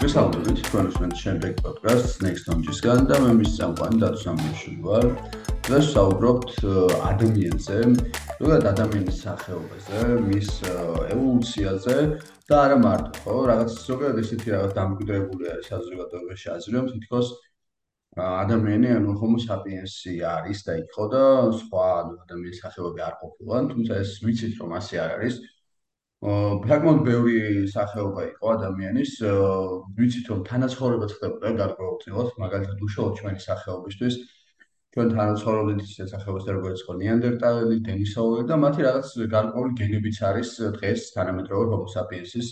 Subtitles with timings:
[0.00, 5.04] მოგესალმებით თქვენ უსმენთ შემდეგ პოდკასტს Next Stage-სგან და მე მის წამყვანი დათო სამიშვილი ვარ.
[5.66, 6.54] დღეს ვსაუბრობთ
[7.10, 7.76] ადამიანზე,
[8.40, 10.00] ზოგადად ადამიანის სახეობაზე,
[10.30, 11.98] მის ევოლუციაზე
[12.48, 17.28] და არა მარტო, ხო, რაღაც ზოგადად ესეთი რაღაც დამკვიდრებული არის საზოგადოებაში აზრი, რომ თითქოს
[18.16, 21.24] ადამიანი ანუ Homo sapiens-ი არის და იქ ხო და
[21.60, 21.84] სხვა
[22.24, 25.34] ადამიანის სახეობები არ ყოფილან, თუმცა ეს ვიცით რომ ასე არ არის.
[26.20, 27.36] ფრაგმენტ ბევრი
[27.72, 29.12] სახეობა იყო ადამიანის
[29.96, 34.14] ვიცით რომ თანაცხოვრებაც ხდებოდა გარკვეულწილად მაგალითად უშუალოდ ჩვენი სახეობისთვის.
[34.90, 41.00] ჩვენ თანაცხოვრობდით ისეთ სახეობასთან როგორც ხო ნიანდერტალელი, დენისაური და მათი რაღაც გარკვეული გენებიც არის დღეს
[41.16, 42.46] თანამედროვე Homo sapiens-ის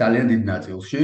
[0.00, 1.02] ძალიან დიდ ნაწილში.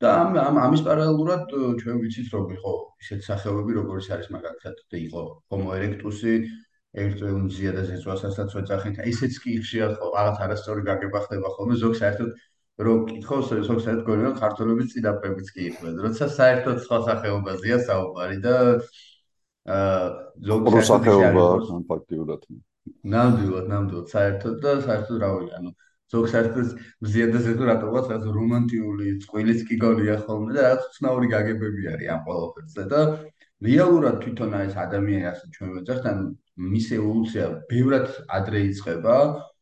[0.00, 1.42] და ამ ამის პარალელურად
[1.80, 2.72] ჩვენ ვიცით რომ იყო
[3.04, 6.34] ისეთ სახეობები როგორც არის მაგალითად იყო Homo erectus-ი
[6.98, 8.96] ერთ უნზია და ზეწვასაც ვეძახით.
[9.12, 12.30] ისეც კი ხშირად რაღაც არასწორი გაგება ხდება ხოლმე ზოგ საერთოდ
[12.86, 15.94] რომ კითხოს ზოგ საერთოდ გონიო ქართულობის წინაპრებიც კი იყვნენ.
[16.06, 18.56] როცა საერთოდ სხვა სახეობაზეა საუბარი და
[19.76, 20.02] აა
[20.50, 21.46] ზოგ სახეობა
[21.92, 22.42] ფაქტიურად.
[23.14, 25.70] ნამდვილად, ნამდვილად საერთოდ და საერთოდ რა ვიცი, ანუ
[26.10, 26.70] ზოგ საერთოდ
[27.06, 32.24] მზიადაზე თუ რატომაც რაღაც რომანტიული წყვილიც კი გონია ხოლმე და რაღაც ცნაური გაგებები არის ამ
[32.26, 33.02] ყველაფერზე და
[33.60, 36.24] რეალურად თვითონ ეს ადამიანი ასე ჩვენ ვეძახთ, ანუ
[36.70, 38.08] მის ევოლუცია ბევრად
[38.38, 39.16] ადრე იწყება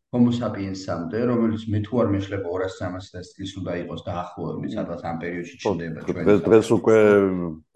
[0.08, 5.56] Homo sapiens-მდე, რომელიც მე თუ არ მეშლება 200-300 წლის უნდა იყოს დაახლოებით, სადღაც ამ პერიოდში
[5.60, 6.22] ჩნდება ჩვენ.
[6.24, 6.96] დღეს დღეს უკვე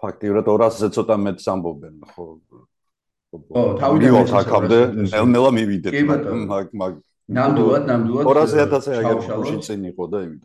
[0.00, 2.24] ფაქტიურად 200-ზე ცოტა მეტს ამბობენ, ხო?
[3.36, 4.78] ო, თავიდან აქამდე
[5.12, 5.92] ნელ-ნელა მივიდეთ.
[6.08, 6.92] მაგ მაგ
[7.36, 10.42] ნამდვილად, ნამდვილად 200-ზე აგერ გუში წინ იყო და იმით.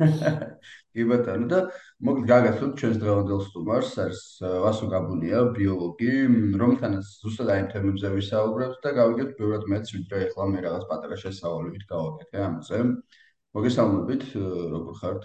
[0.94, 1.58] კი ბატონო და
[2.06, 4.22] მოკლედ გაგაცნობ ჩვენს დღევანდელ სტუმარს არის
[4.64, 6.14] ვასო გაბუნია ბიოლოგი
[6.62, 11.84] რომთანაც ზუსტად აი თემებზე ვისაუბრებთ და გავიგეთ ბევრად მეც ვიდრე ახლა მე რაღაც პატარა შესავალებით
[11.92, 12.80] გავაკეთე ამაზე.
[13.58, 14.24] მოგესალმებით
[14.74, 15.22] როგორ ხართ?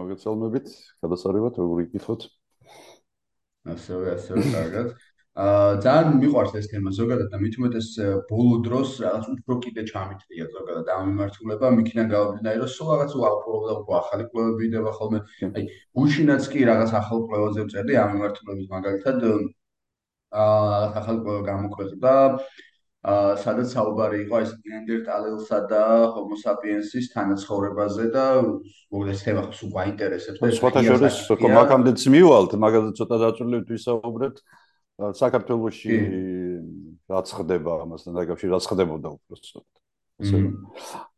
[0.00, 0.68] მოგესალმებით
[1.04, 2.24] გადასარევად როგორ იკითხოთ
[3.74, 4.88] ასევე ასევე კარგად
[5.34, 7.88] აა ძალიან მიყვარს ეს თემა ზოგადად და მით უმეტეს
[8.30, 11.66] ბოლო დროს რაღაც უფრო კიდე ჩამიწია ზოგადად ამ მიმართულება.
[11.74, 15.18] მიქნა გავაბინაი რომ სულ რაღაც უახლოება და უკვე ახალი კვლევები იდება ხოლმე.
[15.58, 15.62] აი
[15.98, 19.18] გუშინაც კი რაღაც ახალ კვლევაზე ვწერდი ამ მიმართულებით მაგალითად
[20.38, 22.14] აა ახალ კვლევა გამოქვეყნდა.
[23.10, 25.84] აა სადაც საუბარი იყო ეს ნიანდერტალელსა და
[26.14, 28.24] ჰომო საპიენსის თანაცხოვრებაზე და
[29.10, 31.16] ეს თემა სულ გაინტერესებს და სხვათა შორის
[31.58, 34.36] მაგამდეც მივალთ მაგალითად ცოტა დაწვრილებით ვისაუბრეთ
[34.98, 35.96] საქართველოში
[37.10, 38.54] რაც ხდება ამასთან დაკავშირებით?
[38.54, 39.66] რაც ხდებოდა უბრალოდ
[40.14, 40.38] ასე.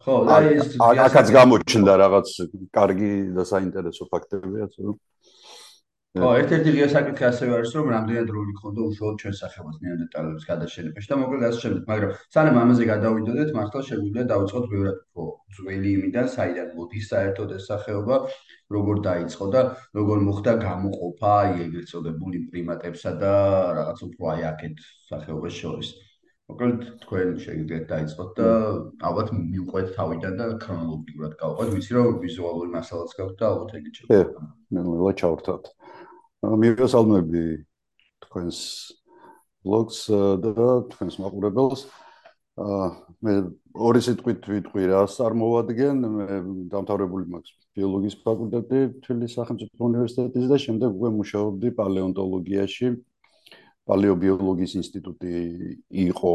[0.00, 2.28] ხო აი ეს აკაც გამოჩნდა რაღაც
[2.72, 4.97] კარგი და საინტერესო ფაქტები ასე რომ
[6.16, 11.10] ხო, ერთ-ერთი ღია საკითხი ასევე არის, რომ რამდენად როლი ქონდა უშუალოდ ჩვენ სახელოს ნეანდერტალების გადაშენებაში
[11.12, 15.25] და მოკლედ ასე შემდეგ, მაგრამ სანამ ამაზე გადავიდოდეთ, მართლა შეგვიძლია დავიწყოთ ბევრად უფრო
[15.56, 18.16] ძველი იმიდან, საიდან მოდის საერთოდ ეს სახეობა,
[18.77, 19.60] როგორ დაიწყო და
[20.00, 23.33] როგორ მოხდა გამოყოფა აი ეგრეთ წოდებული პრიმატებსა და
[23.78, 24.75] რაღაც უფრო აი აქეთ
[25.12, 25.88] სახეობას შორის.
[26.47, 28.50] მოკლედ თქვენ შეგიძლიათ დაიწყოთ და
[29.09, 34.47] ალბათ მიუყვეთ თავიდან და ქრონოლოგიურად გავყვეთ, ვიცი რომ ვიზუალური მასალაც გაქვთ და ალბათ ეგეც შეგვიძლია.
[34.71, 35.65] მე მე ჩავრთოთ.
[36.62, 37.45] მივესალმები
[38.27, 38.59] თქვენს
[39.67, 39.99] ბლოგს
[40.43, 41.87] და თქვენს მაყურებელს.
[42.57, 42.87] აა
[43.27, 43.33] მე
[43.77, 46.27] ორი სიტყვით ვიტყვი რა წარმოვადგენ მე
[46.73, 52.89] დამთავრებული მაქვს ბიოლოგიის ფაკულტეტი თბილისის სახელმწიფო უნივერსიტეტის და შემდეგ უკვე მუშაობდი პალეონტოლოგიაში
[53.93, 55.34] პალეობიოლოგიის ინსტიტუტი
[56.09, 56.33] იყო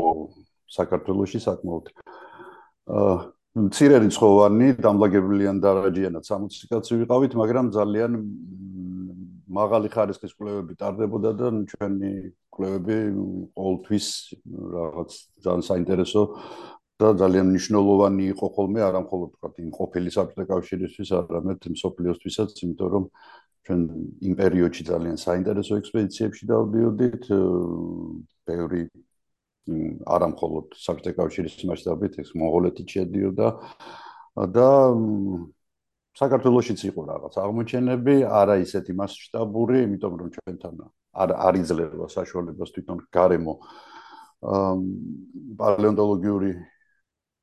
[0.77, 1.89] საქართველოში საკმაოდ
[3.01, 3.17] აა
[3.51, 8.11] მცირე რიცხოვანი დამლაგებელიან დარაჯიანად 60 კაცი ვიყავით მაგრამ ძალიან
[9.51, 12.11] მაღალი ხარისხის კვლევები ტარდებოდა და ჩვენი
[12.55, 12.97] კვლევები
[13.57, 14.07] ყოველთვის
[14.75, 15.09] რაღაც
[15.45, 16.21] ძალიან საინტერესო
[17.01, 22.89] და ძალიან მნიშვნელოვანი იყო ხოლმე არა მხოლოდ თქვა იმ ყოფილი საბჭოთა კავშირისთვის, არამედ მსოფლიოსთვისაც, იმიტომ
[22.95, 23.05] რომ
[23.65, 23.81] ჩვენ
[24.27, 27.23] იმ პერიოდში ძალიან საინტერესო ექსპედიციებში დავდიოდით,
[28.49, 28.83] ბევრი
[30.15, 33.47] არა მხოლოდ საბჭოთა კავშირის მასშტაბით, ეს მონღოლეთი შედიოდა.
[34.31, 34.69] და
[36.19, 40.75] საქართველოსიც იყო რაღაც აღმოჩენები, არა ისეთი მასშტაბური, იმიტომ რომ ჩვენთან
[41.21, 43.53] არ არ იძლევა საშუალებას თვითონ გარემო
[44.41, 44.75] აა
[45.61, 46.51] პალეონტოლოგიური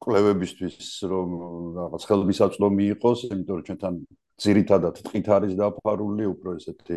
[0.04, 1.28] კვლევებისთვის რომ
[1.80, 3.94] რაღაც ხელმისაწვდომი იყოს, იმიტომ რომ ჩვენთან
[4.38, 6.96] ძირითადად ტყით არის დაფარული, უფრო ესეთი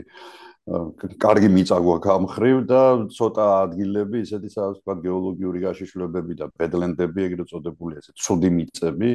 [1.18, 7.98] კარგი მიწაგვა გამხრივ და ცოტა ადგილები ისეთი სადაც თქვა გეოლოგიური გაშიშვლებები და ბედლენდები ეგრეთ წოდებული
[7.98, 9.10] ესეთ ცუდი მიწები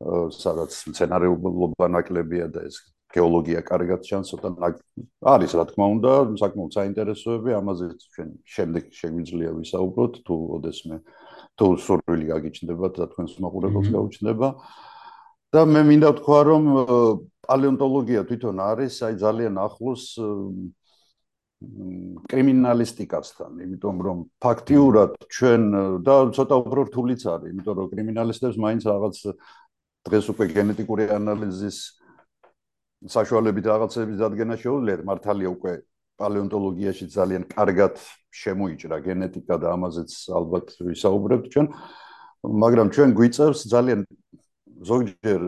[0.00, 2.80] სადაც მცენარეულობა ნაკლებია და ეს
[3.10, 4.70] გეოლოგია კარგად ჩანს ცოტა
[5.34, 10.96] არის რა თქმა უნდა საკმაოდ საინტერესოები ამაზე ჩვენ შემდეგ შეგვიძლია ვისაუბროთ თუ ოდესმე
[11.58, 14.48] თუ სურვილი გაგიჩნდება და თქვენს მაყურებელს გაუჩნდება.
[15.50, 16.64] და მე მინდა ვთქვა რომ
[17.42, 20.04] პალეონტოლოგია თვითონ არის აი ძალიან ახლოს
[22.30, 25.62] კრიმინალისტიკასთან, იმიტომ რომ ფაქტიურად ჩვენ
[26.06, 29.16] და ცოტა უფრო რთულიც არის, იმიტომ რომ კრიმინალისტებს მაინც რაღაც
[30.08, 31.78] დღეს უკვე გენეტიკური ანალიზის
[33.08, 35.72] საშუალებით რაღაცების დადგენა შეუძლიათ, მართალია უკვე
[36.20, 37.94] პალეონტოლოგიაში ძალიან კარგად
[38.40, 41.66] შემოიჭრა გენეტიკა და ამაზეც ალბათ ვისაუბრებთ ჩვენ.
[42.40, 44.00] მაგრამ ჩვენ გვიწევს ძალიან
[44.80, 45.42] ზოგჯერ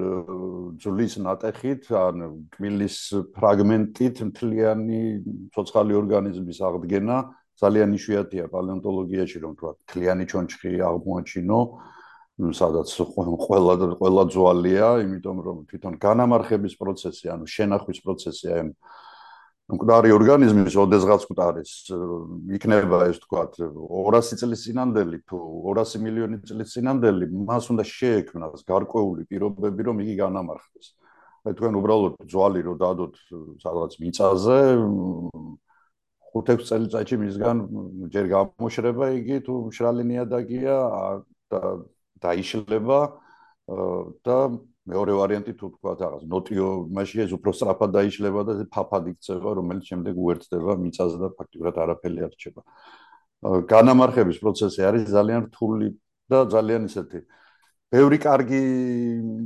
[0.81, 2.17] ძვლის ნატეხით, ან
[2.53, 2.97] კმილის
[3.37, 5.01] ფრაგმენტით მთლიანი
[5.57, 7.17] ცოცხალი ორგანიზმის აღდგენა
[7.57, 11.61] ძალიან იშვიათია პალეონტოლოგიაში, რომ თქვა, მთლიანი ჩონჩხი აღმოაჩინო,
[12.51, 12.91] სადაც
[13.47, 18.63] ყველა ყველა ძვალია, იმიტომ რომ თვითონ განამარხების პროცესი, ანუ შენახვის პროცესი აი
[19.73, 21.73] მკვდარი ორგანიზმის ოდესღაც მკვდარის
[22.59, 25.39] იქნება ეს თქვა 200 წლის წინანდელი თუ
[25.71, 30.87] 200 მილიონი წლის წინანდელი მას უნდა შეექმნას გარკვეული პირობები რომ იგი განამარხდეს.
[31.47, 33.15] აი თქვენ უბრალოდ ძვალი რო დადოთ
[33.63, 34.59] სადღაც მიწაზე
[36.35, 37.57] 5-6 წელიწადში მისგან
[38.13, 40.77] ჯერ გამოშრება იგი თუ მშრალი ნიადაგია
[41.49, 41.61] და
[42.25, 43.01] დაიშლება
[44.27, 44.37] და
[44.83, 49.85] მეორე ვარიანტი თუ თქვა რაღაც ნოტიო მაშინ ეს უფრო სწრაფად დაიშლება და ფაფად იქცევა რომელიც
[49.93, 52.63] შემდეგ უერთდება მიწაზე და ფაქტიურად არაფერი არ რჩება.
[53.43, 55.89] განამარხების პროცესი არის ძალიან რთული
[56.31, 57.21] და ძალიან ისეთი
[57.93, 58.63] ბევრი კარგი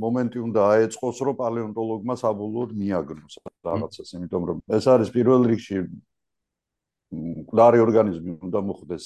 [0.01, 3.33] მომენტი უნდა აეწყოს რომ პალეონტოლოგმა საბოლოოდ მიაგნოს
[3.67, 5.77] რაღაცას იმიტომ რომ ეს არის პირველ რიგში
[7.11, 9.05] მკვდარი ორგანიზმი უნდა მოხდეს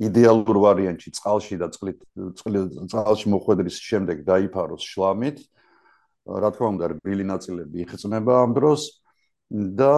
[0.00, 2.00] იდეალურ ვარიანტში წყალში და წყლით
[2.90, 5.40] წყალში მოხვედრის შემდეგ დაიფაროს შლამით.
[6.30, 8.82] რა თქმა უნდა, რბილი ნაწილები იხსნება ამ დროს
[9.50, 9.94] და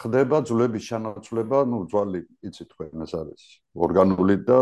[0.00, 3.42] ხდება ძვლების შანაცვლება, ну, ძვალი, იცით თქვენ, ეს არის
[3.76, 4.58] ორგანული და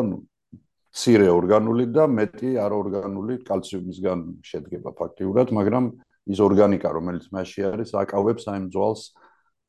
[0.99, 5.85] ცირე ორგანული და მეტი არორგანული კალციუმისგან შედგება ფაქტიურად, მაგრამ
[6.33, 9.03] ის ორგანიკა, რომელიც მასში არის, აკავებს აი ძვალს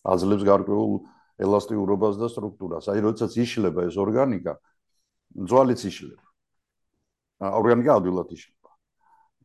[0.10, 0.94] აძლევს გარკვეულ
[1.40, 2.90] ელასტიურობას და სტრუქტურას.
[2.92, 4.54] აი, როდესაც იშლება ეს ორგანიკა,
[5.50, 6.26] ძვალიც იშლება.
[7.40, 8.70] ორგანიკა ადვილად იშლება.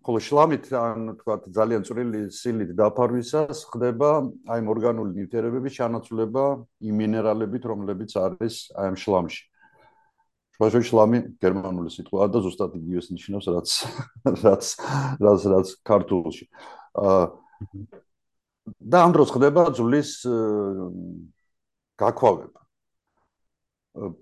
[0.04, 4.10] ხოლო შლამით, ან თქვა ძალიან წვრილი სილით დაფარვისას ხდება
[4.52, 6.44] აი ორგანული ნივთიერებების ჩანაცვლება
[6.84, 9.44] იმ მინერალებით, რომლებიც არის აი ამ შლამში.
[10.54, 13.68] შუაში შლამი გერმანული სიტყვაა და ზუსტად იგივეს ნიშნავს, რაც
[14.44, 14.64] რაც
[15.24, 16.44] რაც რაც ქართულში.
[16.94, 17.24] აა
[18.80, 20.24] და ამ დროს ხდება ძვლის
[22.00, 22.60] გაქვავება.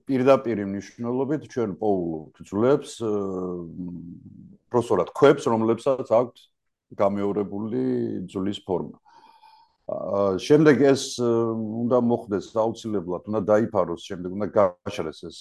[0.04, 2.90] პირდაპირ მნიშვნელობით ჩვენ პოულობთ ძლებს
[4.68, 6.36] პროფესორად ქვებს, რომლებსაც აქვთ
[6.92, 7.80] გამეორებული
[8.28, 8.98] ძვლის ფორმა.
[10.38, 15.38] შემდეგ ეს უნდა მოხდეს აუცილებლად, უნდა დაიფაროს, შემდეგ უნდა გაშრეს ეს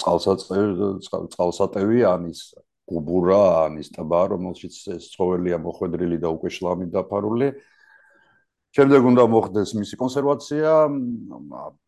[0.00, 2.40] წყალსატევი, წყალსატევი ანის
[2.86, 7.52] გუბურა, ანის ტბა, რომელშიც ეს ცხოველია მოხვედრილი და უკვე შლამით დაფარული.
[8.76, 10.70] შემდეგ უნდა მოხდეს მისი კონსერვაცია,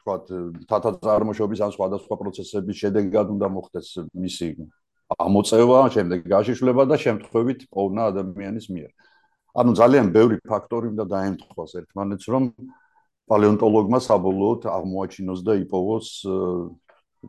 [0.00, 0.24] თქვათ,
[0.70, 4.48] თათა წარმოშობის ან სხვადასხვა პროცესების შედეგად უნდა მოხდეს მისი
[5.20, 8.90] ამოწევა, შემდეგ გაშიშვლება და შემთხვევით პოვნა ადამიანის მიერ.
[9.58, 12.42] ანუ ძალიან ბევრი ფაქტორი უნდა დაემთხვას ერთმანეთს, რომ
[13.28, 16.08] პალეონტოლოგმა საბოლოოდ აღმოაჩინოს და იპოვოს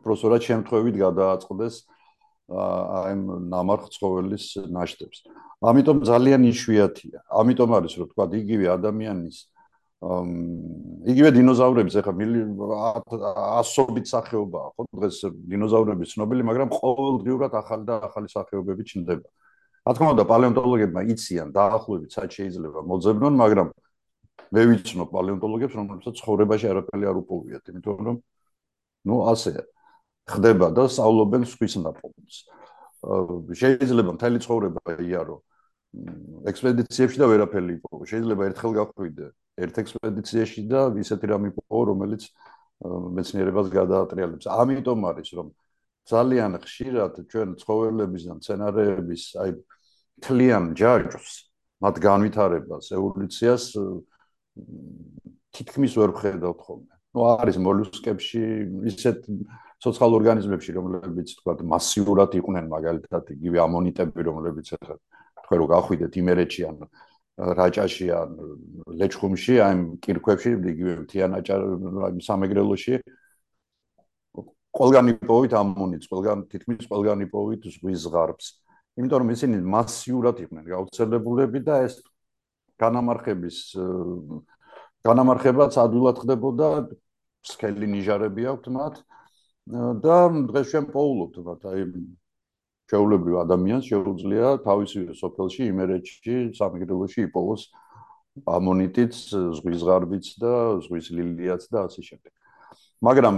[0.00, 1.99] უბრალოდ შემთხვევით გადააწყდეს აი
[2.50, 5.18] ნამარხ ცხოველის ნაშთებს.
[5.62, 7.18] ამიტომ ძალიან იშვიათია.
[7.30, 9.36] ამიტომ არის რომ თქვა იგივე ადამიანის
[10.00, 18.82] იგივე დინოზავრების ახლა ასობით სახეობაა ხო დღეს დინოზავრები ცნობილი, მაგრამ ყოველდღიურად ახალი და ახალი სახეობები
[18.88, 19.28] ჩნდება.
[19.84, 23.68] რა თქმა უნდა, პალეონტოლოგებმა იციან დაახლოებით სად შეიძლება მოძებნონ, მაგრამ
[24.56, 28.16] მე ვიცნობ პალეონტოლოგებს, რომლებსაც ცხოვრებაში არაფერი არ უპოვიათ, იმიტომ რომ
[29.04, 29.62] ну ასეა.
[30.30, 32.36] ხდება და სწავლობენ სხვის ნაპოვნს.
[33.60, 35.36] შეიძლება მთელი ცხოვრება იარო
[36.50, 38.02] ექსპედიციებში და ვერაფერი იპოვო.
[38.06, 39.26] შეიძლება ერთხელ გახვიდე
[39.64, 42.22] ერთ ექსპედიციაში და ისეთი რამ იპოვო, რომელიც
[42.80, 44.46] მეცნიერებას გადაატრიალებს.
[44.46, 45.48] ამიტომ არის რომ
[46.10, 49.50] ძალიან ხშირად ჩვენ ცხოველების და მცენარეების აი
[50.24, 51.32] თლიან ჯაჭვს,
[51.80, 53.64] მათ განვითარებას, ევოლუციას
[55.54, 56.94] თითქმის ვერ ხედავთ ხოლმე.
[57.10, 58.42] ну არის მოლუსკებში
[58.86, 59.18] ისეთ
[59.80, 64.96] სოციალურ ორგანიზმებში რომლებიც თქვა მასიურად იყვნენ მაგალითად იგივე ამონიტები რომლებიც ახლა
[65.44, 66.76] თქვენ რო გახვიდეთ იმერეთში ან
[67.40, 68.30] რაჭაში ან
[69.00, 71.60] ლეჩხუმში აი კირქვებში იგივე თიანაჭარ
[72.28, 72.94] სამეგრელოში.
[74.70, 78.46] ყველგან იპოვით ამონიტს ყველგან თითქმის ყველგან იპოვით ზღვის ზღარბს
[79.00, 81.94] იმიტომ რომ ისინი მასიურად იყვნენ გაუცელებულები და ეს
[82.78, 83.56] განამარხების
[85.08, 86.68] განამარხებაც ადვილად ხდებოდა.
[87.40, 88.94] სკელი ნიჟარები აქვთ მათ
[89.70, 90.16] და
[90.50, 91.82] დღეს ჩვენ პოულობთ მათ აი
[92.90, 97.62] ჩვეულებრივ ადამიანს შეუძლია თავისი სოფელში, იმერეთში, სამეგრელოში იპოვოს
[98.50, 99.14] ამონიტიც,
[99.58, 100.54] ზღვის ღარბიც და
[100.86, 102.32] ზღვის ლილიაც და ასე შემდეგ.
[103.00, 103.34] მაგრამ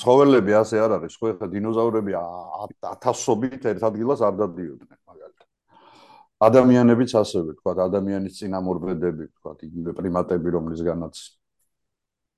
[0.00, 2.12] ცხოველები ასე არ არის, ხო ხა დინოზავრები
[2.94, 5.48] ათასობით ერთ ადგილას არ დადიოდნენ მაგალითად.
[6.48, 11.14] ადამიანებიც ასევე, თქვა ადამიანის წინამორბედები, თქვა იგივე პრიმატები, რომლისგანაც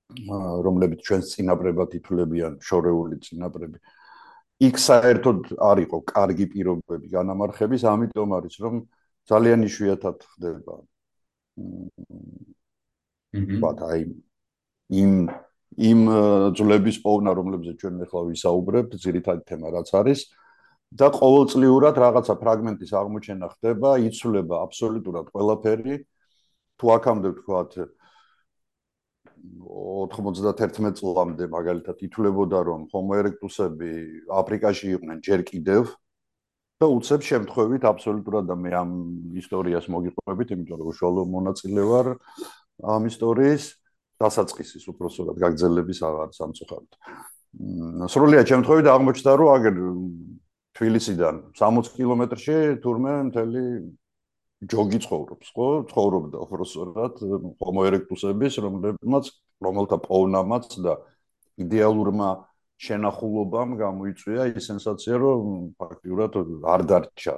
[0.07, 3.79] რომლებიც ჩვენს წინაპრებად ითვლებიან შორეული წინაპრები.
[4.57, 8.75] იქ საერთოდ არ იყო კარგი პირობები განამარხების, ამიტომ არის რომ
[9.27, 10.75] ძალიან იშვიათად ხდება.
[13.61, 14.01] ბათ აი
[15.01, 15.11] იმ
[15.77, 15.99] იმ
[16.57, 20.19] ძვლების პოვნა, რომლებზეც ჩვენ ახლა ვისაუბრებთ, ძირითადი თემა რაც არის
[20.95, 25.95] და ყოველწლიურად რაღაცა ფრაგმენტის აღმოჩენა ხდება, იცვლება აბსოლუტურად ყველაფერი.
[26.77, 27.71] თუ აქამდე ვთქვათ
[29.67, 33.91] 91 წლამდე მაგალითად ითვლებოდა რომ homo erectus-ები
[34.41, 35.91] აფრიკაში იყვნენ ჯერ კიდევ
[36.77, 38.89] და უცებ შემთხვევით აბსოლუტურად და მე ამ
[39.41, 42.07] ისტორიას მოგიყვებით, იმიტომ რომ უშუალო მონაწილე ვარ
[42.85, 43.63] ამ ისტორიის
[44.21, 46.91] დასაწყისის უпроსოდ გაგრძელების აღარ სამწუხაროდ.
[48.13, 49.75] სრულიად შემთხვევით აღმოჩნდა რომ აგერ
[50.77, 53.63] თბილისიდან 60 კილომეტრში თურმე მთელი
[54.65, 55.67] ჯოგი ცხოვრობს, ხო?
[55.91, 57.13] ცხოვრობდა უბრალოდ
[57.61, 59.29] Homo erectus-ების, რომლებმაც
[59.61, 60.93] რომელთა პოვნამაც და
[61.61, 62.29] იდეალურმა
[62.81, 65.45] შენახულობამ გამოიწვია ის სენსაცია, რომ
[65.77, 66.33] ფაქტიურად
[66.73, 67.35] არ დარჩა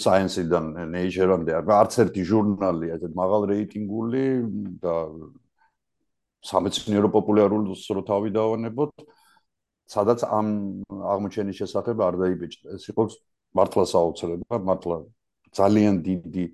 [0.00, 4.24] Science-დან Nature-ამდე არც ერთი ჟურნალი ასეთ მაღალ რეიტინგული
[4.82, 4.94] და
[6.50, 8.94] სამეცნიერო პოპულარულს რო თავი დავანებოთ,
[9.86, 10.46] სადაც ამ
[10.88, 12.66] აღმოჩენის შესახებ არ დაიბეჭდა.
[12.80, 13.02] ეს იყო
[13.54, 14.96] მართლა საოცრება, მართლა
[15.58, 16.44] ძალიან დიდი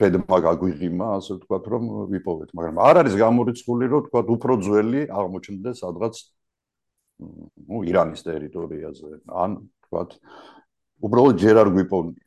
[0.00, 5.76] ბედმა გაგვიღიმა, ასე ვთქვათ, რომ ვიპოვეთ, მაგრამ არ არის გამორიცხული, რომ ვთქვათ, უფრო ძველი აღმოჩნდეს
[5.86, 6.14] სადღაც
[7.70, 10.10] ნუ ირანის ტერიტორიაზე, ან ვთქვათ,
[11.06, 12.26] უბრალოდ ჯერ არ გვიპოვნია.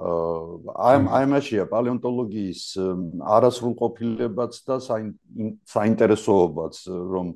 [0.00, 2.62] აა აი მაშია პალეონტოლოგიის
[3.36, 4.76] არასრულ ყოფილებაც და
[5.66, 7.26] საინტერესოობაც, რომ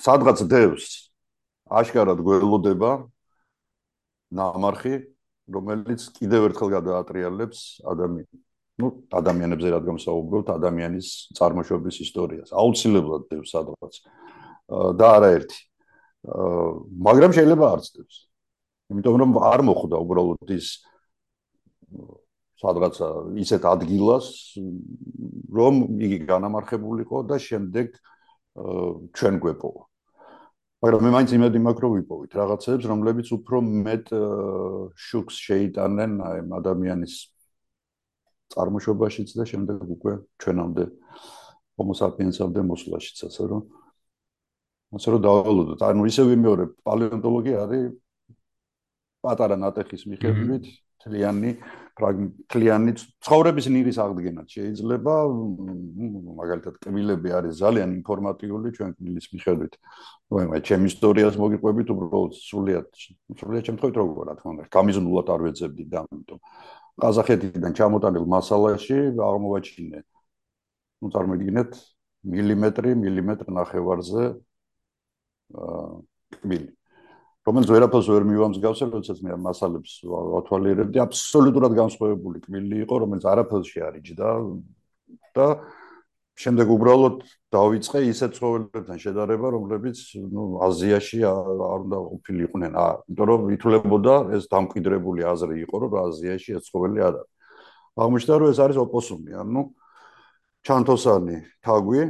[0.00, 0.86] სადღაც დევს
[1.68, 2.92] აშკარად გველოდება
[4.34, 4.94] ნამარხი,
[5.54, 8.42] რომელიც კიდევ ერთხელ გადაატრიალებს ადამიანს.
[8.74, 12.50] ну ადამიანებზე რადგან საუბრობთ ადამიანის წარმოშობის ისტორიას.
[12.50, 13.94] აუცილებლად დევს სადღაც.
[14.98, 15.58] და არაერთი.
[16.24, 18.16] მაგრამ შეიძლება არც დევს
[18.92, 20.68] იმიტომ რომ არ მოხვდა უბრალოდ ის
[22.60, 23.00] სადღაც
[23.44, 24.28] ისეთ ადგილას
[25.52, 27.92] რომ იგი განამარხებულიყო და შემდეგ
[29.20, 29.82] ჩვენ გვეპოვა
[30.84, 34.10] მაგრამ მე მაინც იმედი მაქვს რომ ვიპოვით რაღაცებს რომლებიც უფრო მეტ
[35.00, 37.14] შუქს შეიტანენ აი ადამიანის
[38.52, 40.12] წარმოშობაშიც და შემდეგ უკვე
[40.44, 40.84] ჩვენამდე
[41.80, 43.62] homo sapiens-ამდე მოსვლაშიც ასე რომ
[44.94, 45.80] ასე რომ დავალოდოთ.
[45.88, 47.84] ანუ ისე ვიმეორებ პალეონტოლოგია არის
[49.24, 50.64] პატარა ნატეხის მიხედვით
[51.02, 51.50] თლიანი
[51.94, 55.14] მთლიანი ცხოვრების ნირის აღდგენაც შეიძლება
[56.40, 59.74] მაგალითად კბილები არის ძალიან ინფორმატიული ჩვენ კბილის მიხედვით.
[60.34, 62.88] ვაიმე ჩემი ისტორიას მოგიყვებით უბრალოდ სულიად
[63.38, 66.38] სულიად შემთხვევით როგორ რა თქმა უნდა გამიზნულად არ ვეძებდი და ამიტომ.
[66.98, 70.00] ყაზახეთიდან ჩამოტანილ მასალაში აღმოვაჩინე.
[70.98, 71.70] ну წარმოიდგინეთ
[72.34, 74.22] მილიმეტრი მილიმეტრ ნახევარზე
[75.54, 75.88] აა
[76.34, 76.68] კბილი.
[77.44, 84.28] რომელიც ვერაფერს ვერ მივამსგავსე, როდესაც მე მასალებს ვათვალიერებდი, აბსოლუტურად განსხვავებული კბილი იყო, რომელიც არაფერს შეარიჯდა
[85.36, 85.48] და
[86.34, 87.18] შემდეგ უბრალოდ
[87.54, 89.98] დავიწყე ისეთ ცხოველებთან შედარება, რომლებიც,
[90.34, 92.72] ну, აზიაში არ უნდა ყოფილიყვნენ.
[92.74, 97.32] აა, იმიტომ რომ ითვლებოდა ეს დამკვიდრებული აზრი იყო, რომ აზიაში ეს ცხოველი არ არის.
[97.94, 99.62] აღმოჩნდა, რომ ეს არის ოპოსუმი, ანუ
[100.66, 102.02] ჩანთოსანი თაგვი,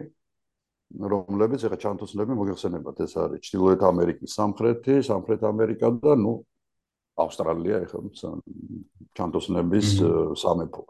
[0.93, 6.35] რომლებიც ეხა ჩანთოსნები მოიხსენებათ ეს არის ჩრდილოეთ ამერიკის სამხრეთი, სამხრეთ ამერიკა და ნუ
[7.25, 7.99] ავსტრალია ეხა
[9.19, 9.87] ჩანთოსნების
[10.38, 10.83] სამეფო.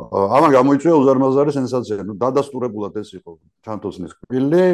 [0.00, 3.32] ამან გამოიწვია უზარმაზარი სენსაცია, ნუ დადასტურებულად ეს იყო
[3.66, 4.64] ჩანთოსნის კბილი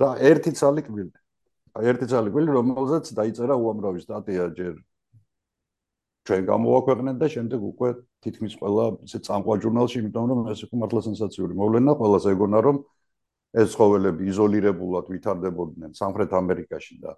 [0.00, 1.12] და ერთი ცალი კბილი.
[1.76, 4.74] აი ერთი ცალი კბილი, რომელზეც დაიწერა უამრავი სტატია ჯერ
[6.28, 7.88] ჩვენ გამოვაქვეყნეთ და შემდეგ უკვე
[8.24, 12.76] თითქმის ყველა ისე წამყვა ჟურნალში, იმიტომ რომ ეს იყო მართლა სენსაციური მოვლენა, ყველას ეგონა რომ
[13.56, 17.14] ეს ცხოველები იზოლირებულად ვითარდებოდნენ სამხრეთ ამერიკაში და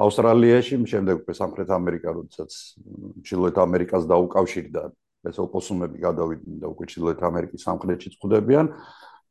[0.00, 2.50] ავსტრალიაში, შემდეგ უკვე სამხრეთ ამერიკა, როდესაც
[3.26, 4.82] ჩრდილოეთ ამერიკას დაუკავშირდა
[5.28, 8.66] ეს ოპოსუმები გადავიდნენ და უკვე ჩრდილოეთ ამერიკის სამხრეთში წვდებიან,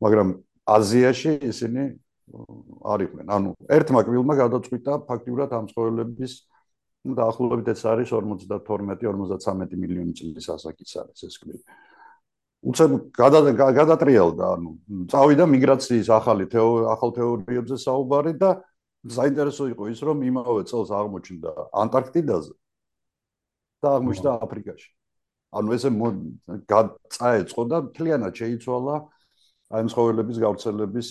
[0.04, 0.28] მაგრამ
[0.70, 1.84] აზიაში ისინი
[2.86, 3.26] არ იყვნენ.
[3.26, 6.34] ანუ ერთმა კბილმა გადაწყვიტა ფაქტიურად ამ ცხოველების
[7.18, 11.64] დაახლოებით ეს არის 52-53 მილიონი წლის ასაკის არის ეს კბილი.
[12.60, 14.72] უცებ გადატრიალდა, ანუ
[15.12, 16.46] წავიდა მიგრაციის ახალი
[16.92, 18.50] ახალ თეორიებზე საუბარი და
[19.08, 21.52] საინტერესო იყო ის, რომ იმავე წელს აღმოჩნდა
[21.84, 22.54] ანტარქტიდაზე
[23.80, 24.90] და აღმოჩნდა აფრიკაში.
[25.56, 25.90] ანუ ესე
[27.16, 28.96] წაეწყო და მთლიანად შეიცვალა
[29.70, 31.08] აი მსხოველების გავრცელების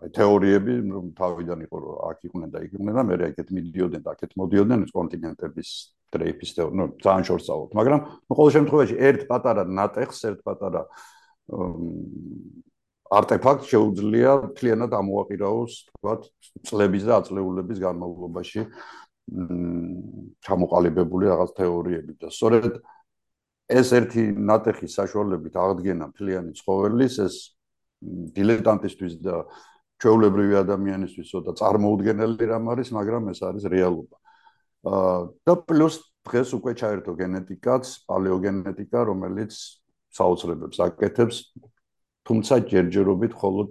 [0.00, 4.02] აი თეორიები, რომ თავიდან იყო რომ აქ იყვნენ და იქ იყვნენ და მე რეკეთ მიდიოდნენ
[4.04, 5.70] და აქეთ მოდიოდნენ კონტინენტების
[6.15, 10.81] დრეიფის თეორია, ну, ძალიან შორს წავალთ, მაგრამ ну, ყოველ შემთხვევაში ერთ პატარა ნატეხს, ერთ პატარა
[13.15, 16.21] არტეფაქტ შეუძლია მთლიანად ამოაყირაოს, თქვათ,
[16.65, 18.61] წლების და აწლეულების განმავლობაში
[20.45, 22.73] ჩამოყალიბებული რაღაც თეორიები და სწორედ
[23.65, 27.35] ეს ერთი ნატეხის საშუალებით აღდგენა მთლიანი ცხოველის ეს
[28.37, 29.41] დილეტანტისთვის და
[30.01, 34.17] ჩვეულებრივი ადამიანისთვის ცოტა წარმოუდგენელი რამ არის, მაგრამ ეს არის რეალობა.
[34.84, 39.52] და პლუს დღეს უკვე ჩაერთო გენეტიკაც, პალეოგენეტიკა, რომელიც
[40.16, 41.36] საოცრებებს აკეთებს
[42.26, 43.70] თუმცა ჯერჯერობით მხოლოდ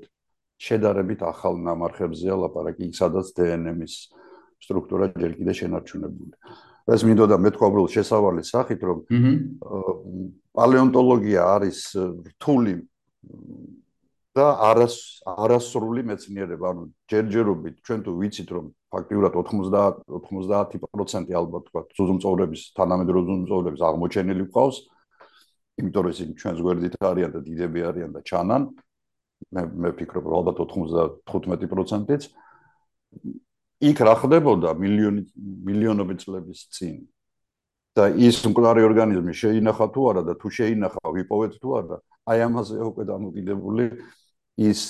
[0.59, 3.95] შედარებით ახალ ნამარხებზეა ლაპარაკი, სადაც დნმ-ის
[4.59, 6.33] სტრუქტურა ჯერ კიდე შენარჩუნებული.
[6.89, 8.97] ეს მინდოდა მეთქვა შესავალი სახით, რომ
[10.57, 11.79] პალეონტოლოგია არის
[12.33, 12.73] რთული
[14.35, 21.81] და არას არასრული მეცნიერება, ანუ ჯერჯერობით ჩვენ თუ ვიცით, რომ ფაქტიურად 90 90% ალბათ თქვა
[21.99, 24.77] ზუზუმწოვრების თანამედროვე ზუზუმწოვრების აღმოჩენილი ყავს,
[25.79, 28.63] იმიტომ რომ ისინი ჩვენს გვერდით არიან და დიდები არიან და ჩანან.
[29.55, 32.23] მე მე ფიქრობ რომ ალბათ 95%-იც
[33.89, 34.75] იქ რა ხდებოდა?
[34.75, 35.21] მილიონი
[35.69, 37.07] მილიონობით წლების წინ.
[37.97, 41.97] და ის მკვდარი ორგანიზმი შეინახა თუ არა და თუ შეინახა ვიპოვეთ თუ არა
[42.31, 43.85] აი ამაზე უკვე დამოკიდებული
[44.69, 44.81] ის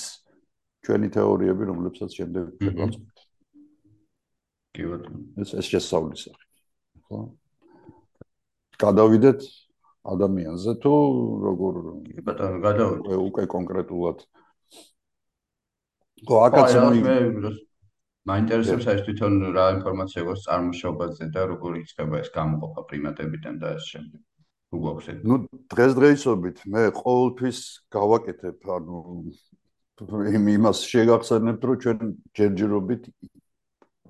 [0.84, 3.09] ჩვენი თეორიები რომლებსაც შემდეგ შევაწყვეტ
[4.80, 6.44] კი ბატონო ეს ეს შესავლის სახე
[7.06, 7.20] ხო?
[8.80, 9.48] გადავიდეთ
[10.12, 10.92] ადამიანზე თუ
[11.46, 14.24] როგორ კი ბატონო გადავიდე უკვე კონკრეტულად.
[16.24, 16.72] ხო აკაც
[17.04, 17.18] მე
[18.30, 23.84] მაინტერესებს ეს თვითონ რა ინფორმაცია გვაქვს წარმოშობაზე და როგორ იქნება ეს გამოყოფა პრიმატებიდან და ეს
[23.92, 24.20] შემდეგ.
[24.70, 25.36] თუ გვაქვს ეს ნუ
[25.72, 27.58] დღესდღეობით მე ყოველთვის
[27.96, 28.98] გავაკეთებ ანუ
[30.00, 31.98] იმ იმას შეგახსენებთ რომ ჩვენ
[32.36, 33.02] ჯერჯერობით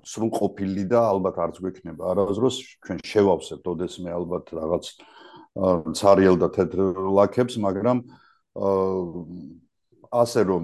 [0.07, 4.85] სრულყოფილი და ალბათ არც გვექნება არაზროს ჩვენ შევავსებთ ოდესმე ალბათ რაღაც
[5.99, 6.79] цаრიელ და თეთრ
[7.17, 7.97] ლაქებს, მაგრამ
[10.11, 10.63] ასე რომ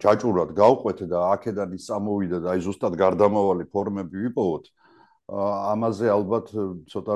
[0.00, 4.64] ჯაჭურად გავყვეთ და აქედან ის წამოვიდა და აი ზუსტად გარდამავალი ფორმები ვიპოვოთ,
[5.30, 6.46] ამაზე ალბათ
[6.90, 7.14] ცოტა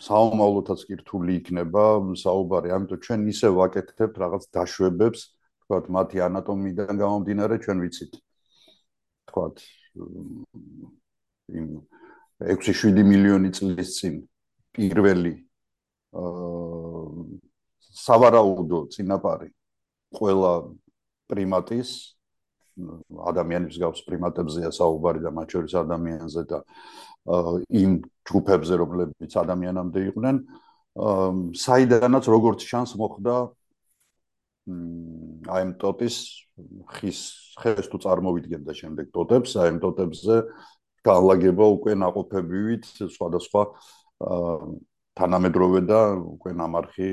[0.00, 5.20] საომავლოთაც კი რთული იქნება საუბარი, ამიტომ ჩვენ ისე ვაკეთებთ რაღაც დაშვებებს,
[5.64, 8.12] თქვათ მათი ანატომიიდან გამომდინარე ჩვენ ვიცით.
[9.30, 9.62] თქვათ
[11.54, 11.68] იმ
[12.40, 14.20] 6-7 მილიონი წლის წინ
[14.76, 15.34] პირველი
[16.20, 17.40] აა
[18.00, 19.50] სავარაუდო წინაპარი
[20.16, 20.52] ყველა
[21.30, 21.90] პრიმატის
[23.30, 26.60] ადამიანის გავს პრიმატებზეა საუბარი და მათ შორის ადამიანზე და
[27.82, 27.92] იმ
[28.30, 30.36] ჯგუფებზე რომლებიც ადამიანამდე იყვნენ
[31.60, 33.36] საიდანაც როგორც შანს მოხდა
[35.50, 36.16] აი ამ ტოტის
[36.96, 37.20] ხის
[37.60, 40.36] ხეს თუ წარმოვიდგენ და შემდეგ ტოტებს, აი ამ ტოტებზე
[41.06, 42.84] განლაგება უკვე ناყოფებივით
[43.16, 43.62] სხვადასხვა
[45.20, 47.08] თანამედროვე და უკვე ნამარხი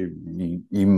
[0.83, 0.91] იმ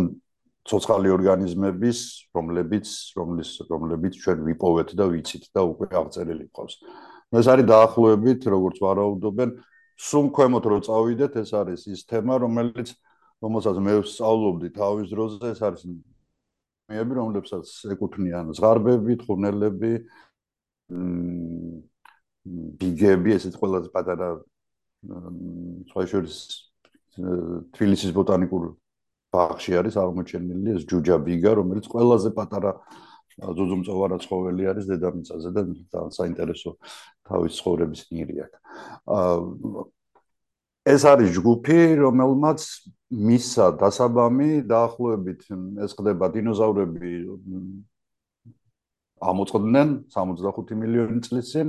[0.70, 2.00] ცოცხალი ორგანიზმების,
[2.36, 6.76] რომლებიც რომლის რომლებიც ჩვენ ვიპოვეთ და ვიცით და უკვე აღწერილი ყავს.
[7.30, 9.50] ეს არის დაახლოებით, როგორც ვარაუდობენ,
[9.98, 12.94] სულ ქვემოთ რო წავიდეთ, ეს არის ის თემა, რომელიც
[13.42, 15.82] რომელსაც მე ვსწავლობდი თავის დროზე, ეს არის
[16.90, 19.94] მეები, რომლებსაც ეკუთვნიან ზღარბები, თხუნელები,
[20.90, 21.86] მ
[22.82, 24.30] ბიგები, ესეც ყველაზე პატარა
[25.92, 26.36] სხვა შორის
[27.76, 28.64] თბილისის ბოტანიკურ
[29.34, 32.74] ბაღში არის აღმოჩენილი ეს ჯუჯაბიგა, რომელიც ყველაზე პატარა
[33.40, 35.62] ზუზუმწოვარა ცხოველი არის დედამიწაზე და
[35.94, 36.72] ძალიან საინტერესო
[37.30, 38.58] თავის ცხოვრების ნირი აქვს.
[40.90, 42.66] ეს არის ჯგუფი, რომელმაც
[43.10, 45.42] მისა დასაბამი დაახლოებით
[45.86, 47.14] ეს ხდება დინოზავრები
[49.20, 51.68] ამოწყდნენ 65 მილიონი წლის წინ.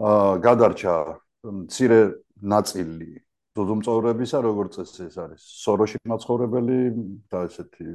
[0.00, 0.94] აა გადარჩა
[1.44, 2.00] მცირე
[2.40, 3.10] ნაწილი
[3.56, 6.78] ზუზუმწოვრებისა, როგორც წესი ეს არის სოროში მაცხოვრებელი
[7.28, 7.88] და ესეთი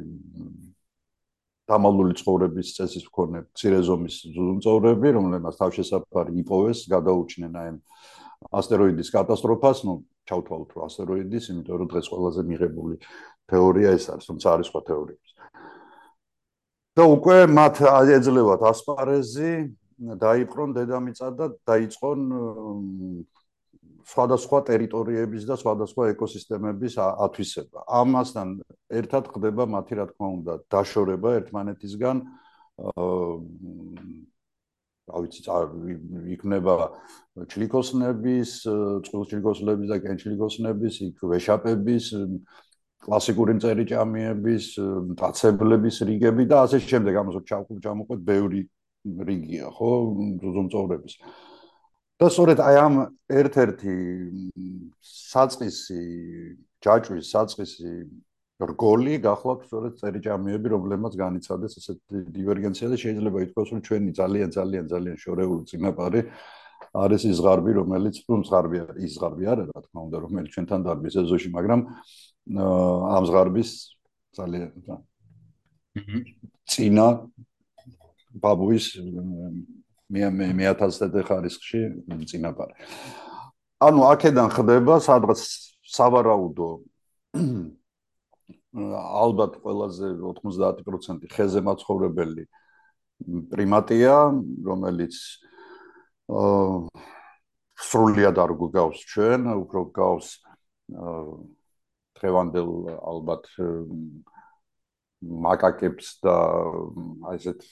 [1.65, 7.71] დამალული ცხოვრების წესის მქონე მცირე ზომის ზუზუმწოვრები, რომლებსაც თავშესაფარი იპოვეს, გადაუჩნენ აი
[8.51, 9.93] ასტეროიდის კატასტროფას, ну,
[10.29, 12.95] ჩავთვალოთ რომ ასტეროიდის, იმიტომ რომ დღეს ყველაზე მიღებული
[13.49, 15.31] თეორია ეს არის, თუმცა არის სხვა თეორიებიც.
[16.95, 17.75] და უკვე მათ
[18.15, 19.51] ეძლევათ ასპარეზი,
[19.99, 22.19] დაიპყრონ დედამიწა და დაიწყონ
[24.05, 27.79] სხვადასხვა ტერიტორიების და სხვადასხვა ეკოსისტემების ათვისება.
[27.89, 28.47] ამასთან
[29.01, 32.17] ერთად ხდება მათი რა თქმა უნდა დაშორება ერთმანეთისგან
[35.05, 35.41] რა ვიცი,
[36.35, 36.75] იქნება
[37.51, 38.51] ჩლიკოსნების,
[39.05, 42.05] წყვილჩლიკოსნების და კენჩლიკოსნების, იქ ვეშაპების,
[43.05, 44.65] კლასიკური წერიჭამიების,
[45.21, 48.61] დაცებლების რიგები და ასე შემდეგ, ამას ჩავყვეთ ბევრი
[49.05, 49.91] რიგია, ხო,
[50.41, 51.13] ზუზუმწოვრების.
[52.15, 52.95] და სწორედ აი ამ
[53.27, 53.95] ერთ-ერთი
[55.03, 56.03] საწყისი
[56.79, 57.91] ჯაჭვის საწყისი
[58.55, 61.99] რგოლი გახლავთ სწორედ წერიჭამიები, რომლებმაც განიცადეს ესეთ
[62.31, 66.21] დივერგენცია და შეიძლება ითქვას, რომ ჩვენი ძალიან ძალიან ძალიან შორეული წინაპარი
[66.95, 70.79] არის ის ზღარბი, რომელიც თუ ზღარბი არის, ის ზღარბი არა, რა თქმა უნდა, რომელიც ჩვენთან
[70.87, 71.79] დარბის ეზოში, მაგრამ
[73.15, 73.69] ამ ზღარბის
[74.39, 74.71] ძალიან
[76.71, 77.07] წინა
[78.39, 78.85] ბაბუის
[80.11, 81.79] მე მე მე 1000 ხარისხში
[82.29, 82.73] წინაპარი.
[83.83, 85.39] ანუ აქედან ხდება სადღაც
[85.83, 86.69] სავარაუდო
[88.75, 92.43] ალბათ ყველაზე 90% ხეზე მაცხოვრებელი
[93.51, 94.15] პრიმატია,
[94.67, 95.15] რომელიც
[96.27, 97.05] აა
[97.75, 100.27] სრულიად არ გგავს ჩვენ, უფრო გგავს
[102.19, 103.47] დღევანდელ ალბათ
[105.25, 106.35] მაკაკებს და
[107.31, 107.65] აი ესეთ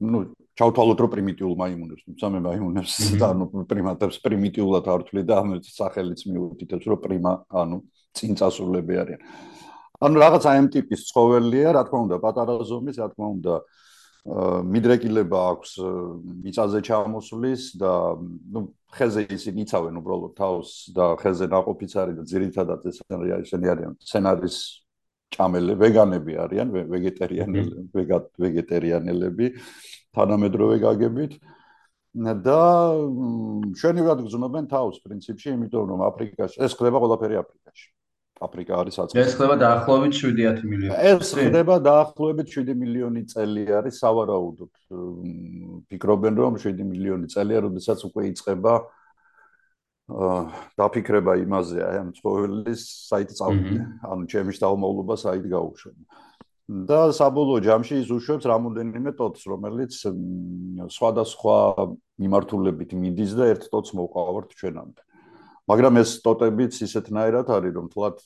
[0.00, 0.18] ну
[0.56, 5.48] ჩავთვალოთ რომ პრიმიტიულ მაიმუნებს, თუმცა მე მაიმუნებს და ანუ პრიმატებს პრიმიტიულად არ ვთვლი და ამ
[5.60, 7.82] სახელიც მიუთითებს რომ პრიმა, ანუ
[8.16, 9.20] წინ წასულები არიან.
[9.96, 13.54] ანუ რაღაცა ამ ტიპის ცხოველია, რა თქმა უნდა, პატარა ზომის, რა თქმა უნდა,
[14.26, 15.72] მიდრეკილება აქვს
[16.42, 22.88] მიწაზე ჩამოსulis და ну ხეზე ისინი იცავენ უბრალოდ თავს და ხეზე ناقოფიც არის და ძირითადად
[22.90, 24.56] ეს ისინი არიან სცენარის
[25.30, 29.46] ჭამელი ვეგანები არიან ვეგეტარიანელები ვეგატ ვეგეტარიანელები
[30.18, 31.32] თანამედროვე გაგებით.
[32.16, 32.60] და
[33.76, 37.86] შენივად გძნობენ თავს პრინციპში იმიტომ რომ აფრიკაში ეს ხდება ყველაფერი აფრიკაში.
[38.36, 44.00] აფრიკა არის საწყისი ეს ხდება დაახლოებით 7 მილიონი ეს ხდება დაახლოებით 7 მილიონი წელი არის
[44.04, 44.72] სავარაუდოდ
[45.88, 48.74] ფიქრობენ რომ 7 მილიონი წელია როდესაც უკვე იწყება
[50.06, 53.78] დაფიქრება იმაზე, აი ამ ცხოველის საით წავიდე.
[54.06, 55.92] ანუ ჩემი შთამომავლობა საით გაუშვე.
[56.66, 59.92] და საბოლოო ჯამში ის უშვებს რამოდენიმე ტოტს, რომელიც
[60.90, 61.58] სხვადასხვა
[62.18, 65.05] მიმართულებით მიდის და ერთ ტოტს მოყავართ ჩვენამდე.
[65.66, 68.16] მაგრამ ეს ტოტებიც ისეთნაირად არის, რომ თლათ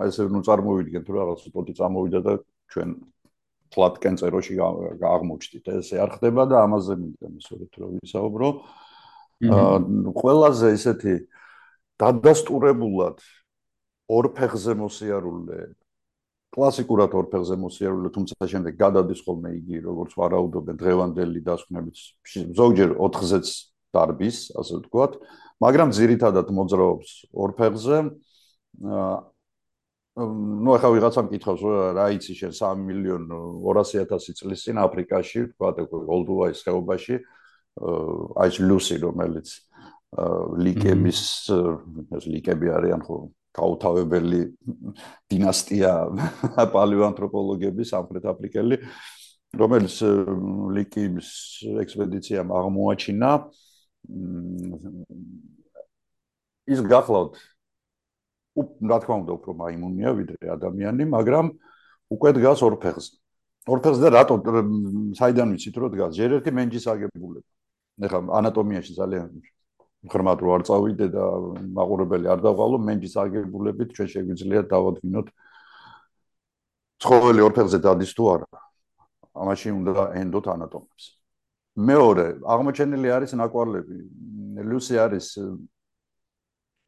[0.00, 2.32] აი ესე ნუ წარმოვიდგენთ, რომ რაღაც ტოტი წამოვიდა და
[2.70, 2.90] ჩვენ
[3.74, 5.64] თლათ კენწეროში აღმოჩნდით.
[5.82, 8.48] ესე არ ხდება და ამაზე მინდა მსურვით რომ ვისაუბრო.
[9.36, 11.14] ყველაზე ისეთი
[12.00, 13.18] დადასტურებულად
[14.06, 15.60] ორფეხზე მოსიარულე
[16.56, 21.96] კლასიკურად ორფეხზე მოსიარულე თუმცა შემდეგ გადადის ხოლმე იგი როგორც ვარაუდობენ დღევანდელი დასკვნებით
[22.56, 23.46] ზოგჯერ ოთხზეც
[23.92, 25.18] დარბის ასე ვთქვათ
[25.64, 27.98] მაგრამ ძირითადად მოძრაობს ორფეხზე
[30.16, 31.62] ну ახლა ვიღაცამ კითხავს
[31.96, 33.24] რა იცი შენ 3 მილიონ
[33.64, 37.16] 200000 წლის წინ აფრიკაში ვთქვათ გოლდუაის ხეობაში
[38.40, 39.48] აი ლუსი რომელიც
[40.64, 41.20] ლიკების
[42.16, 43.16] ეს ლიკები არიან ხო
[43.56, 44.40] გაუთავებელი
[45.32, 45.92] დინასტია
[46.76, 48.76] პალეოანთროპოლოგების სამხრეთ აფრიკელი
[49.56, 49.96] რომელიც
[50.76, 51.28] ლიკის
[51.84, 53.30] ექსპედიციამ აღმოაჩინა
[56.66, 57.34] ის გახლავთ
[58.90, 61.46] რა თქმა უნდა უფრო მაიმუნია ვიდრე ადამიანი მაგრამ
[62.16, 63.14] უკვე დგას ორფეხზე
[63.66, 64.34] ორფეხზე და რატო
[65.18, 66.12] საიდან ვიცით რომ დგას?
[66.14, 67.48] ჯერ ერთი მენჯის აგებულება.
[68.06, 69.26] ეხლა ანატომიაში ძალიან
[70.06, 71.24] ღრმად რო არ წავიდე და
[71.74, 75.26] მაყურებელი არ დავყალო მენჯის აგებულებით ჩვენ შეგვიძლია დავადგინოთ.
[77.02, 78.48] ცხოველი ორფეხზე დადის თუ არა?
[79.36, 81.04] ამაში უნდა ენდოთ ანატომებს
[81.76, 83.96] მეორე აღმოჩენილი არის ნაკვალები.
[84.64, 85.26] ლუსი არის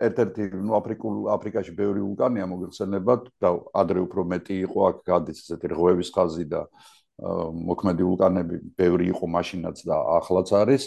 [0.01, 5.67] ერთ-ერთი ნუ აფრიკულ აფრიკაში ბევრი ვულკანია მოგეხსენებათ და ადრე უფრო მეტი იყო აქ გადის ესეთი
[5.75, 6.63] რღვევის ხაზი და
[7.69, 10.83] მოქმედი ვულკანები ბევრი იყო მაშინაც და ახლაც არის.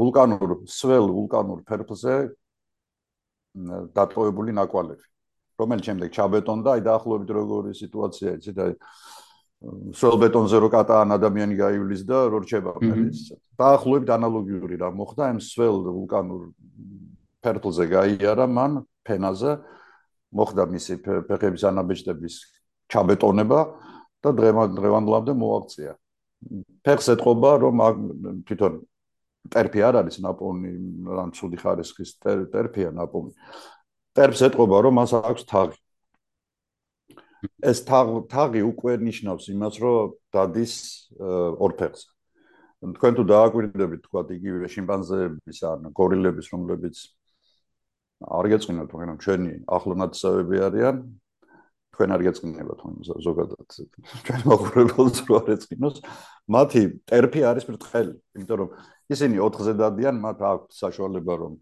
[0.00, 2.14] ვულკანურ სველ ვულკანურ ფერფლზე
[3.94, 5.04] დატოვებული ნაკვალები.
[5.60, 8.72] რომელიც შემდეგ ჩაბეტონდა აი დაახლოებით როგორი სიტუაცია იცით აი
[9.60, 13.18] სველ ბეტონზე რო კატან ადამიანი გაივლის და რო რჩება მეც
[13.60, 16.48] დაახლოებით ანალოგიური რა მოხდა ამ სველ ვულკანურ
[17.44, 19.52] ფერფლზე გაიარა მან ფენაზე
[20.32, 22.34] მოხდა მისი ფეხების ანაბეჭდების
[22.90, 23.60] ჩაბეტონება
[24.20, 25.92] და დღევანდლამდე მოაღწია.
[26.84, 27.76] ფეხს ეთყობა რომ
[28.48, 28.80] თვითონ
[29.52, 30.70] ტერფი არ არის ნაპოვნი,
[31.20, 33.32] ან ცუდი ხარისხის ტერფია ნაპოვნი.
[34.16, 35.76] ტერფს ეთყობა რომ მას აქვს თაღი.
[37.70, 40.74] ეს თაღი უკვე ნიშნავს იმას რომ დადის
[41.60, 42.08] ორ ფეხზე.
[42.80, 46.96] თქვენ თუ დააკვირდებით თქვა იგივე შიმპანზეების ან გორილების რომლებიც
[48.24, 50.96] არ გეწინათ მაგრამ ჩვენი ახლო ნაცავები არიან
[51.92, 53.68] თქვენ არ გეწყინებათ ამ ზოგადად
[54.24, 55.96] ჩვენ მოყურებელს რო არ ეწყინოს
[56.56, 58.70] მათი ტერფი არის ბრტყელი იმიტომ რომ
[59.12, 61.52] ისინი 4-ზე დადიან მათ აქვს საშუალება რომ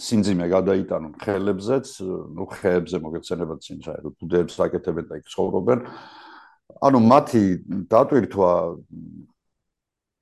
[0.00, 1.88] სინძიმე გადაიტანონ ხელებზეც
[2.36, 5.82] ნუ ხეებზე მოგეცენებათ წინ საერთოდ ბუდეებს აკეთებენ და იქ ცხოვრობენ
[6.88, 7.42] ანუ მათი
[7.90, 8.52] დატვირთვა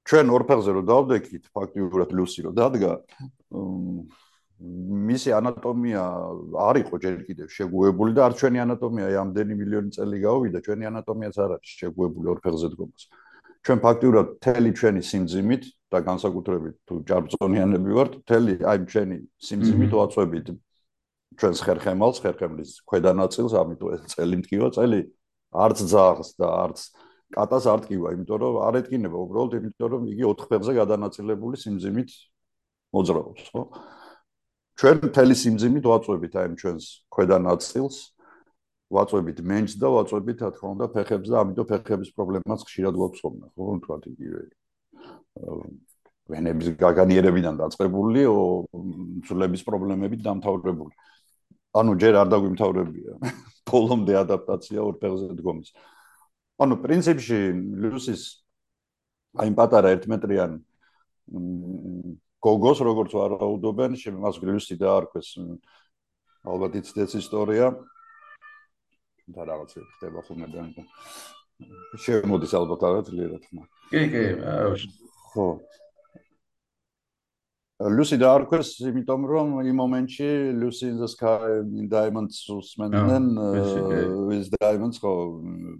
[0.08, 2.92] ჩვენ ორფეხზე რო დავდექით ფაქტიურად ლუსი რო დადგა
[4.58, 6.02] მისი ანატომია
[6.68, 11.36] არ იყო ჯერ კიდევ შეგუებული და არ ჩვენი ანატომია ამდენი მილიონი წელი გავიდა ჩვენი ანატომიაც
[11.44, 13.04] არ არის შეგუებული ორფეხზე დგომას
[13.66, 19.16] ჩვენ ფაქტიურად მთელი ჩვენი სიმძიმით და განსაკუთრებით თუ ჯარბზონიანები ვართ, მთელი აი ჩვენი
[19.48, 20.48] სიმძიმით ვაწვევით
[21.38, 25.00] ჩვენს ხერხემალს, ხერხემლის ქვედა ნაწილს, ამიტომ წელი მткиვა, წელი
[25.54, 26.78] არც ძაღლს და არც
[27.34, 32.10] კატას არ ტკივა, იმიტომ რომ არ ეტკინება უბრალოდ, იმიტომ რომ იგი 4 ხმებზე გადანაწილებული სიმძიმით
[32.96, 33.62] მოძრაობს, ხო?
[34.78, 37.96] ჩვენ მთელი სიმძიმით ვაწვევით აი ჩვენს ქვედა ნაწილს
[38.88, 43.46] ვაწვევით მენჯს და ვაწვევით რა თქმა უნდა ფეხებს და ამიტომ ფეხების პრობლემაც ხშირად გვაქვს ხოლმე
[43.52, 44.42] ხო თქვა იგივე
[46.28, 48.24] ვენების გაგანიერებიდან დაწყებული
[49.28, 50.92] ძვლების პრობლემებით დამთავრებული.
[51.78, 53.12] ანუ ჯერ არ დაგვიმთავრებია.
[53.68, 55.72] ბოლომდე ადაპტაცია ორ ფეხზე დგომის.
[56.60, 57.40] ანუ პრინციპში
[57.84, 58.22] ლუსის
[59.40, 60.52] აი პატარა 1 მეტრიან
[62.40, 65.28] გოგოს როგორც ვარაუდობენ, შემას გრილსი დაარქვეს
[66.48, 67.72] ალბათ იცდეთ ისტორია.
[69.34, 70.60] და რაღაც ხდება ხოლმე და
[72.04, 73.64] შემოდის ალბათ არა ძლიერად ხმა.
[73.90, 74.24] კი, კი,
[75.34, 75.48] ხო.
[77.78, 83.26] ლუსი დაარქვეს, იმიტომ რომ იმ მომენტში ლუსი in the sky in diamonds უსმენდნენ
[84.26, 85.12] with diamonds ხო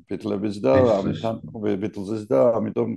[0.07, 1.43] ბიტლების და ამიტომ
[1.83, 2.95] ბიტლზის და ამიტომ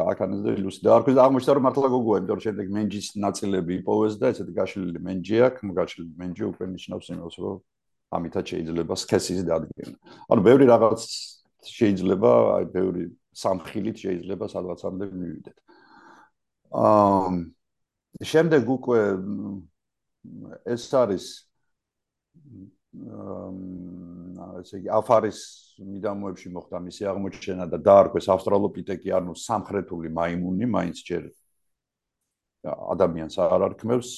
[0.00, 4.16] გააკანეს და ლუსი და არქვის აღმოჩნდა რომ მართლა გოგოა იმიტომ რომ შემდეგ მენჯის ნაწილები იპოვეს
[4.16, 7.60] და ესეთი გაშლილი მენჯი აქვს გაშლილი მენჯი უკვე ნიშნავს იმას რომ
[8.10, 9.96] ამითაც შეიძლება სქესის დადგენა.
[10.30, 11.00] ანუ ბევრი რაღაც
[11.62, 15.58] შეიძლება აი ბევრი სამხილით შეიძლება სადღაცამდე მივიდეთ.
[16.70, 17.30] აა
[18.32, 19.00] შემდეგ უკვე
[20.74, 21.24] ეს არის
[23.00, 25.38] აა ესე იგი აფარის
[25.80, 31.28] მიდამოებში მოხდა მისი აღმოჩენა და დაარქვეს ავსტრალოპიტეკი, ანუ სამხრეთული მაიმუნი, მაინც ჯერ
[32.66, 34.10] ადამიანს არ არქმევს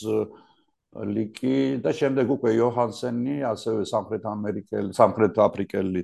[0.92, 6.02] ლიკი და შემდეგ უკვე იოჰანსენი, ასევე სამხრეთ ამერიკელი, სამხრეთ აფრიკელი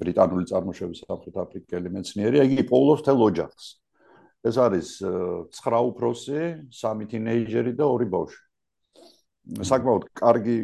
[0.00, 3.66] ბრიტანული წარმოშობის სამხრეთ აფრიკელი მეცნიერი, იგი პოულოს თელ ოჯახს.
[4.46, 4.88] ეს არის
[5.50, 8.42] 9 უფროსი, 3 თინეიჯერი და 2 ბავშვი.
[9.66, 10.58] საკმაოდ კარგი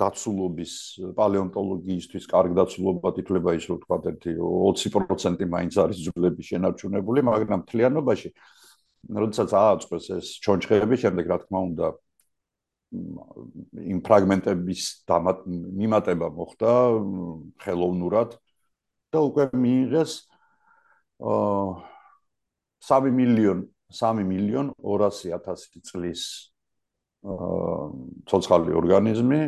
[0.00, 0.72] დაცულობის
[1.16, 8.28] პალეონტოლოგიისთვის კარგ დაცულობად ითვლება ის რომ თქვა ერთი 20% მაინც არის ძვლები შენარჩუნებული, მაგრამ თლიანობაში
[9.12, 11.86] როდესაც ააწყვეს ეს ჩონჩხები, შემდეგ რა თქმა უნდა
[12.92, 14.82] იმ ფრაგმენტების
[15.80, 16.72] მიმატება მოხდა
[17.64, 18.36] ხელოვნურად
[19.12, 20.12] და უკვე მიიღეს
[21.32, 21.72] აა
[22.92, 23.58] 3 მილიონ
[23.96, 26.22] 3 მილიონ 200 000 წლის
[27.24, 27.88] აა
[28.28, 29.42] ცოცხალი ორგანიზმი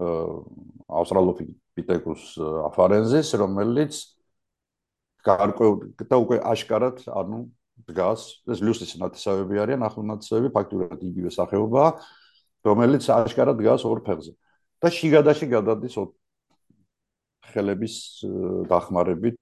[0.00, 2.24] ავსტრალოპითეკუს
[2.70, 3.98] აფარენზის, რომელიც
[5.26, 7.50] გარკვეულ და უკვე აშკარად, ანუ
[7.88, 11.90] დგას, ეს ლუსის ნათესავები არიან, ახლონათესავები ფაქტურად იგივე სახეობაა,
[12.66, 14.32] რომელიც აშკარად დგას ორ ფეხზე.
[14.80, 15.94] და შიგადაში გადადის
[17.50, 17.94] ხელების
[18.70, 19.40] დახმარებით,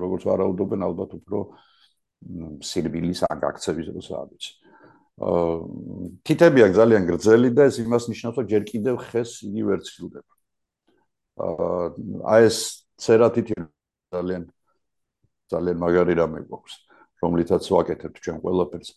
[0.00, 1.38] როგორც ვარაუდობენ, ალბათ უფრო
[2.64, 4.26] სირბილის ანგაქცების როსაა.
[6.26, 10.32] თითები აქვს ძალიან გრძელი და ეს იმას ნიშნავს, რომ ჯერ კიდევ ხეს იგი ვერცხილდება.
[11.38, 12.56] აა ეს
[12.98, 13.54] ცერათითი
[14.14, 14.50] ძალიან
[15.50, 16.74] ძალიან მაგარი რამე გვაქვს,
[17.22, 18.90] რომლითაც ვაკეთებთ ჩვენ ყველაფერს.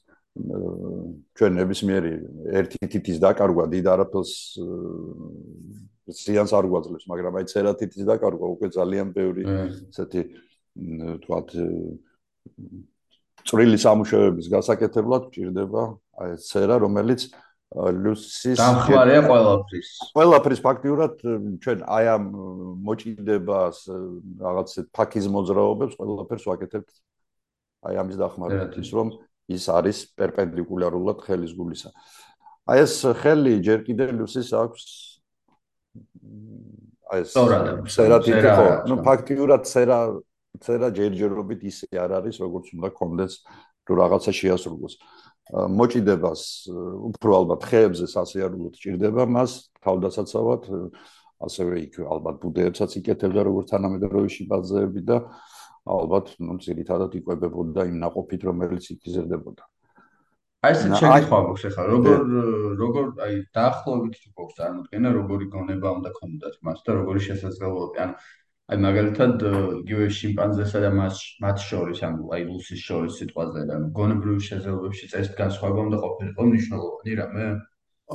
[1.38, 2.14] ჩვენ ნებისმიერი
[2.60, 4.34] ერთი თითის დაკარგვა დიდ არაფერს
[6.08, 9.44] ზიანს არ გვაძლევს, მაგრამ აი ცერათითის დაკარგვა უკვე ძალიან ბევრი
[9.92, 10.22] ესეთი
[11.26, 11.50] თქვათ
[13.48, 15.84] წვრილი სამუშაოების გასაკეთებლად ჭირდება
[16.22, 17.22] აი ეს ცერა, რომელიც
[17.76, 19.90] ლუსის დამხმარეა ყველაფრის.
[20.16, 21.14] ყველაფრის ფაქტიურად
[21.60, 22.24] ჩვენ აი ამ
[22.88, 23.78] მოჭიდებას
[24.40, 26.90] რაღაც ფაქიზ მოძრაობებს ყველაფერს ვაკეთებთ
[27.88, 29.08] აი ამის დახმარებით, რომ
[29.48, 31.90] ის არის პერპენდიკულარულად ხელის გულისა.
[32.68, 34.84] აი ეს ხელი ჯერ კიდევ ლუსის აქვს
[37.08, 37.32] აი ეს
[37.96, 40.00] ცერა თითო ხო, ну ფაქტიურად ცერა
[40.62, 43.34] ცერა ჯერჯერობით ისე არ არის, როგორც უნდა კონდეს
[43.86, 44.94] თუ რაღაცა შეასრულოს.
[45.48, 46.42] მოჭიდებას
[47.08, 50.62] უფრო ალბათ ხეებზე სასიარულოდ ჭირდება მას თავდასაცავად,
[51.40, 55.18] ასევე იქ ალბათ ბუდეებსაც იკეთებდა როგორც თანამედროვე შიბაძეები და
[55.96, 59.64] ალბათ, ну, ძირითადად იკვებებოდა იმ ناقოფით, რომელიც იზრდებოდა.
[60.66, 61.84] აი ესეც შეგითხვა გვაქვს ახლა.
[61.94, 62.22] როგორ
[62.82, 68.16] როგორ აი დაახლოებით თუ გვაქვს წარმოქმნა როგორი გონება უნდა ქონდათ მას და როგორი შესაძლებლობები ანუ
[68.74, 69.36] აი მაგალითად
[69.86, 75.36] იგივე შიმპანზესა და მას მათ შორის ანუ აი ლუსის შორის სიტყვაზე ანუ გონებრივ შესაძლებლობებში წესით
[75.38, 77.46] განსხვავება უნდა ყოფილიყო მნიშვნელოვანი რამე.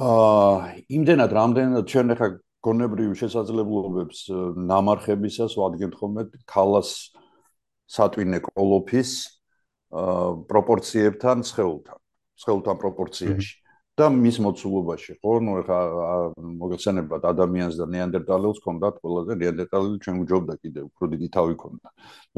[0.02, 0.58] აა
[0.98, 2.28] იმდენად რამდენად ჩვენ ახლა
[2.66, 4.18] გონებრივ შესაძლებლობებს
[4.66, 7.21] ნამარხებისას ვადგენთ ხოლმე ქალას აა
[7.92, 9.10] სატვინე კოლოფის
[10.52, 11.98] პროპორციებთან სხეულთან
[12.42, 13.58] სხეულთან პროპორციაში.
[13.92, 15.32] და მის მოცულობაში ხო?
[15.44, 15.78] ნუ ეხა
[16.40, 21.88] მოგეხსენებათ ადამიანს და ნეანდერტალელს ჰქონდათ ყველაზე ნეანდერტალელი ჩვენ გვჯობდა კიდე უფრო დიდი თავი ჰქონდა.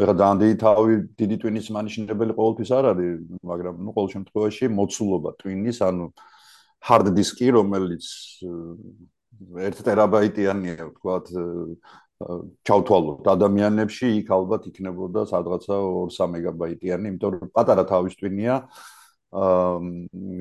[0.03, 3.13] ეხა ძალიან დიდი თავი დიდი ტვინის მანიშნებელი ყოველთვის არ არის
[3.51, 6.07] მაგრამ ნუ ყოველ შემთხვევაში მოცულობა ტვინის ანუ
[6.85, 8.05] hard disk-ი რომელიც
[9.57, 11.31] 1 ტერაბაიტიანია ვთქვათ
[12.69, 18.55] ჩავთვალოთ ადამიანებში იქ ალბათ იქნებოდა სადღაცა 2-3 მეგაბაიტიანი იმიტომ რომ პატარა თავის ტვინია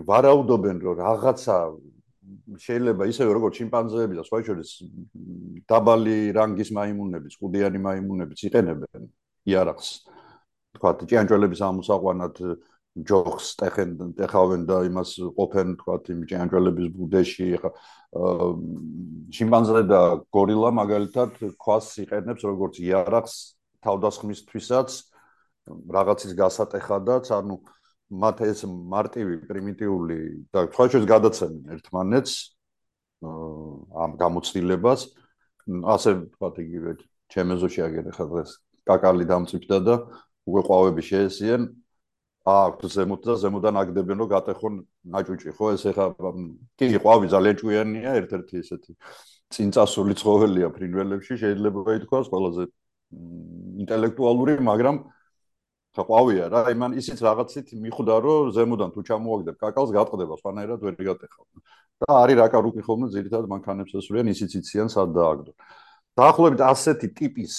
[0.10, 1.58] ვარაუდობენ რომ რაღაცა
[2.64, 4.70] შეიძლება ისევე როგორც შიმპანზეები და სხვა შორის
[5.70, 9.08] დაბალი რანგის მაიმუნები, ხუდიანი მაიმუნები იყენებენ
[9.50, 9.90] იარაღს.
[10.78, 12.36] თქვა ჭიანჭველების ამოსაყვანად
[12.94, 17.72] ჯოხს ტეხენ ტეხავენ და იმას ყოფენ თქვა იმ ჭიანჭველების ბუდეში ხა
[19.34, 23.36] შიმპანზე და გორილა მაგალითად ქვას იყენებს როგორც იარაღს
[23.82, 24.90] თავდასხმისთვისაც
[25.98, 27.58] რაღაცის გასატეხადაც ანუ
[28.14, 30.20] მათ ეს მარტივი პრიმიტიული
[30.54, 32.34] და სხვა შეს გადაცემენ ერთმანეთს
[33.24, 35.02] ამ გამოცდილებას.
[35.64, 36.92] ასე ვთქვათ იგივე
[37.32, 38.52] ჩემეზოში აგერ ხა დღეს
[38.84, 39.96] კაკალი დამწიფდა და
[40.44, 41.62] უკვე ყვავები შეესიან
[42.44, 44.74] აქვს ზემოთ და ზემოდან აგდებენ რომ გატეხონ
[45.16, 45.52] ნაჭუჭი.
[45.56, 46.06] ხო ეს ეხა
[46.76, 48.92] კი ყვავი ძალიან ჭუიანია ერთ-ერთი ესეთი
[49.54, 52.64] წინწასული ცხოველია ფრინველებში შეიძლება ითქვას ყველაზე
[53.84, 54.96] ინტელექტუალური მაგრამ
[55.96, 56.62] ხა ყვავია რა.
[56.76, 61.46] იმან ისიც რაღაცით მიხვდა რომ ზემოდან თუ ჩამოაგდებ კაკალს გატყდება სხვანაირად ვერ გატეხავ.
[62.04, 65.52] და არის რაკარუკი ხოლმე ძირითადად მანქანებს ესურიან ისიც იციან სად დააგდო.
[66.20, 67.54] დაახლოებით ასეთი ტიპის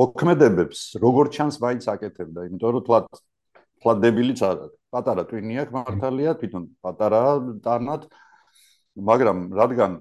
[0.00, 3.04] მოქმედებებს როგორ ჩანს მაინც აკეთებდა იმიტომ რომ თლად
[3.82, 4.78] თლად დებილიც არ არის.
[4.94, 7.22] პატარა ტვინია მართალია თვითონ პატარა
[7.66, 8.02] ტანად
[8.94, 9.92] მაგრამ რადგან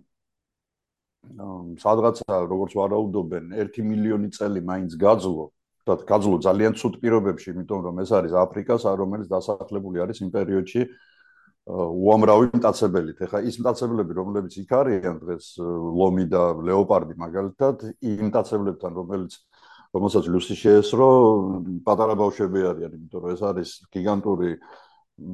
[1.82, 5.46] სადღაცა როგორც ვარაუდობენ 1 მილიონი წელი მაინც გაძლო
[5.88, 10.82] და გაძლო ძალიან ცუდ პირობებში, იმიტომ რომ ეს არის აფრიკას, რომელიც დასახლებული არის იმ პერიოდში
[11.64, 13.18] უამრავი მტაცებელით.
[13.24, 19.34] ეხლა ის მტაცებელები, რომლებიც იქ არიან დღეს, ლომი და ლეოპარდი მაგალითად, იმ მტაცებლებთან, რომელიც
[19.96, 21.08] რომელსაც ლუსი შეესრო,
[21.88, 24.50] პატარა ბავშვები არიან, იმიტომ რომ ეს არის გიგანტური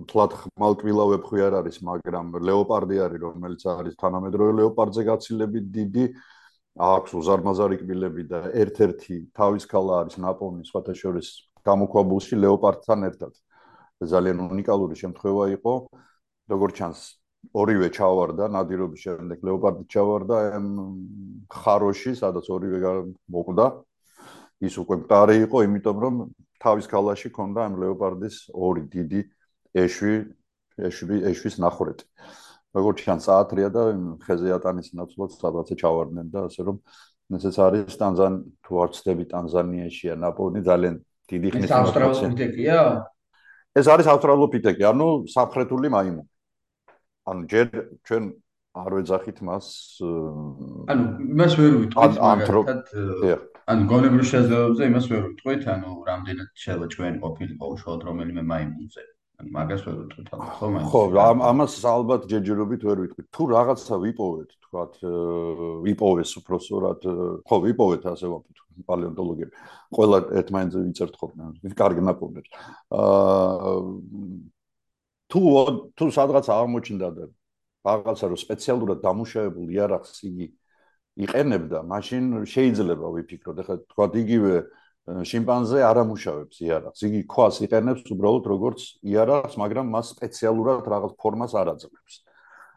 [0.05, 6.05] თლათ ხმალკვილა ვეფხვი არ არის, მაგრამ ლეოპარდი არის, რომელიც არის თანამედროვე ლეოპარდზე გაცილებით დიდი.
[6.79, 11.27] აქვს უზარმაზარი კბილები და ერთ-ერთი თავის ქალა არის ნაპოვნი სხვათა შორის
[11.65, 13.33] გამოქვაბულში ლეოპარდთან ერთად.
[13.99, 15.73] ძალიან უნიკალური შემთხვევა იყო.
[16.49, 16.99] როგორც ჩანს,
[17.55, 20.37] ორივე ჩავარდა ნადირობის შემდეგ ლეოპარდი ჩავარდა
[21.61, 22.79] ხაროში, სადაც ორივე
[23.29, 23.67] მოკვდა.
[24.59, 26.15] ის უკვე მყარი იყო, იმიტომ რომ
[26.59, 29.21] თავის ქალაში ქონდა ამ ლეოპარდის ორი დიდი
[29.71, 30.15] ეშვი
[30.83, 32.05] ეშვი ეშვის ნახურეთი.
[32.75, 33.83] როგორც ჩანს საათრია და
[34.25, 36.77] ხეზე ატანის ნაცვლად სადღაცა ჩავარდნენ და ასე რომ
[37.33, 38.33] ესეც არის ტანზან
[38.65, 40.95] თუ არ ცდები ტანზანიაშია ნაპოვნი ძალიან
[41.29, 42.79] დიდი ხნის ეს ავსტრალოპითეკია?
[43.79, 46.29] ეს არის ავსტრალოპითეკი, ანუ საფრთხეთული მაიმუნი.
[47.29, 47.67] ანუ ჯერ
[48.07, 48.23] ჩვენ
[48.79, 49.67] არ ვეძახით მას
[50.93, 52.83] ანუ იმას ვერ ვიტყვით მაგალითად
[53.69, 59.03] ანუ გონებრივ შეძლებებზე იმას ვერ ვიტყვით ანუ რამდენად შეიძლება ჩვენ ყოფილიყო უშუალოდ რომელიმე მაიმუნზე.
[59.39, 61.01] ანუ მაგას ვერ ვიტყვით ალბათ ხო მაინც ხო
[61.49, 63.27] ამას ალბათ ჯერჯერობით ვერ ვიტყვით.
[63.35, 64.93] თუ რაღაცა ვიპოვეთ თქვათ
[65.85, 67.01] ვიპოვეს უფრო სწორად
[67.49, 68.57] ხო ვიპოვეთ ასე ვამბობთ
[68.89, 69.53] პალეონტოლოგები.
[69.97, 72.49] ყველა ერთმანეთზე ვიწერთ ხოლმე კარგი ნაპოვნებს
[72.89, 73.73] აა
[75.29, 75.41] თუ
[75.97, 77.25] თუ სადღაც აღმოჩნდა და
[77.85, 80.47] რაღაცა რომ სპეციალურად დამუშავებული იარაღს იგი
[81.25, 84.53] იყენებდა მაშინ შეიძლება ვიფიქროთ ახლა თქვათ იგივე
[85.09, 87.01] შიმპანზე არ ამუშავებს იარაღს.
[87.09, 92.15] იგი ქვას იყენებს უბრალოდ როგორც იარაღს, მაგრამ მას სპეციალურად რაღაც ფორმას არ აძლევს.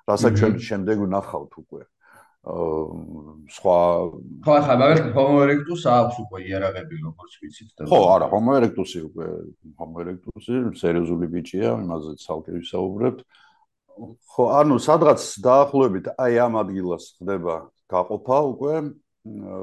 [0.09, 1.83] რასაც ჩვენ შემდეგ ვნახავთ უკვე.
[1.85, 2.02] აა
[2.43, 3.77] სხვა
[4.43, 9.03] ხო ახლა მაგალითად Homo erectus აქვს უკვე იარაღები როგორც ვიცით და ხო არა Homo erectus-ი
[9.07, 9.27] უკვე
[9.79, 13.23] Homo erectus-ი სერიოზული ბიჭია, იმაზე ცალკე ვისაუბრებთ.
[14.27, 19.63] ხო, ანუ სადღაც დაახლოებით აი ამ ადგილას ხდება გაყოფა უკვე აა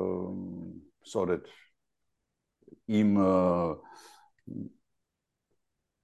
[1.04, 1.44] სწორედ
[2.88, 3.10] იმ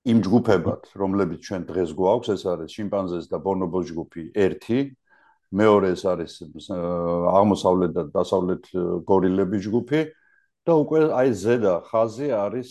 [0.06, 4.92] იმ ჯგუფებად, რომლებიც ჩვენ დღეს გვაქვს, ეს არის შიმპანზეს და ბონობოს ჯგუფი 1,
[5.52, 8.64] მეორე ეს არის აღმოსავლეთ და დასავლეთ
[9.06, 10.02] გორილების ჯგუფი
[10.66, 12.70] და უკვე აი ზედა ხაზი არის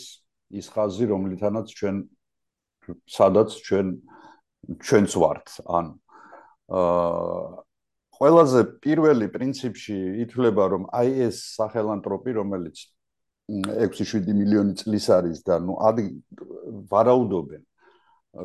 [0.54, 1.96] ის ხაზი, რომლითანაც ჩვენ
[3.08, 3.86] სადაც ჩვენ
[4.82, 5.86] ჩვენც ვართ ან
[6.68, 7.64] აა
[8.18, 12.76] ყველაზე პირველი პრინციპში ითვლება რომ აი ეს სახელანთროპი რომელიც
[13.50, 15.74] 6-7 მილიონი წლის არის და ნუ
[16.92, 17.62] ვარაუდობენ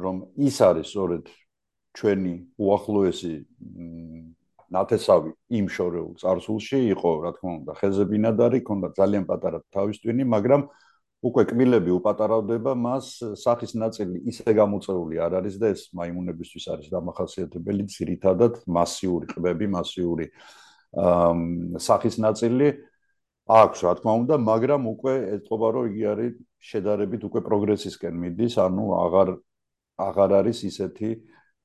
[0.04, 0.16] რომ
[0.50, 1.30] ის არის სწორედ
[2.00, 3.34] ჩვენი უახლოესი
[4.70, 10.62] ნათესავი იმ შორეულ წარსულში იყო რა თქმა უნდა ხეზებინადარი ქონდა ძალიან პატარა თავის ტვინი მაგრამ
[11.30, 13.08] უკვე კბილები უპატარავდება მას
[13.44, 20.30] სახის ნაწილი ისე გამოწეული არ არის და ეს მაიმუნებისთვის არის დამახასიათებელი ძირითადად მასიური ყბები მასიური
[21.90, 22.70] სახის ნაწილი
[23.50, 26.34] აქვს რა თქმა უნდა მაგრამ უკვე ეთყობა რომ იგი არის
[26.70, 29.30] შედარებით უკვე პროგრესისკენ მიდის ანუ აღარ
[30.08, 31.10] აღარ არის ისეთი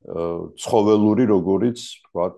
[0.05, 1.79] ცხოველური როგორიც
[2.09, 2.37] თქვათ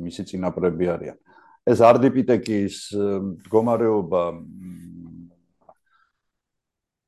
[0.00, 1.18] მისი წინაპრები არიან.
[1.66, 4.22] ეს არდიპიტეკის მდგომარეობა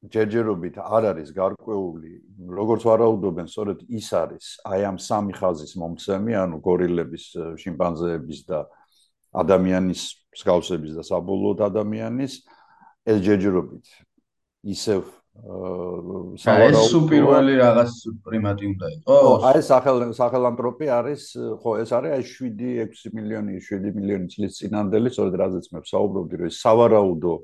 [0.09, 2.12] ჯერჯერობით არ არის გარკვეული,
[2.59, 7.24] როგორც ვარაუდობენ, სწორედ ის არის აი ამ სამი ხაზის მომცემი, ანუ გორილების,
[7.59, 8.66] შიმპანზეების და
[9.34, 10.03] ადამიანის
[10.34, 12.34] მსგავსების და საბოლოოდ ადამიანის
[13.09, 13.86] ეს ჯერჯერობით
[14.74, 15.03] ისევ
[15.39, 17.93] ეს უპირველი რაღაც
[18.26, 19.07] პრიმატი უნდა იყოს.
[19.07, 21.22] ხო, აი სახელ სახელანთროპი არის,
[21.62, 26.47] ხო, ეს არის აი 7-6 მილიონი, 7 მილიონი წლის წინანდელი, სწორედ რაზეც მე ვსაუბრობდი, რომ
[26.51, 27.34] ეს სავარაუდო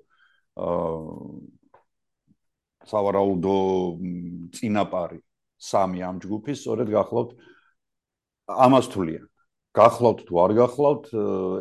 [0.55, 1.63] აა
[2.89, 3.57] სავარაუდო
[4.57, 5.21] წინაპარი
[5.61, 7.31] სამი ამ ჯგუფის სწორედ გახლავთ
[8.67, 9.25] ამას თვლიან
[9.79, 11.07] გახლავთ თუ არ გახლავთ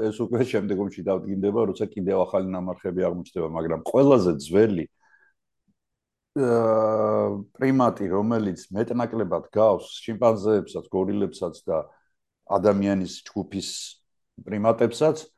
[0.09, 4.85] ეს უკვე შემდეგომში დავდგინდება როცა კიდევ ახალი ნამარხები აღმოჩნდება მაგრამ ყველაზე ძველი
[6.33, 11.85] პრიმატი, რომელიც მეტნაკლებად გავს შიმპანზეებსაც, გoriლებსაც და
[12.49, 13.69] ადამიანის ჯგუფის
[14.41, 15.29] პრიმატებსაც,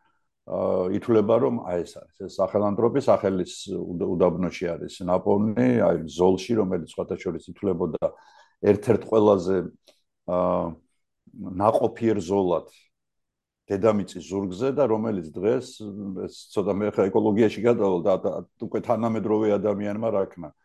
[0.96, 2.16] ითვლება რომ აი ეს არის.
[2.30, 8.06] ეს სახელანთროპის სახელის უდაბნოში არის ნაპოვნი, აი ზოლში, რომელიც სხვათაშორის ითვლებოდა
[8.64, 9.56] ერთ-ერთ ყველაზე
[10.32, 10.64] აა
[11.36, 12.68] ناقოფიერ ზოლად
[13.68, 15.68] დედამიწის ზურგზე და რომელიც დღეს
[16.24, 18.14] ეს ცოტა მე ხა ეკოლოგიაში გადავალ და
[18.64, 20.50] უკვე თანამედროვე ადამიანმა რა ქნა.
[20.54, 20.65] აა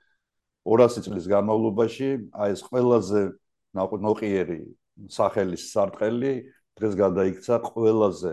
[0.69, 3.23] 200 წლის განმავლობაში აი ეს ყველაზე
[3.77, 4.61] ნოყიერი
[5.09, 6.33] სახელის სარტყელი
[6.81, 8.33] დღეს გადაიქცა ყველაზე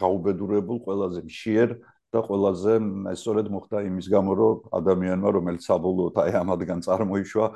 [0.00, 1.68] გაუბედურებულ, ყველაზე მშიერ
[2.12, 2.72] და ყველაზე
[3.18, 7.46] სწორედ მოხდა იმის გამო, რომ ადამიანმა, რომელიც საბოლოოდ აი ამადგან წარმოიშვა,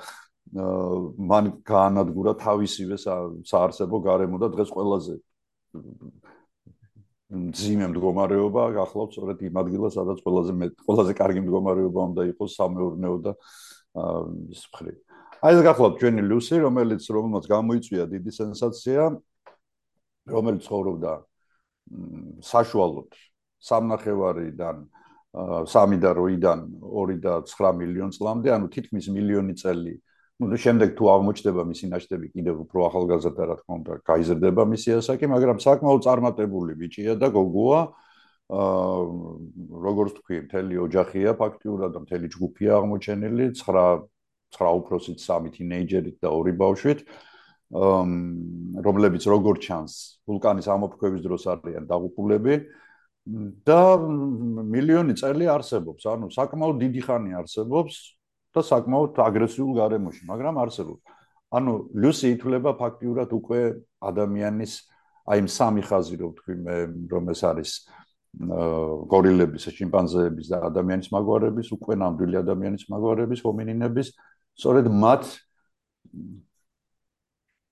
[1.30, 2.96] მან გაანადგურა თავისივე
[3.46, 5.14] საარსებო გარემო და დღეს ყველაზე
[7.30, 13.16] ძიმე მდგომარეობა გახლავთ სწორედ იმ ადგილას, სადაც ყველაზე მეტ ყველაზე კარგი მდგომარეობა უნდა იყოს სამეურნეო
[13.22, 13.32] და
[13.96, 14.96] ის მხრივ.
[15.40, 19.02] აი ეს გახლავთ ჩვენი ლუსი, რომელიც რომელმაც გამოიწვია დიდი სენსაცია,
[20.30, 21.12] რომელიც ცხოვრობდა
[22.44, 23.10] საშუალოდ
[23.70, 24.76] სამნახევარიდან
[25.74, 29.96] 3 და 8-დან 2 და 9 მილიონ წლამდე, ანუ თითქმის მილიონი წელი.
[30.40, 35.26] ну შემდეგ თუ აღმოჩნდება მისი ნაშთები კიდევ უფრო ახალგაზრდა რა თქმა უნდა გაიზრდება მისი ასაკი,
[35.28, 37.80] მაგრამ საკმაოდ წარმატებული ბიჭია და გოგოა.
[37.80, 38.09] აა
[38.50, 44.06] როგორც თქვი, მთელი ოჯახია ფაქტიურად და მთელი ჯგუფია აღმოჩენილი, 9
[44.50, 47.04] 9 უფროსით, 3 თინეიჯერით და 2 ბავშვით.
[47.70, 48.02] აა
[48.82, 49.94] რომლებიც როგორ ჩანს
[50.26, 52.54] ვულკანის ამოფრქვევის დროს არიან დაღუპულები
[53.62, 53.82] და
[54.74, 57.94] მილიონი წელი არსებობს, ანუ საკმაოდ დიდი ხანი არსებობს
[58.50, 61.02] და საკმაოდ აგრესიულ გარემოში, მაგრამ არსებობს.
[61.50, 63.60] ანუ ლუსი ითვლება ფაქტიურად უკვე
[64.02, 64.72] ადამიანის
[65.30, 66.76] აი ამ სამი ხაზი რო ვთქვი მე
[67.10, 67.70] რომ ეს არის
[68.38, 74.12] გორილების, შიმპანზეების და ადამიანის მაგვარების, უკვე ნამდვილი ადამიანის მაგვარების, ჰომინინების,
[74.54, 75.24] სწორედ მათ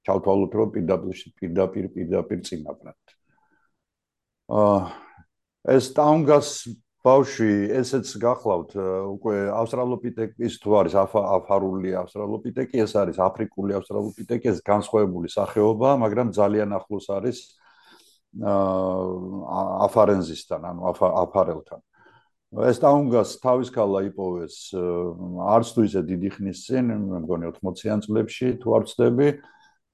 [0.09, 2.98] ჩავთვალოთ რომ პირდაპირ პირდაპირ პირდაპირ წინაპრად.
[4.48, 4.80] აა
[5.78, 6.48] ეს ტაუნგას
[7.06, 8.74] ბავში ესეც გახლავთ
[9.14, 16.74] უკვე ავსტრალოპიტეკის თუ არის აფარული ავსტრალოპიტეკი ეს არის აფრიკული ავსტრალოპიტეკი ეს განსხვავებული სახეობა მაგრამ ძალიან
[16.80, 17.57] ახლოს არის აა
[19.89, 20.81] აფარენზისთან ანუ
[21.24, 21.81] აფარელთან.
[22.68, 28.49] ეს ტაუნგას თავის ქალა იპოვეს არც თუ ისე დიდი ხნის წინ მე მგონი 80-იან წლებში
[28.61, 29.29] თუ არ ვცდები.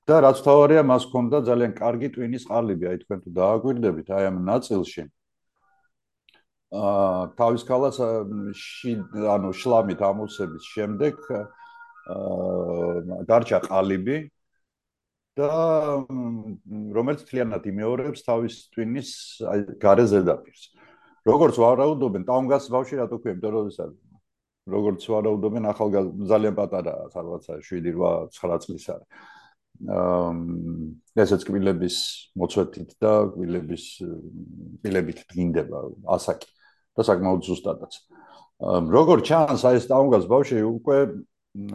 [0.04, 4.36] და რაც თავარია მას ჰქონდა ძალიან კარგი ტვინის ყალიბი, აი თქვენ თუ დააკვირდებით, აი ამ
[4.44, 5.04] ნაწილში.
[6.74, 14.16] აა თავის ქალას ანუ შლამით ამოსების შემდეგ აა გარჩა ყალიბი
[15.38, 15.50] და
[16.94, 19.10] რომელიც თლიანად იმეორებს თავის ტვინის
[19.82, 20.62] გარე ზედაპირს.
[21.24, 23.78] როგორც ვარაუდობენ, ტაუნგას ბავშვი რატო ქვია, იმიტომ რომ ეს
[24.68, 29.08] როგორც ვარაუდობენ, ახალგაზრდა ძალიან პატარაა, სადღაცა 7-8 9 წლის არის.
[31.18, 31.96] ესეც კბილების
[32.38, 33.84] მოწვეთით და კბილების
[34.78, 35.78] კბილებით დგინდება
[36.14, 36.46] ასაკი
[36.94, 37.92] და საკმაოდ ზუსტადაც.
[38.62, 40.98] როგორ ჩანს აი ეს ტაუნგას ბავშვი უკვე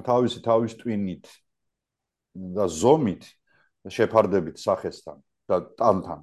[0.07, 1.27] თავისი თავის ტვინით
[2.55, 3.27] და ზომით
[3.87, 5.17] შეფარდებით სახესთან
[5.49, 6.19] და ტანთან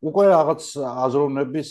[0.00, 1.70] უკვე რაღაც აზროვნების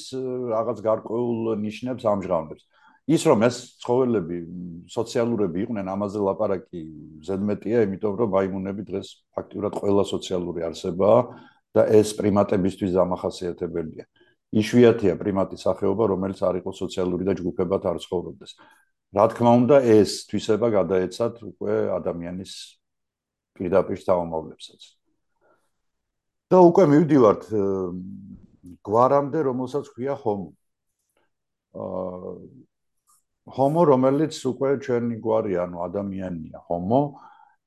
[0.53, 2.63] რაღაც გარკვეულ ნიშნებს ამჟღავნებს.
[3.09, 4.37] ის რომ ეს ცხოველები
[4.85, 6.81] სოციალურები იყვნენ, ამაზე ლაპარაკი
[7.25, 11.19] ზედმეტია, იმიტომ რომ ბაიმუნები დღეს ფაქტიურად ყველა სოციალური არსებაა
[11.73, 14.05] და ეს პრიმატებისთვის დამახასიათებელია.
[14.61, 18.51] იშვიათია პრიმატის სახეობა, რომელიც არ იყოს სოციალური და ჯგუფებად არ ცხოვრობდეს.
[19.17, 22.53] რა თქმა უნდა, ეს თვისება გადაეცათ უკვე ადამიანის
[23.57, 24.98] პირდაპირ თავმოყრებსაც.
[26.49, 27.43] და უკვე მივდივართ
[28.85, 30.49] გვარამდე, რომელსაც ქვია ჰომო.
[31.77, 32.33] აა
[33.49, 37.01] ჰომო, რომელიც უკვე ჩვენი გვარი, ანუ ადამიანია, ჰომო,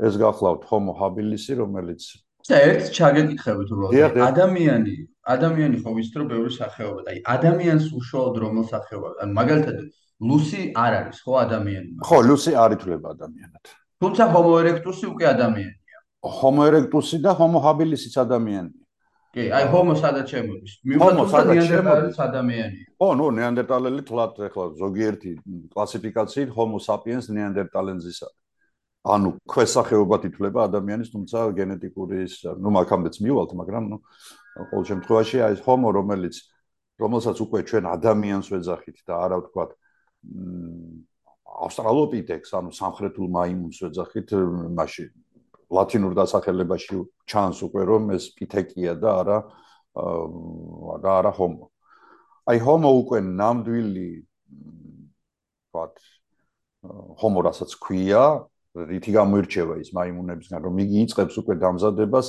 [0.02, 2.02] ეს გახლავთ ჰომო ჰაბილისი, რომელიც
[2.42, 4.16] და ერთ ჩაგეკითხებით უბრალოდ.
[4.18, 9.76] ადამიანი ადამიანი ხო ვიცით რომ ბევრი სახეობა და აი ადამიანს უშუალოდ რომელ სახეობა ანუ მაგალითად
[10.26, 13.64] ლუსი არ არის ხო ადამიანი ხო ლუსი არ ითვლება ადამიანად.
[14.02, 15.81] თუმცა ჰომო ერექტუსი უკვე ადამიანია
[16.22, 18.78] homo erectus-ი და homo habilis-იც ადამიანია.
[19.34, 20.72] კი, აი homo სადაც შემოდის.
[21.02, 22.86] homo სადაც შემოდის ადამიანია.
[23.00, 25.30] ო, ნუ ნეანდერტალელი თვლათ ახლა ზოგიერთი
[25.74, 28.28] კლასიფიკაციით homo sapiens ნეანდერტალენზისა.
[29.02, 33.98] ანუ ქვესახეობად ითვლება ადამიანის, თუმცა გენეტიკური ის, ნუ მაგამდეც მივალთ, მაგრამ ნუ
[34.70, 36.38] ყოველ შემთხვევაში აი homo რომელიც
[37.02, 39.70] რომელსაც უკვე ჩვენ ადამიანს ვეძახით და არა ვთქვათ
[41.66, 44.28] ავსტრალოპიტეკს, ანუ სამხრეთულ მაიმუნს ვეძახით,
[44.78, 45.10] მაშინ
[45.72, 49.38] ლათინურ დასახელებაში ჩანს უკვე რომ ეს პითეკია და არა
[51.02, 51.66] და არა ჰომო.
[52.50, 54.08] აი ჰომო უკვე ნამდვილი
[55.72, 55.94] ვთქვათ
[57.22, 58.22] ჰომო რასაც ქვია,
[58.74, 62.26] რითი გამოირჩევა ის მაიმუნებისგან, რომ იგი იწებს უკვე დამზადებას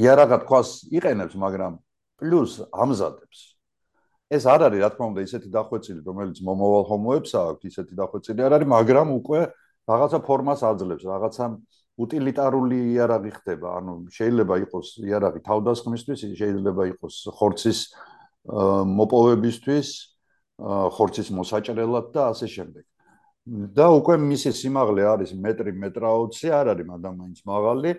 [0.00, 1.72] იარაღად ქვას იყენებს, მაგრამ
[2.20, 3.38] პლუს ამზადებს.
[4.30, 8.52] ეს არ არის რა თქმა უნდა ისეთი დახვეწილი, რომელიც მომავალ ჰომოებს აქვს, ისეთი დახვეწილი არ
[8.56, 9.40] არის, მაგრამ უკვე
[9.90, 11.44] რაღაცა ფორმას აძლევს, რაღაცა
[11.98, 17.80] უტილიტარული იარაღი ხდება ანუ შეიძლება იყოს იარაღი თავდასხმისთვის შეიძლება იყოს ხორცის
[19.00, 19.88] მოპოვებისთვის
[20.96, 22.84] ხორცის მოსაჭრელად და ასე შემდეგ
[23.50, 27.92] და უკვე მისი სიმაღლე არის მეტრი მეტრაოცი, არ არის ადამიანის მაღალი.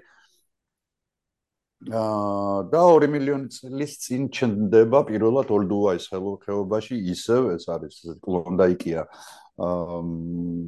[1.81, 10.01] აა და 2 მილიონი წლის წინ ჩნდება პირველად ოლდუაის ხეობაში, ისევ ეს არის კლონდაიკია აა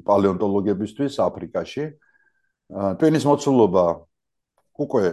[0.09, 1.85] პალეონტოლოგებისთვის აფრიკაში.
[1.85, 2.12] აა
[2.73, 3.85] ტვინის მოცულობა
[4.83, 5.05] უკვე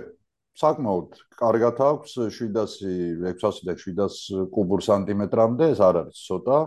[0.60, 2.76] საკმაოდ კარგად აქვს 700
[3.24, 6.60] 600 და 700 კუბურ სანტიმეტრამდე, ეს არ არის ცოტა.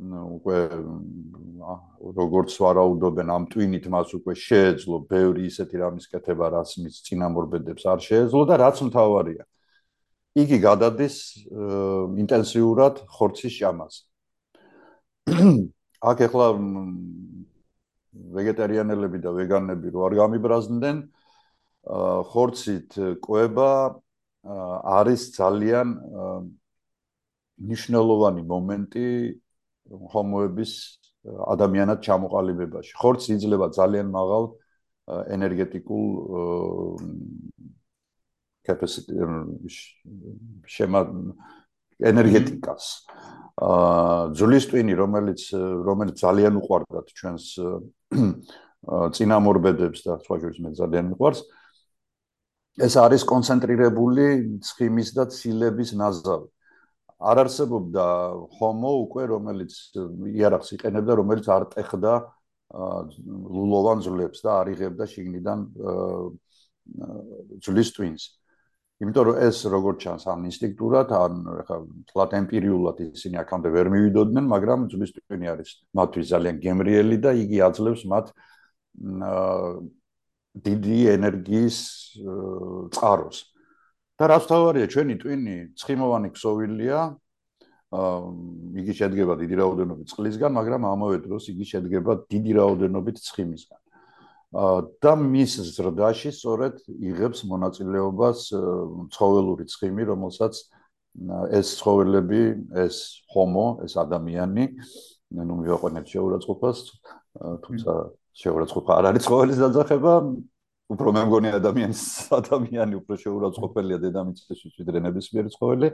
[0.00, 0.58] უკვე
[2.16, 8.00] როგორც ვარაუდობენ ამ ტვინით მას უკვე შეეძლო ბევრი ისეთი რამის კეთება რაც მის წინამორბედებს არ
[8.00, 9.44] შეეძლო და რაც მთავარია
[10.32, 11.16] იგი გადადის
[12.24, 13.94] ინტენსიურად ხორცის ჭამას
[16.10, 16.48] აქ ახლა
[18.12, 20.96] ვეგეტარიანელები და ვეგანები რო არ გამიბრაზდნენ
[22.32, 22.90] ხორცით
[23.24, 23.70] კვება
[24.98, 25.88] არის ძალიან
[27.62, 29.06] მნიშვნელოვანი მომენტი
[30.12, 30.72] ჰომოების
[31.22, 32.92] ადამიანად ჩამოყალიბებაში.
[32.98, 34.44] ხორცი იძლება ძალიან მაღალ
[35.36, 36.06] ენერგეტიკულ
[38.66, 39.14] capacity
[40.66, 41.00] შემა
[42.10, 42.84] ენერგეტიკას.
[43.62, 45.42] აა ძulis twini რომელიც
[45.86, 47.44] რომელიც ძალიან უყვარდათ ჩვენს
[49.16, 51.40] წინამორბედებს და სხვა შორის მე ძალიან მიყვარს.
[52.80, 54.24] ეს არის კონცენტრირებული
[54.64, 56.48] ცხიმის და ცილების ნაზავი.
[57.22, 58.06] არ არსებობდა
[58.58, 59.72] ჰომო უკვე რომელიც
[60.34, 62.12] იარაღს იყენებდა რომელიც არ ტეხდა
[62.72, 65.58] ლულოვან ძვლებს და არ იღებდა შიგნიდან
[67.62, 68.22] ძვლის ტვინს
[69.02, 71.76] იმიტომ რომ ეს როგორც ჩანს ამ ინსტინქტურად ან ხა
[72.10, 77.58] თლათ ემპირიულად ისინი აქამდე ვერ მივიდოდნენ მაგრამ ძვლის ტვინი არის მათთვის ძალიან გემრიელი და იგი
[77.66, 78.26] აძლევს მათ
[80.68, 81.78] დიდი ენერგიის
[82.94, 83.38] წყაროს.
[84.20, 86.98] და რაც თავარია ჩვენი ტვინი ცხიმოვანი ქსოვილია
[87.90, 88.18] აა
[88.80, 93.81] იგი შედგება დიდი რაოდენობით წყლისგან მაგრამ ამავე დროს იგი შედგება დიდი რაოდენობით ცხიმისგან
[94.52, 98.52] და მის ზრდაში სწორედ იღებს მონაწილეობას
[99.16, 100.60] ცხოველური ცხიმი რომელსაც
[101.56, 102.42] ეს ცხოველები
[102.84, 104.64] ეს ჰომო ეს ადამიანი
[105.32, 106.78] ნუ მივაყენებ შეურაცხყოფას
[107.64, 107.92] თუმცა
[108.36, 110.12] შეურაცხყოფა არ არის ცხოველის დაძახება.
[110.92, 112.02] უფრო მე მგონი ადამიანის
[112.40, 115.88] ადამიანი უფრო შეურაცხყოფელია დედამიწისთვის ვიდრე ნებისმიერი ცხოველი.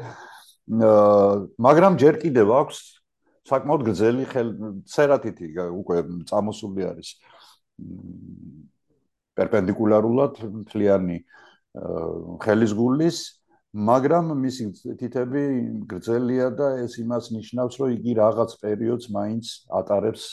[0.68, 1.34] აა
[1.66, 2.78] მაგრამ ჯერ კიდევ აქვს
[3.48, 4.24] საკმაოდ გრძელი
[4.90, 5.46] ცერატიტი
[5.80, 5.96] უკვე
[6.28, 7.08] წამოსული არის
[9.38, 11.18] პერპენდიკულარულად მთლიანი
[12.42, 13.18] ხელის გულის
[13.76, 14.64] მაგრამ მისი
[14.96, 15.42] თითები
[15.88, 20.24] გრძელია და ეს იმას ნიშნავს რომ იგი რაღაც პერიოდს მაინც ატარებს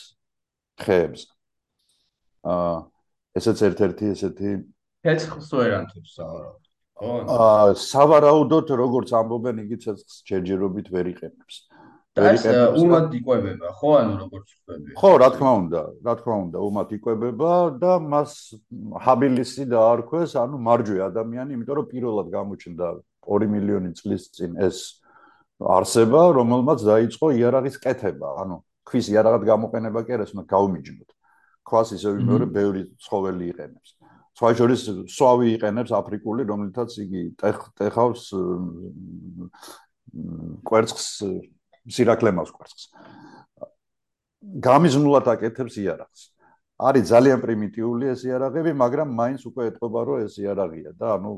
[0.80, 1.28] ხეებს.
[2.48, 2.76] აა
[3.36, 4.52] ესეც ერთ-ერთი ესეთი
[5.04, 6.64] ცეცხლს ვერ ანთებს სავარაუდოდ.
[7.36, 11.56] აა სავარაუდოდ როგორც ამბობენ, იგი ცეცხლს ჯერჯერობით ვერ იყენებს.
[12.16, 12.44] და ეს
[12.80, 14.94] უმად იყვებება, ხო, ანუ როგორც ხვდები.
[14.96, 18.32] ხო, რა თქმა უნდა, რა თქმა უნდა, უმად იყვებება და მას
[19.04, 22.88] ჰაბილისი დაარქვეს, ანუ მარჯვე ადამიანი, იმიტომ რომ პირველად გამოჩნდა
[23.28, 24.78] 2 მილიონი წლის წინ ეს
[25.60, 31.10] არსება, რომელმაც დაიწყო იარაღის კეთება, ანუ ქვის იარაღად გამოყენება კი არა, მაგრამ გაუმიჯნოთ.
[31.66, 33.90] ქვას ისე მეორე ბევრი ცხოველი იყენებს.
[34.38, 38.24] სხვა შორის სვავი იყენებს აფრიკული, რომელთაც იგი ტეხავს
[40.68, 41.08] კვერცხს
[41.90, 42.86] სირაკლემავს კვერცხს.
[44.62, 46.22] გამიზნულად აკეთებს იარაღს.
[46.76, 51.32] არის ძალიან პრიმიტიული ეს იარაღები, მაგრამ მაინც უკვე ეთყობა რომ ეს იარაღია და ანუ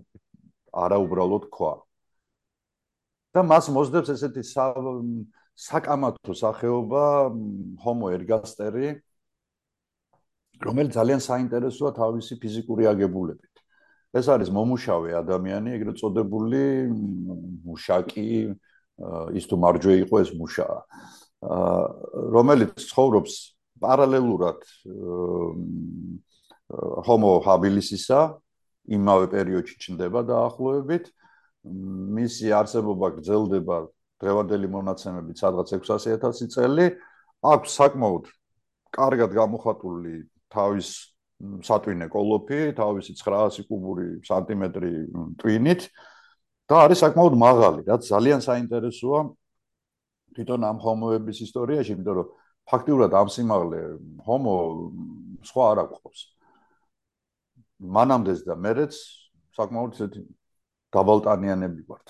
[0.73, 1.73] არა უბრალოდ ქვა.
[3.37, 4.41] და მას მოსდევს ესეთი
[5.57, 7.03] საკამათო სახეობა
[7.85, 8.97] homo ergasteri
[10.65, 13.53] რომელიც ძალიან საინტერესოა თავისი ფიზიკური აგებულებით.
[14.17, 16.61] ეს არის მომუშავე ადამიანი, ეგრეთ წოდებული
[17.67, 18.57] მუშაკი,
[19.37, 20.79] ის თუ მარჯვე იყო ეს მუშაა.
[22.33, 23.33] რომელიც ცხოვრობს
[23.77, 24.59] პარალელურად
[27.07, 28.21] homo habilis-ისა,
[28.89, 31.05] იმავე პერიოდში ჩნდება დაახლოებით.
[32.17, 33.77] მისი არსებობა გრძელდება
[34.23, 36.87] დღევანდელი მონაცემებით სადღაც 600000 წელი.
[37.43, 38.25] აქვს საკმაოდ
[38.97, 40.87] კარგად გამოხატული თავის
[41.37, 44.93] სატვინე კოლოფი, თავისი 900 კუბური სანტიმეტრი
[45.37, 45.85] ტვინით
[46.67, 49.19] და არის საკმაოდ მაღალი, რაც ძალიან საინტერესოა
[50.35, 52.27] თვითონ ამ ჰომოების ისტორიაში, იმიტომ რომ
[52.67, 53.79] ფაქტიურად ამ სიმაღლე
[54.27, 54.55] ჰომო
[55.47, 56.19] სხვა არ აქვს.
[57.97, 58.93] მანამდეც და მერეც
[59.57, 60.21] საკმაოდ ისეთი
[60.93, 62.07] დაბალტანიანები ვართ.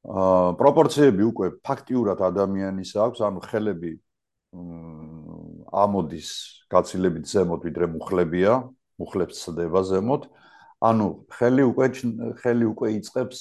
[0.00, 3.92] აა პროპორციები უკვე ფაქტიურად ადამიანის აქვს, ანუ ხელები
[5.70, 6.28] ამოდის
[6.72, 8.52] გაცილებით ზემოთ ვიდრე მუხლებია,
[8.98, 10.22] მუხლებს ცდება ზემოთ.
[10.80, 11.06] ანუ
[11.36, 11.86] ხელი უკვე
[12.40, 13.38] ხელი უკვე იწებს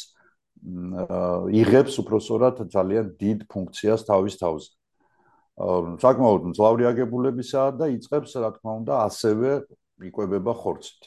[0.59, 4.69] იღებს უფრო სწორად ძალიან დიდ ფუნქციას თავის თავზე.
[6.03, 9.49] საკმაოდ მძლავრი აგებულებისაა და იწებს, რა თქმა უნდა, ასევე
[10.07, 11.01] იკვებება ხორცით.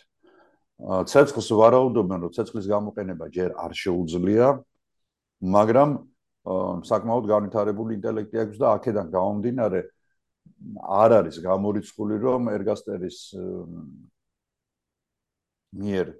[0.82, 4.46] ცეცხლს ვარაუდობენ, რომ ცეცხლის გამოყენება ჯერ არ შეუძლია,
[5.40, 5.90] მაგრამ
[6.88, 9.80] საკმაოდ განვითარებული ინტელექტი აქვს და აქედან გამომდინარე
[10.80, 13.18] არ არის გამორიცხული, რომ ერგასტერის
[15.72, 16.12] მიერ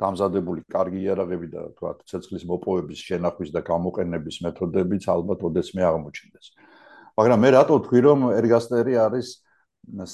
[0.00, 6.46] დამზადებული კარგი იარაღები და თქვა ცეცხლის მოპოვების შენახვის და გამოყენების მეთოდებიც ალბათ ოდესმე აღმოჩნდეს.
[7.20, 9.28] მაგრამ მე რატო თქვი რომ ერგასტერი არის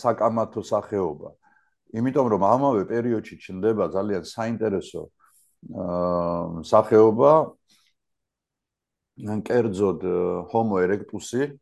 [0.02, 1.30] საკამათო სახეობა?
[1.96, 5.02] იმიტომ რომ ამავე პერიოდში ჩნდება ძალიან საინტერესო
[5.66, 7.32] აა სახეობა
[9.32, 10.00] ან კერძოდ
[10.52, 11.56] homo erectus-ი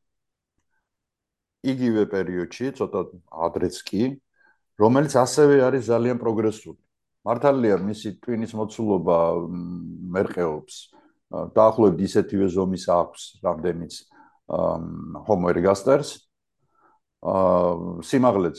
[1.65, 3.01] იგივე პერიოდში, ცოტა
[3.47, 4.03] ადრეც კი,
[4.81, 6.84] რომელიც ასევე არის ძალიან პროგრესული.
[7.25, 9.19] მართალია მისი ტვინის მოცულობა
[10.17, 10.77] მერყეობს
[11.57, 13.95] დაახლოებით ისეთივე ზომის აქვს რამდენიც
[15.29, 16.15] homo ergasters
[17.25, 18.59] აა სიმაღლეც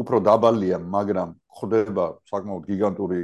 [0.00, 3.20] უფრო დაბალია მაგრამ ხდება საკმაოდ გიგანტური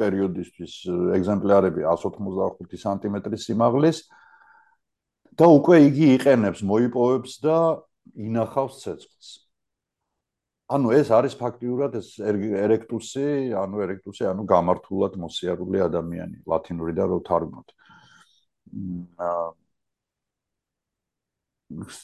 [0.00, 0.74] პერიოდისთვის
[1.18, 3.98] ეგზემპლარები 185 სანტიმეტრის სიმაღლის.
[5.38, 7.56] და უკვე იგი იყენებს მოიპოვებს და
[8.18, 9.28] ინახავს ცეცხლს
[10.70, 13.24] ანუ ეს არის ფაქტიურად ეს ერექტუსი,
[13.58, 17.68] ანუ ერექტუსი, ანუ გამართულად მოსიარული ადამიანი, ლათინურიდან რო თარგმნოთ.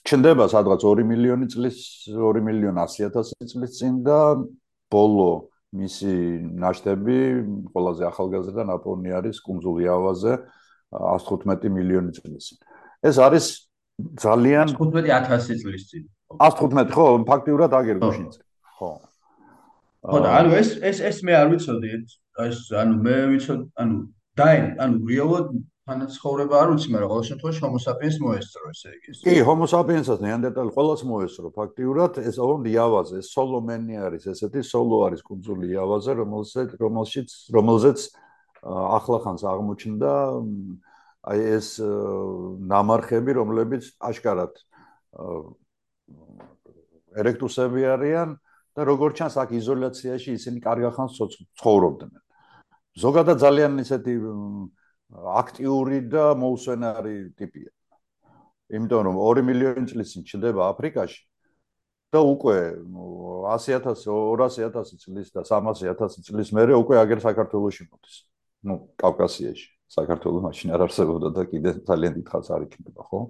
[0.06, 1.78] ჩნდება სადღაც 2 მილიონი წლის
[2.10, 4.18] 2 მილიონ 100000 წლის წინ და
[4.90, 6.14] ბოლო მისი
[6.62, 7.18] ნაშთები
[7.74, 10.32] ყველაზე ახალგაზრდა ნაპოვნი არის კუნძულ იავაზე
[10.94, 12.58] 115 მილიონი წლის წინ.
[13.10, 13.44] ეს არის
[14.22, 16.04] ძალიან 15000 წლის წინ.
[16.38, 18.45] 115 ხო, ფაქტიურად აგერ გუშინს.
[20.02, 21.88] ხო და ანუ ეს ეს ეს მე არ ვიცოდი
[22.46, 23.96] ეს ანუ მე ვიცოდი ანუ
[24.36, 25.46] დაი ანუ რეალოდ
[25.86, 30.70] თანაცხოვრება არ ვიცი მაგრამ ყოველ შემთხვევაში homo sapiens მოესწრო ესე იგი კი homo sapiens-ს neanderthal
[30.74, 37.28] ყოველს მოესწრო ფაქტიურად ეს ორი იავაზე სოლომენი არის ესეთი სოლო არის კუნძული იავაზე რომელსაც რომელშიც
[37.54, 37.98] რომელზეც
[38.66, 40.12] ახლახანს აღმოჩნდა
[41.30, 41.68] აი ეს
[42.72, 44.58] ნამარხები რომლებიც აშკარად
[47.22, 48.34] ერექტუსები არიან
[48.76, 51.16] და როგორც ჩანს აქ იზოლაციაში ისინი კარგა ხანს
[51.56, 52.12] ცხოვრობდნენ.
[53.00, 54.14] ზოგადად ძალიან ისეთი
[55.40, 57.70] აქტიური და მოუსვენარი ტიპია.
[58.76, 61.20] იმიტომ რომ 2 მილიონი წლის წინ ჩნდება აფრიკაში
[62.12, 62.58] და უკვე
[63.48, 68.16] 100000 200000 წლის და 300000 წლის მერე უკვე აგერ საქართველოსში მოდის.
[68.66, 69.68] ну, კავკასიაში.
[69.86, 73.20] საქართველოს მაშინ არ არსებობდა და კიდე ძალიან დიდხანს არ იქნება, ხო?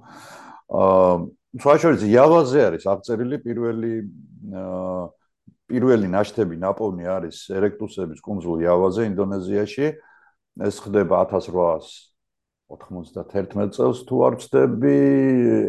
[0.73, 1.17] აა,
[1.61, 3.93] სხვა შორის, იავაზე არის აღწერილი პირველი
[4.57, 5.16] აა
[5.67, 9.87] პირველი ნაშთები ნაპოვნი არის ერექტუსების კუნძულ იავაზე ინდონეზიაში.
[10.57, 14.97] ეს ხდება 1891 წელს თუ არ ვცდები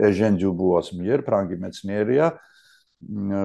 [0.07, 2.25] ეჟენ ჯუბუას მიერ, ფრანგი მეცნიერია,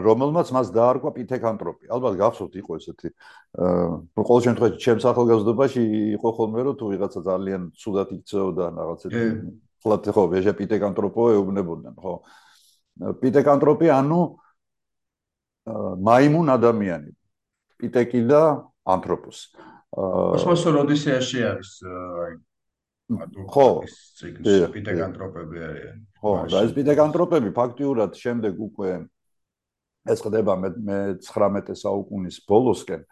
[0.07, 1.85] რომელმაც მას დაარქვა პითეკანტროპი.
[1.93, 3.09] ალბათ გახსოვთ იყო ესეთი
[3.59, 5.83] აა ყოველ შემთხვევაში ჩემს ახალგაზრდობაში
[6.17, 9.07] იყო ხოლმე რომ თუ ვიღაცა ძალიან ცუდად იქცეოდა რაღაცა
[9.83, 12.15] ხლათ ხო ეჟე პითეკანტროპო ეუბნებოდნენ ხო
[13.21, 14.21] პითეკანტროპი ანუ
[15.67, 17.11] მაიმუნ ადამიანი.
[17.79, 18.43] პიტეკი და
[18.87, 19.39] ანთროპოს.
[19.93, 22.33] აა კოსმოსო ოდისეაში არის აი
[23.53, 23.67] ხო
[24.73, 28.91] პითეკანტროპები არიან ხო და ეს პითეკანტროპები ფაქტიურად შემდეგ უკვე
[30.09, 33.03] ეს ხდება მე 19 საუკუნის ბოლოსკენ.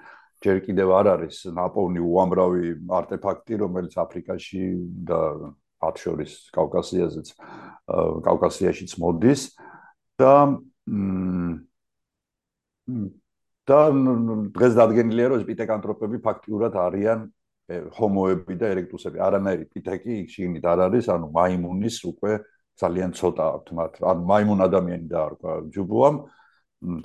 [0.40, 4.64] ჯერ კიდევ არ არის ნაპოვნი უამრავი არტეფაქტი რომელიც აფრიკაში
[5.04, 5.20] და
[5.84, 7.28] მათ შორის კავკასიაზეც
[8.24, 9.42] კავკასიაშიც მოდის
[10.16, 10.32] და
[13.70, 13.80] და
[14.56, 17.20] დღეს დადგენილია რომ პიტეკანტროპები ფაქტიურად არიან
[17.70, 19.20] ჰომოები და ერექტუსები.
[19.22, 22.32] არანაირი პიტეკი იქ შიგნით არ არის ანუ მაიმუნის უკვე
[22.82, 23.92] ძალიან ცოტა აქვთ მათ.
[24.10, 26.16] ანუ მაიმუნ ადამიანი დაარქვა ჯუბუამ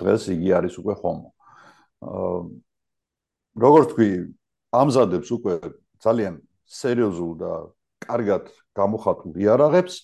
[0.02, 1.28] დღეს იგი არის უკვე ხომო.
[2.02, 2.38] აა
[3.56, 4.10] როგორც თქვი,
[4.74, 5.54] ამზადებს უკვე
[6.02, 6.34] ძალიან
[6.66, 7.52] სერიოზულ და
[8.02, 9.94] კარგად გამოხატულ იარაღებს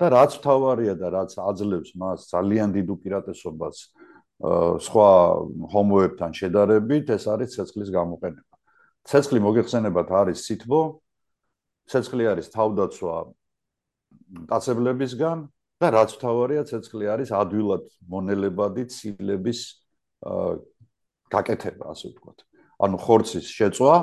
[0.00, 3.99] და რაც თავარია და რაც აძლევს მას ძალიან დიდ უპირატესობას აა
[4.40, 5.10] სხვა
[5.72, 8.54] ჰომოებთან შედარებით, ეს არის ცეცხლის გამოყენება.
[9.04, 10.82] ცეცხლი მოგეხსენებათ არის სითბო.
[11.90, 13.16] ცეცხლი არის თავდაცვა
[14.48, 15.38] დაცებლებისგან
[15.80, 19.60] და რაც თავარია ცეცხლი არის ადვილად მონელებადი ცილების
[21.30, 22.38] გაკეთება ასე ვთქვათ.
[22.80, 23.94] ანუ ხორცის შეწვა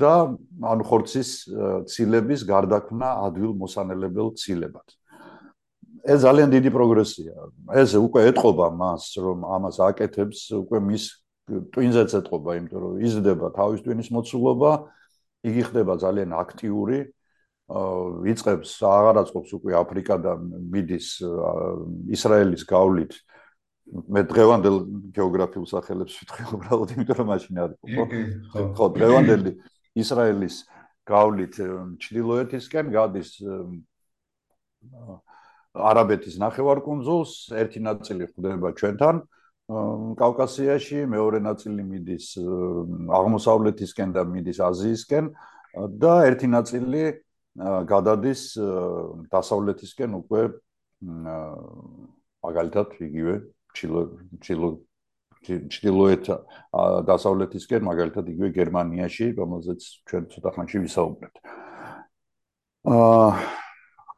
[0.00, 0.14] და
[0.72, 1.30] ანუ ხორცის
[1.92, 4.88] ცილების გარდაქმნა ადვილ მოსანელებელ ცილებად.
[6.06, 7.34] ეს ძალიან დიდი პროგრესია.
[7.82, 11.04] ეს უკვე ეთყობა მას, რომ ამას აკეთებს, უკვე მის
[11.74, 14.70] ტვინზეც ეთყობა, იმიტომ რომ იზრდება თავის ტვინის მოცულობა,
[15.46, 16.98] იგი ხდება ძალიან აქტიური,
[17.66, 21.08] ვიწყებს აღარაცხობს უკვე აფრიკა და მიდის
[22.14, 23.12] ისრაელის გავლით.
[23.86, 24.76] მე დღევანდელ
[25.14, 28.04] გეოგრაფიულ სახელებს ვიტყვი უბრალოდ იმიტომ რომ მაშინ არის ხო?
[28.74, 28.86] ხო.
[28.98, 29.50] დღევანდელი
[30.02, 30.56] ისრაელის
[31.06, 31.54] გავლით
[32.02, 33.30] ჩრდილოეთისკენ გადის
[35.76, 39.20] არაბეთის ნახევარკუნძულს ერთი ნაწილი ხდება ჩვენთან
[40.16, 42.26] კავკასიაში მეორე ნაწილი მიდის
[43.18, 45.30] აღმოსავლეთისკენ და მიდის აზიისკენ
[46.00, 47.02] და ერთი ნაწილი
[47.90, 48.42] გადადის
[49.32, 50.42] დასავლეთისკენ უკვე
[52.46, 53.34] მაგალითად იგივე
[53.76, 54.02] ჩილო
[54.40, 54.70] ჩილო
[55.46, 56.24] ჩილოეთ
[57.10, 61.34] დასავლეთისკენ მაგალითად იგივე გერმანიაში რომელზეც ჩვენ ცოტა ხანში ვისაუბრეთ.
[62.86, 63.65] აა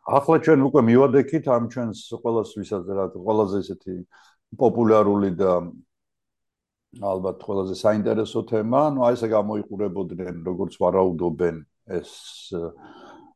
[0.08, 3.94] ახლა ჩვენ უკვე მივადექით ამ ჩვენს ყოველას ვისაც რა ყველაზე ესეთი
[4.56, 5.52] პოპულარული და
[6.96, 11.56] ალბათ ყველაზე საინტერესო თემა, ну აი ესე გამოიყურებოდნენ როგორც ვარაუდობენ
[12.00, 12.10] ეს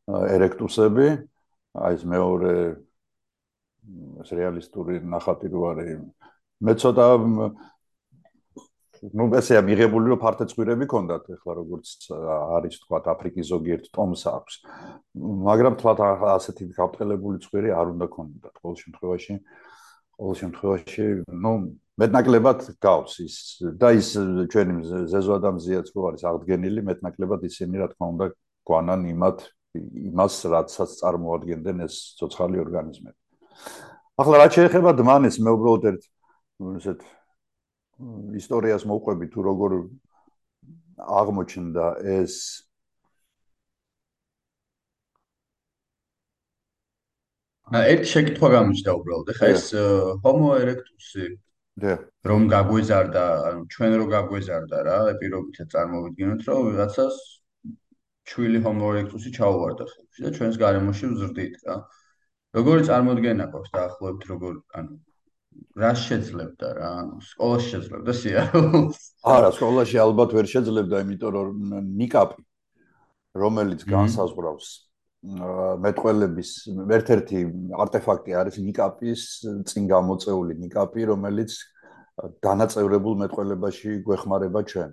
[0.09, 1.07] ერექტუსები,
[1.77, 2.53] აი ეს მეორე
[4.25, 6.01] ეს რეალისტური ნახატი რო არის.
[6.63, 7.05] მე ცოტა
[9.14, 12.08] ну ესე ამიღებული რომ ფართეცხვირები ქონდათ ახლა როგორც
[12.58, 14.54] არის თქვა აფრიკის ზოგიერთ ტომს აქვს
[15.48, 19.34] მაგრამ თქვა ასეთი გაფრთხილებული ცხვირი არ უნდა ქონდათ ყოველ შემთხვევაში
[20.18, 21.06] ყოველ შემთხვევაში
[21.46, 21.52] ну
[21.98, 23.36] მეტნაკლებად გავს ის
[23.78, 24.08] და ის
[24.50, 24.74] ჩვენი
[25.14, 28.26] ზეზოადამზიაც რო არის აღდგენილი მეტნაკლებად ისინი რა თქმა უნდა
[28.70, 29.38] გვანან იმათ
[29.78, 33.18] იმას რაცაც წარმოადგენდნენ ეს ცოცხალი ორგანიზმები.
[34.18, 36.02] ახლა რა შეიძლება დმანეს მე უბრალოდ ერთ
[36.78, 37.00] ესეთ
[38.41, 39.73] ისტორიას მოვყვები თუ როგორ
[41.19, 41.85] აღმოჩნდა
[42.17, 42.33] ეს
[47.73, 49.65] ა ერთ შეკითხვა გამოჩნდა უბრალოდ ეხა ეს
[50.25, 51.27] homo erectus-ი
[51.83, 51.93] და
[52.29, 57.15] რომ გაგვეზარდა ანუ ჩვენ რო გაგვეზარდა რა პირობითად წარმოვიდგინოთ რომ ვიღაცას
[58.29, 61.75] ჩვილი homo erectus-ი ჩაუვარდა ხელში და ჩვენს გარემოში ვზრდით რა.
[62.57, 64.93] როგორი წარმოდგენა გვაქვს დაახლოებით როგორ ანუ
[65.79, 68.97] რა შეძლებდა რა ანუ სკოლაში შეძლებდა სიარულს?
[69.25, 72.41] არა, სკოლაში ალბათ ვერ შეძლებდა, იმიტომ რომ ნიკაპი
[73.33, 74.67] რომელიც განსაზღვრავს
[75.23, 76.49] მეტყველების
[76.97, 77.39] ერთ-ერთი
[77.83, 79.21] არტეფაქტი არის ნიკაპის
[79.71, 81.55] წინ გამოწეული ნიკაპი, რომელიც
[82.43, 84.91] დანაწევრებულ მეტყველებაში გვეხმარება ჩვენ.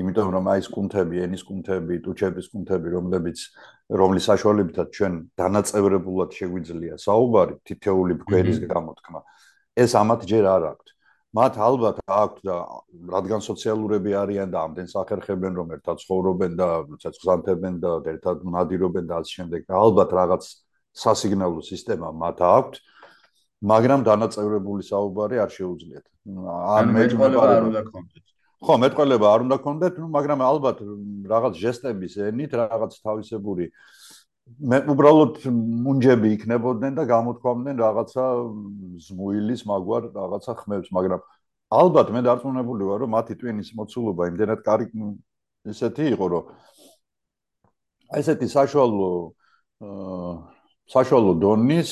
[0.00, 3.38] იმიტომ რომ აი ეს კუნთები, ენის კუნთები, ტუჩების კუნთები, რომლებიც
[4.00, 9.20] რომლის საშუალებითაც ჩვენ დანაწევრებულად შეგვიძლია საუბარი თითეული ბგერის გამოთქმა,
[9.84, 10.90] ეს ამათ ჯერ არ აქვს.
[11.30, 12.56] მათ ალბათ აქვს და
[13.14, 16.68] რადგან სოციალურები არიან და ამდენ სახერხებენ რომ ერთად ცხოვრობენ და
[17.02, 20.42] ცეცხლსანთებენ და ერთად ნადირობენ და ასე შემდეგ, ალბათ რაღაც
[20.90, 22.78] სასიგნალო სისტემა მათ აქვს.
[23.60, 26.06] მაგრამ დანაწევრებული საუბარი არ შეუძლიათ.
[26.80, 28.24] ან მეტყოლება არ უნდა კონდეთ.
[28.60, 30.78] ხო, მეტყოლება არ უნდა კონდეთ, მაგრამ ალბათ
[31.32, 33.66] რაღაც ჟესტების ენით, რაღაც თავისებური
[34.58, 35.40] მე უბრალოდ
[35.86, 38.24] მუნჯები იქნებოდნენ და გამოთქვამდნენ რაღაცა
[39.06, 41.20] ზმუილის მაგვარ რაღაცა ხმებს, მაგრამ
[41.80, 44.86] ალბათ მე დარწმუნებული ვარ, რომ მათი ტვინის მოცულობა იმდენად კარი
[45.70, 46.44] ესეთი იყო, რომ
[48.20, 49.10] ესეთი საშუალო
[49.80, 50.32] აა
[50.90, 51.90] საშუალო დონის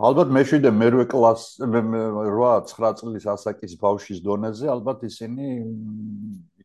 [0.00, 5.48] ალბათ მეშვიდე მერვე კლას 8-9 წლის ასაკის ბავშვის დონეზე ალბათ ისინი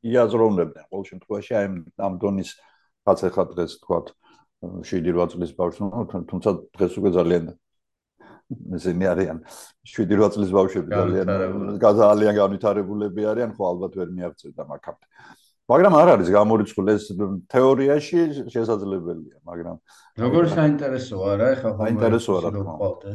[0.06, 1.72] იაზროვნებდნენ ყოველ შემთხვევაში აი
[2.08, 2.54] ამ დონის
[3.06, 4.00] რაც ახლა დღეს თქვა
[4.90, 5.90] 7-8 წლის ბავშვი
[6.32, 7.44] თუმცა დღეს უკვე ძალიან
[8.78, 9.38] ესენი არიან
[9.94, 11.28] 7-8 წლის ბავშვები ძალიან
[12.02, 15.06] ძალიან განვითარებულები არიან ხო ალბათ ვერ მიაღწევდა მაგამდე
[15.66, 17.06] მაგრამ არ არის გამორიცხული ეს
[17.50, 18.20] თეორიაში
[18.54, 19.78] შესაძლებელია, მაგრამ
[20.22, 23.14] როგორ საინტერესოა რა, ეხლა საინტერესოა რა თქმა უნდა.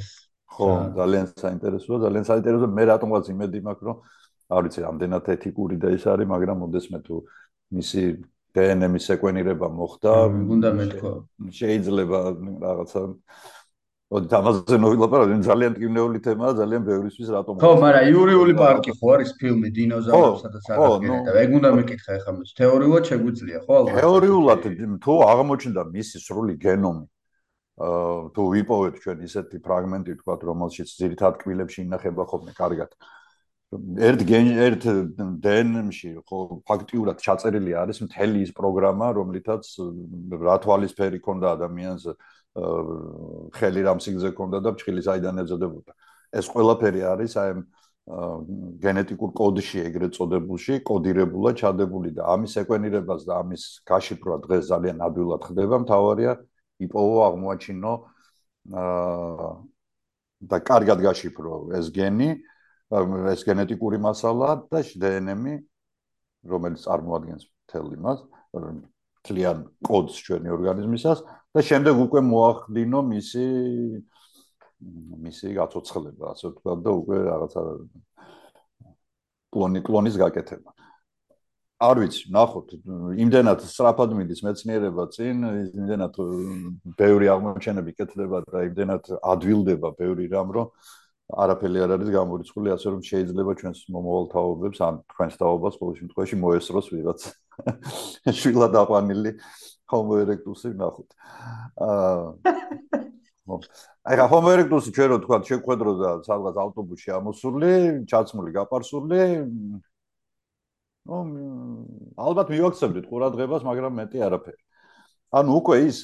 [0.50, 0.68] ხო,
[0.98, 2.70] ძალიან საინტერესოა, ძალიან საინტერესოა.
[2.74, 3.96] მე რატომღაც იმედი მაქვს, რომ
[4.50, 7.14] არ ვიცი, ამდენად ეთიკური და ის არის, მაგრამ მოდესმე თუ
[7.70, 8.02] მისი
[8.58, 10.12] დნმ-ის სეკვენირება მოხდა,
[10.56, 11.12] უნდა მეთქვა.
[11.60, 12.18] შეიძლება
[12.66, 13.02] რაღაცა.
[14.10, 19.30] ოდი თამაზე ნოვილაპარაკე ძალიან ტკივნეული თემაა ძალიან ბევრისთვის რატომ ხო მაგრამ იურიული პარკი ხო არის
[19.38, 24.66] ფილმი დინოზავრებსა და სადაგერა და ეგ უნდა მეკითხა ახლა მე თეორიულად შეგვიძლია ხო ალბათ თეორიულად
[25.06, 27.06] თუ აღმოჩნდა მისი სრული გენომი
[27.86, 32.90] აა თუ ვიპოვეთ ჩვენ ისეთი ფრაგმენტი თქვა რომელშიც ძირითად კბილებში ინახება ხოლმე კარგად
[33.70, 34.22] ერთ
[34.66, 34.84] ერთ
[35.46, 39.62] დნმ-ში ხო ფაქტიურად ჩაწერილი არის მთელი ის პროგრამა რომლითაც
[40.42, 42.06] რა თვალისფერი ქონდა ადამიანს
[43.54, 45.92] ხელი რამ სიგზე ქონდა და ფხილი საიდან ეძებოდა.
[46.34, 47.50] ეს ყველაფერი არის აი
[48.82, 55.42] გენეტიკურ კოდში ეგრეთ წოდებულში კოდირებულა ჩადებული და ამის სეკვენირებას და ამის გაშიფრვა დღეს ძალიან ადვილად
[55.46, 55.76] ხდება.
[55.86, 56.32] მთავარია
[56.82, 57.92] იპოვო აღმოაჩინო
[58.82, 59.50] აა
[60.50, 62.30] და კარგად გაშიფრო ეს გენი,
[62.90, 65.44] ეს გენეტიკური მასალა და დნმ
[66.50, 68.18] რომელიც წარმოადგენს მთელ იმას,
[69.26, 71.20] თლიან კოდს ჩვენი ორგანიზმისას
[71.54, 73.46] და შემდეგ უკვე მოახდინო მისი
[75.20, 77.62] მისი გაცოცხლება, ასე ვთქვათ და უკვე რაღაცა
[79.52, 80.70] კლონი კლონის გაკეთება.
[81.80, 82.68] არ ვიცი, ნახოთ,
[83.24, 85.36] იმდენად სწრაფად მიდის მეცნიერება წინ,
[85.80, 86.16] იმდენად
[86.96, 90.66] ბევრი აღმოჩენები კეთდება და იმდენად ადვილდება ბევრი რამ, რომ
[91.30, 96.36] არაფერი არ არის გამორიცხული, ასე რომ შეიძლება ჩვენს მომავალ თაობებს ან თქვენს თაობას ყოველ შემთხვევაში
[96.42, 97.20] მოესწროს ვიღაც
[98.40, 99.32] შვილად აყვანილი
[99.90, 101.08] homo erectus-ი ნახოთ.
[101.82, 102.34] აა
[104.06, 107.72] აი რა homo erectus-ი ჩვენ რო თქვა შეხვედრო და სადღაც ავტობუსში ამოსული,
[108.10, 109.20] ჩაცმული, გაპარსული.
[111.10, 111.18] ნუ
[112.14, 114.60] ალბათ მივაქცევდით ყურადღებას, მაგრამ მეტი არაფერი.
[115.30, 115.98] ანუ უკვე ის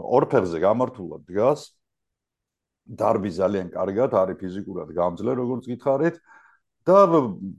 [0.00, 1.60] ორფერზე გამართულად დგას.
[2.90, 6.16] დარბი ძალიან კარგად არის ფიზიკურად გამძლე, როგორც გითხარით.
[6.80, 6.96] და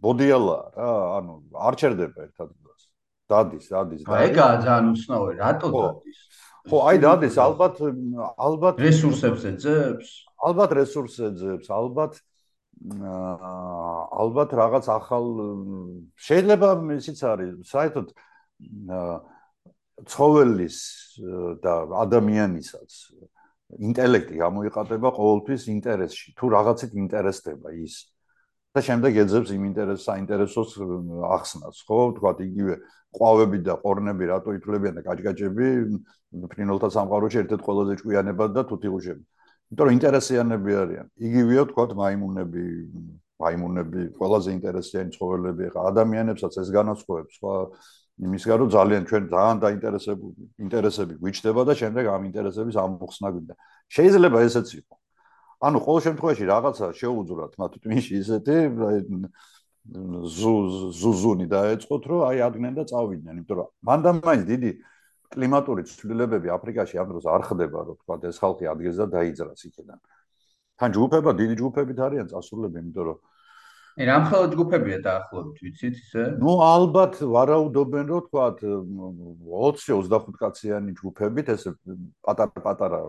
[0.02, 2.50] ბოდიალა რა, ანუ არ ჩერდება ერთად.
[3.32, 4.02] დადის, დადის.
[4.04, 6.20] აი ეგაა ძალიან უცნაური, რატო დადის?
[6.68, 7.76] ხო, აი დადის, ალბათ
[8.36, 10.10] ალბათ რესურსებს ეძებს?
[10.42, 12.20] ალბათ რესურსებს ეძებს, ალბათ
[12.82, 15.26] ალბათ რაღაც ახალ
[16.18, 18.08] შეიძლება ისიც არის, საერთოდ
[20.12, 20.78] ცხოველის
[21.62, 21.74] და
[22.04, 22.90] ადამიანისაც
[23.80, 26.28] ინტელექტი გამოიყადება ყოველთვის ინტერესში.
[26.38, 27.94] თუ რაღაცით ინტერესდება ის
[28.72, 30.70] და შემდეგ ეძებს იმ ინტერესს, საინტერესოს
[31.28, 32.00] ახსნას, ხო?
[32.16, 32.76] თქვა იგივე
[33.12, 35.68] ყვავები და ყორნები რატო ითვლებიან და კაჭკაჭები
[36.52, 39.24] ფრინოლთა სამყაროში ერთ-ერთ ყველაზე ჭკვიანებად და თუთიყუშები.
[39.72, 41.08] იმიტომ რომ ინტერესიანები არიან.
[41.20, 42.64] იგივეა თქვა მაიმუნები,
[43.44, 47.56] მაიმუნები ყველაზე ინტერესიანი ცხოველები ხა ადამიანებსაც ეს განაცხოებს, სხვა
[48.22, 53.54] იმისგან რომ ძალიან ჩვენ ძალიან დაინტერესებული ინტერესები გვიჩდება და შემდეგ ამ ინტერესების ამოხსნა გვინდა.
[53.96, 55.00] შეიძლება ესეც იყოს.
[55.62, 58.56] ანუ ყოველ შემთხვევაში რაღაცა შეუძურათ მათ თვითონში ისეთი
[61.02, 64.72] ზუზუნი დაეწყოთ, რომ აი ადგნენ და წავიდნენ, იმიტომ რომ მანდამაინც დიდი
[65.34, 70.00] კლიმატური ცვლილებები აფრიკაში ამ დროს არ ხდება, რომ თქვა ეს ხალხი ადგეს და დაიძრას იქიდან.
[70.78, 73.18] თან ჯგუფება დიდი ჯგუფებით არიან წასულები, იმიტომ რომ
[74.00, 76.24] რამხელა ჯგუფებია დაახლოებით, ვიცით ისე?
[76.40, 81.76] ნუ ალბათ ვარაუდობენ, რომ თქვა 20-25 კაციანი ჯგუფებით ესე
[82.24, 83.02] პატარ-პატარა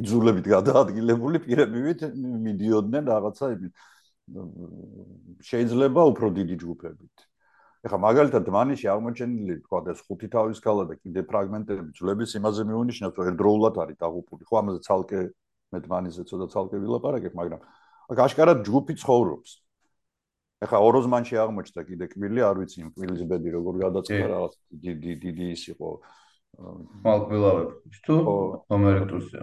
[0.00, 3.46] იძულებით გადაადგილებული პირებივით მიდიოდნენ რაღაცა
[5.50, 7.16] შეიძლება უფრო დიდი ჯგუფებით.
[7.80, 13.14] ეხლა მაგალითად დმანიში აღმოჩენილი თქვა ეს ხუთი თავის ქალა და კიდე ფრაგმენტები ძვლების იმაზე მიუნიშნავთ
[13.16, 14.42] რომ ერთდროულად არის დაღუპული.
[14.44, 15.20] ხო ამაზე ცალკე
[15.72, 17.60] მე დმანიზე ცოტა ცალკე ვილაპარაკებ, მაგრამ
[18.10, 19.50] აქ აშკარად ჯგუფი ცხოვრობს.
[20.60, 24.54] ეხლა ოროზმანში აღმოჩნდა კიდე კბილი, არ ვიცი კბილის ბედი როგორ გადაწყდა რაღაც
[24.84, 25.88] დიდი დიდი ის იყო
[27.04, 27.74] ხალხვილავები.
[28.04, 28.14] თუ
[28.68, 29.36] ჰომერექტუსი.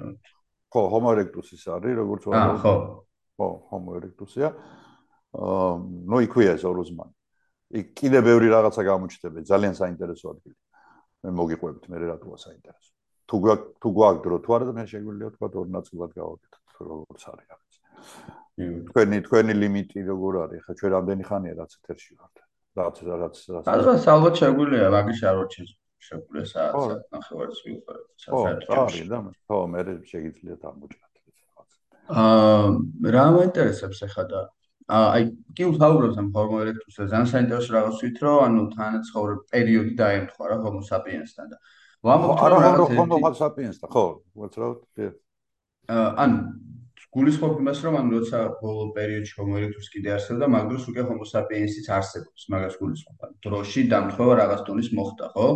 [0.68, 2.36] ხო, Homo erectus-ის არის, როგორც ვარ.
[2.36, 2.74] აა, ხო.
[3.40, 4.50] ხო, Homo erectus-ია.
[5.32, 5.72] აა,
[6.12, 7.14] ნუ იქვია ეს ოროზმანი.
[7.80, 10.58] იქ კიდე ბევრი რაღაცა გამოჩნდება, ძალიან საინტერესო ადგილი.
[11.24, 12.92] მე მოგიყვებით, მე რატოა საინტერესო.
[13.28, 13.36] თუ
[13.80, 17.74] თუ გვაქვს დრო, თუ არა და მე შეგვიძლია თქვა ორ ნაწილად გავაკეთოთ, როგორც არის რაღაც.
[18.58, 20.62] თქვენი თქვენი ლიმიტი როგორ არის?
[20.66, 22.36] ხა ჩვენ რამდენი ხანია რაც ეთერში ვართ?
[22.78, 23.66] რაც რაც რაც.
[23.70, 25.72] ალბათ ალბათ შეგვიძლია მაგის არ ვაჩენს.
[26.08, 28.02] შეგვიძლია საათს ნახევარს ვიყავ.
[28.18, 31.72] საათი და ხო, მე შეიძლება დამოჭრათ ეს რაღაც.
[32.18, 34.42] აა რა მაინტერესებს ახლა და
[34.88, 40.46] აი კი ვთაურობთ ამ ჰორმო ელექტროსზე ძალიან საინტერესო რაღაც ვით რომ ანუ თანაცხოვრებ პერიოდი დაემთხვა
[40.48, 41.58] რა ჰომო საპიენსთან და
[42.08, 42.58] ვამბობთ რა
[42.96, 44.06] ჰომო საპიენსთან ხო
[45.88, 46.38] აა ანუ
[47.18, 51.26] გულისხმობ იმას რომ ანუ როცა ბოლო პერიოდში ჰომო ელექტროსი კიდე არსებობდა მაგ დროს უკვე ჰომო
[51.34, 55.48] საპიენსიც არსებობს მაგას გულისხმობ ანუ დროში დამთხევა რაღაც ტონის მოხდა ხო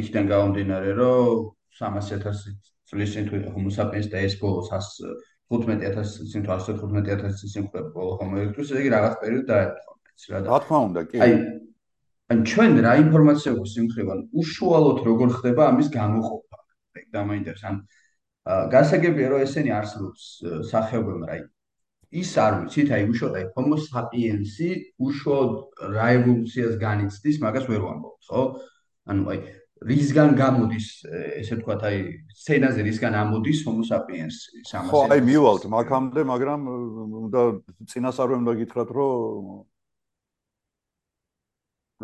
[0.00, 1.48] იქიდან გამომდინარე რომ
[1.80, 2.58] 300000
[2.90, 8.12] წლის წინ თუ ჰომო საპიენს და ეს ბოლო 15000 წინ თუ 115000 წინ ხვდება ბოლო
[8.20, 9.94] ჰომო ელექტროს, იგი რაღაც პერიოდ დაეთქვა.
[10.46, 11.18] რა თქმა უნდა, კი.
[11.24, 11.32] აი
[12.30, 16.56] ან ჩვენ რა ინფორმაცია გვაქვს სიმხრივან უშუალოდ როგორ ხდება ამის გამოყოფა?
[17.14, 17.76] დამაინტერესებს ან
[18.74, 20.26] გასაგებია რომ ესენი არსებობს
[20.70, 21.38] სახეობები, რა
[22.20, 24.70] ის არ ვიცით, აი უშუალოდ აი ჰომო საპიენსი
[25.06, 28.42] უშუალოდ რა ევოლუციას განიცდის, მაგას ვერ ვამბობთ, ხო?
[29.10, 29.38] ანუ აი
[29.80, 30.86] რისგან გამოდის
[31.40, 32.00] ესე ვთქვათ აი
[32.36, 34.36] სცენაზე რისგან ამოდის homo sapiens
[34.68, 36.60] სამასე ხო აი მივალთ მაგამდე მაგრამ
[37.24, 37.40] უნდა
[37.88, 39.46] წინასწარ უნდა გითხრათ რომ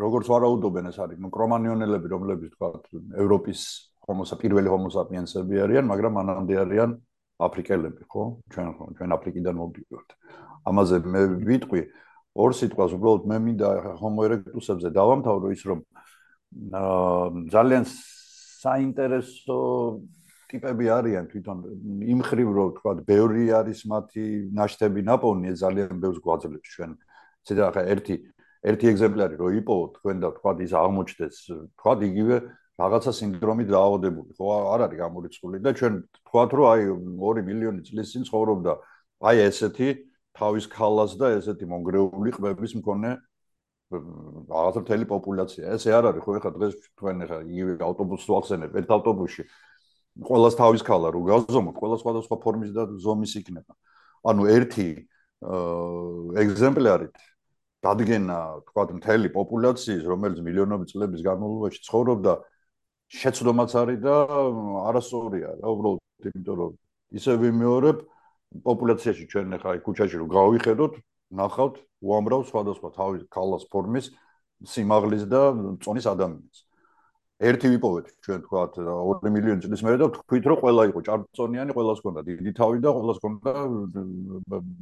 [0.01, 2.89] როგორც ვარაუდობენ ეს არის ნუ კრომანიონელები რომლებიც ვთქვათ
[3.21, 3.61] ევროპის
[4.07, 6.91] sapiens პირველი sapiens-ები არიან მაგრამ მანამდე არიან
[7.47, 8.25] აფრიკელები ხო?
[8.53, 10.11] ჩვენ ხო ჩვენ აფრიკიდან მოვიდივართ
[10.67, 11.81] ამაზე მე ვიტყვი
[12.37, 13.69] ორ სიტყვას უბრალოდ მე მინდა
[14.01, 15.81] homo erectus-ებზე დავამთავრო ის რომ
[17.55, 17.85] ძალიან
[18.67, 19.59] საინტერესო
[20.51, 21.59] ტიპები არიან თვითონ.
[22.07, 26.91] იმ ხრივ რომ თქვა ბევრი არის მათი ნაშთები ნაპოვნი ძალიან ბევრს გვაძლევს ჩვენ.
[27.47, 28.17] ცედა ხა ერთი
[28.67, 31.37] ერთი ეგზემპლარი რო იპოვოთ თქვენ და თქვა ის აღმოჩნდეს.
[31.79, 32.37] თქვა იგივე
[32.77, 35.95] რაღაცა სინდრომით დაავადებული ხო არ არის გამორიცხული და ჩვენ
[36.29, 36.83] თქვათ რომ აი
[37.25, 38.73] 2 მილიონი წლის წინ ცხოვრობდა
[39.31, 39.89] აი ესეთი
[40.37, 43.11] თავის ქალას და ესეთი მონგრეული ყბების მქონე
[43.93, 45.73] რაღაცა მთელი პოპულაცია.
[45.79, 49.43] ესე არ არის ხო ეხლა დღეს თქვენ ეხლა იგივე ავტობუსს ვახსენებ, ერთ ავტობუსში
[50.27, 53.73] ყოველას თავის ქალა რო გაზომოთ, ყოველას სხვადასხვა ფორმის და ზომის იქნება.
[54.27, 54.89] ანუ ერთი
[56.43, 57.17] ეგზემპლარით
[57.85, 62.33] დადგენა, თქვა მთელი პოპულაციის, რომელიც მილიონობით წლების განმავლობაში ცხოვრობდა,
[63.13, 64.15] შეცდომაც არის და
[64.91, 66.73] არასწორია რა, უბრალოდ იმიტომ რომ
[67.15, 67.99] ისე ვიმეორებ
[68.67, 70.95] პოპულაციაში ჩვენ ეხლა ქუჩაში რო გავიხედოთ,
[71.39, 74.11] ნახავთ უამრავ სხვადასხვა თავის ქალას ფორმის
[74.73, 75.43] სიმაღლის და
[75.83, 76.59] წონის ადამიანს.
[77.37, 81.99] ერთი ვიპოვეთ ჩვენ თქვა 2 მილიონი წლის მერე და თქვით რომ ყველა იყო ჭარბწონიანი, ყველას
[82.01, 83.53] ჰქონდა დიდი თავი და ყველას ჰქონდა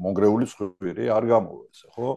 [0.04, 2.10] მონგრეული სხვირი, არ გამოვა ესე, ხო?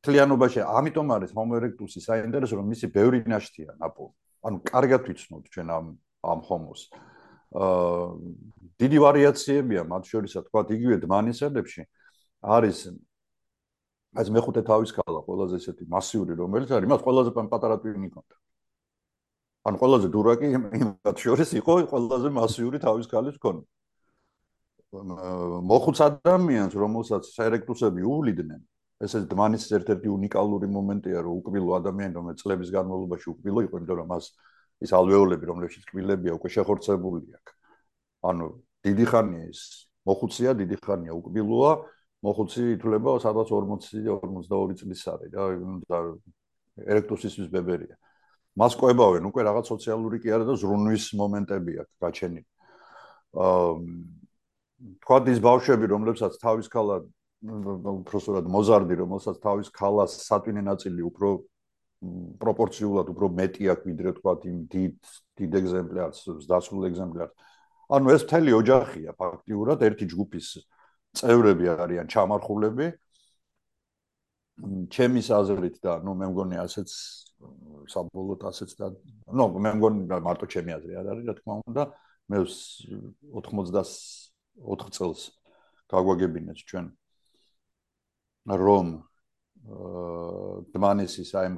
[0.00, 4.29] თლიანობაში ამიტომ არის Homo erectus-ი საინტერესო რომ მისი ბევრი ნაშთია ნაპოვნი.
[4.46, 5.86] ანუ კარგად ვიცნობთ ჩვენ ამ
[6.24, 6.80] ამ Homo-ს.
[7.50, 8.16] აა
[8.80, 11.82] დიდი ვარიაციებია მათ შორისა თქვა იგივე დმანისებებში.
[12.40, 12.78] არის
[14.16, 18.36] ეს მეხუთე თავის ქალა ყველაზე ესეთი მასიური რომელიც არის მას ყველაზე პატარა ტვინი ქონდა
[19.70, 23.66] ან ყველაზე დურაკი იმათ შორის იყო ყველაზე მასიური თავის ქალის ქონდა
[25.70, 28.60] მოხუც ადამიანს რომელსაც სერექტუსები უვლიდნენ
[29.00, 33.98] ეს ეს დმანის ერთ-ერთი უნიკალური მომენტია რომ უკბილო ადამიანი რომელიც წლების განმავლობაში უკბილო იყო იმიტომ
[34.00, 34.24] რომ მას
[34.84, 37.54] ის ალვეოლები რომლებშიც კბილებია უკვე შეხორცებული აქვს
[38.30, 38.46] ანუ
[38.84, 39.60] დიდი ხანია ის
[40.08, 41.72] მოხუცია დიდი ხანია უკბილოა
[42.20, 45.44] მოხუცი ითვლება სადღაც 40-42 წლის არის და
[45.88, 45.98] და
[46.84, 47.96] ელექტროსისტემის ბებერია.
[48.58, 52.48] მას ყובავენ უკვე რაღაც სოციალური კი არა და ზრუნვის მომენტები აქვს გაჩენილი.
[53.40, 53.70] აა
[55.04, 56.66] თქვა ის ბავშვები რომლებსაც თავის
[57.40, 61.30] უბრალოდ მოზარდი რომელსაც თავის ქალას სატვინე ნაწილი უფრო
[62.40, 64.92] პროპორციულად უფრო მეტი აქვს ვიდრე თქვა იმ დიდ
[65.40, 67.32] დიდ ეგზემპლარს, დასულ ეგზემპლარს.
[67.90, 70.46] ანუ ეს მთელი ოჯახია ფაქტიურად ერთი ჯგუფის
[71.16, 72.86] წევრები არიან ჩამარხულები
[74.94, 76.88] ჩემის აზრით და ნუ მე მგონი ასეც
[77.90, 78.92] საბოლოოდ ასეც და
[79.32, 81.82] ნუ მე მგონი მარტო ჩემი აზრი არ არის რა თქმა უნდა
[82.30, 85.20] მე 84 წელს
[85.90, 86.86] გაგვაგებინეთ ჩვენ
[88.46, 88.86] რომ
[90.74, 91.48] დმანისის აი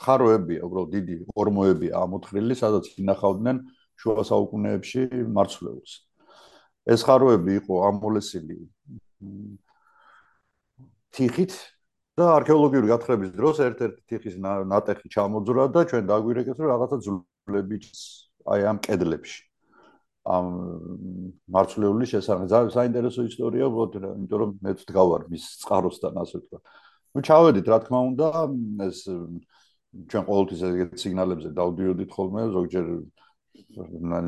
[0.00, 3.60] ხაროები უბრალოდ დიდი ორმოები ამოთხრილი სადაც ინახავდნენ
[4.00, 5.02] შუა საუკუნეებში
[5.36, 5.92] მარცვლეულს.
[6.88, 8.56] ეს ხაროები იყო ამოლესილი
[11.16, 11.52] თიხით
[12.16, 14.34] და არქეოლოგიური გათხრების დროს ერთ-ერთი თიხის
[14.72, 17.78] ნატეხი ჩამოძრა და ჩვენ დაგვირეკეთ რომ რაღაცა ძვლები
[18.52, 19.49] აი ამ კედლებში
[20.28, 20.46] ამ
[21.48, 26.60] მარცვლეული შესაძლებელი საინტერესო ისტორია უბრალოდ იმიტომ რომ მე ვდგავარ მის წყაროსთან ასე ვთქვა.
[27.16, 28.28] ნუ ჩავედით რა თქმა უნდა
[28.86, 28.98] ეს
[30.10, 32.86] ჩვენ ყოველთვის ეგეთ სიგნალებზე დავდიოდით ხოლმე ზოგჯერ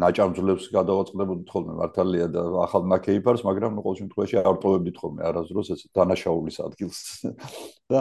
[0.03, 5.81] ნაჭამძლებს გადავაწყდებოდით ხოლმე მართალია და ახალ ნაკეიფარს მაგრამ ყოველ შემთხვევაში არ პოვებდით ხოლმე არასდროს ეს
[5.95, 6.99] დანაშაულის ადგილს
[7.91, 8.01] და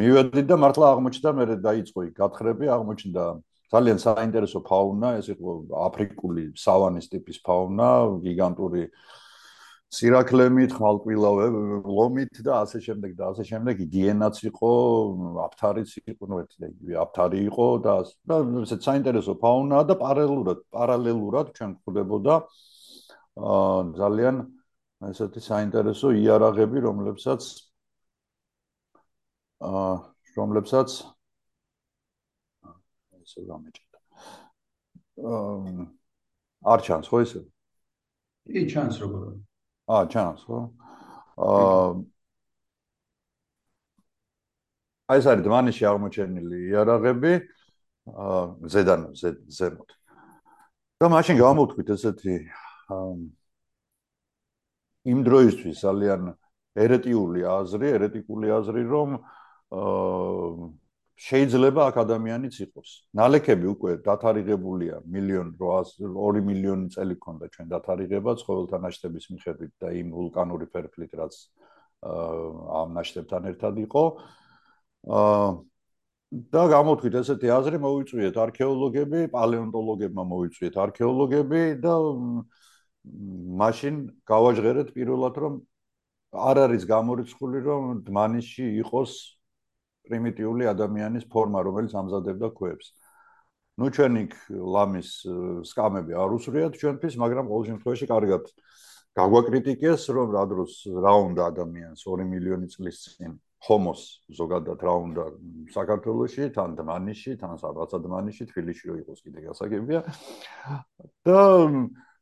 [0.00, 3.24] მივედით და მართლა აღმოჩნდა მე დაიწყო იქ გათხრები აღმოჩნდა
[3.70, 5.50] ძალიან საინტერესო ფაუნა ეს იყო
[5.86, 7.90] აფრიკული სავანის ტიპის ფაუნა
[8.24, 8.84] გიგანტური
[9.90, 13.80] სირაქლემით, ხმალკვილავებ, ლომით და ასე შემდეგ და ასე შემდეგ.
[13.90, 14.70] გიენაც იყო,
[15.46, 17.94] აფთარიც იყო, ნუ ერთი და იგივე აფთარი იყო და
[18.30, 22.34] და ესეც საინტერესო ფაუნა და პარალელურად, პარალელურად ჩვენ გვხვდებოდა
[23.50, 24.36] აა ძალიან
[25.10, 27.42] ესეთი საინტერესო იარაღები, რომლებსაც
[29.66, 29.94] აა
[30.38, 31.19] რომლებსაც ესე
[33.38, 33.98] გამეჭდა.
[35.20, 35.86] აა
[36.72, 37.40] არ ჩანს ხო ესე?
[38.50, 39.38] კი, ჩანს როგორ.
[39.88, 40.58] აა ჩანს ხო?
[41.38, 41.90] აა
[45.10, 47.32] აი ეს არის დმანიში აღმოჩენილი იარაღები
[48.10, 48.42] აა
[48.74, 49.00] ზედან
[49.58, 49.90] ზემოთ.
[51.00, 52.34] და მაშინ გამოვთქვით ესეთი
[55.10, 56.22] იმ დროისთვის ძალიან
[56.76, 60.79] ერეტიული აზრი, ერეტიკული აზრი, რომ აა
[61.20, 62.90] შეიძლება აქ ადამიანიც იყოს.
[63.20, 69.88] ნალექები უკვე დათარიღებულია მილიონ 800 2 მილიონი წელი ქონდა ჩვენ დათარიღება ცხოველთა ნაშთების მიხედვით და
[70.00, 71.34] იმ ვულკანური ფერფლით რაც
[72.80, 74.04] ამ ნაშთებთან ერთად იყო.
[75.20, 75.50] აა
[76.30, 81.94] და გამოთქვით ესეთი აზრი მოიწვიეთ არქეოლოგები, პალეონტოლოგებმა მოიწვიეთ არქეოლოგები და
[83.60, 83.96] მაშინ
[84.30, 85.54] გავაჟღერეთ პირველად რომ
[86.30, 89.12] არ არის გამორიცხული რომ დმანიში იყოს
[90.10, 92.92] პრიმიტიული ადამიანის ფორმა, რომელიც ამზადებდა ქვებს.
[93.80, 95.10] ნუ ჩვენ იქ ლამის
[95.70, 98.44] სკამები არ უსრიათ ჩვენთვის, მაგრამ ყოველ შემთხვევაში კარგად
[99.16, 104.02] გაგვაკრიტიკეს, რომ რა დროს რა უნდა ადამიანს 2 მილიონი წლის წინ ჰომოს
[104.36, 105.24] ზოგადად რა უნდა
[105.74, 110.00] საქართველოსში, თან დმანიში, თან სადღაცა დმანიში, თბილისში რო იყოს კიდე გასაგებია.
[111.28, 111.40] და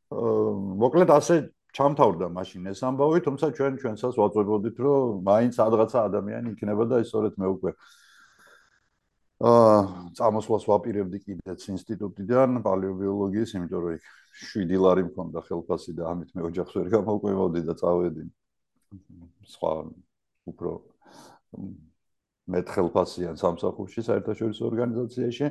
[0.09, 1.35] მოკლედ ასე
[1.77, 7.07] ჩამთავრდა მაშინ ეს ამბავი, თუმცა ჩვენ ჩვენსაც ვაწვევოდით, რომ მაინც სადღაცა ადამიანი იქნება და ის
[7.11, 7.71] სწორედ მე უკვე
[9.39, 9.75] აა
[10.19, 14.03] წამოსვლას ვაპირებდი კიდეც ინსტიტუტიდან პალეობიოლოგიის, იმიტომ რომ იქ
[14.39, 18.23] 7 ლარი მქონდა ხელფასი და ამით მე ოჯახს ვერ გამოვკვევოდი და წავედი.
[19.53, 19.71] სხვა
[20.51, 20.71] უფრო
[22.49, 25.47] მეტ ხელფასიან სამსახურში საერთაშორისო ორგანიზაციაში.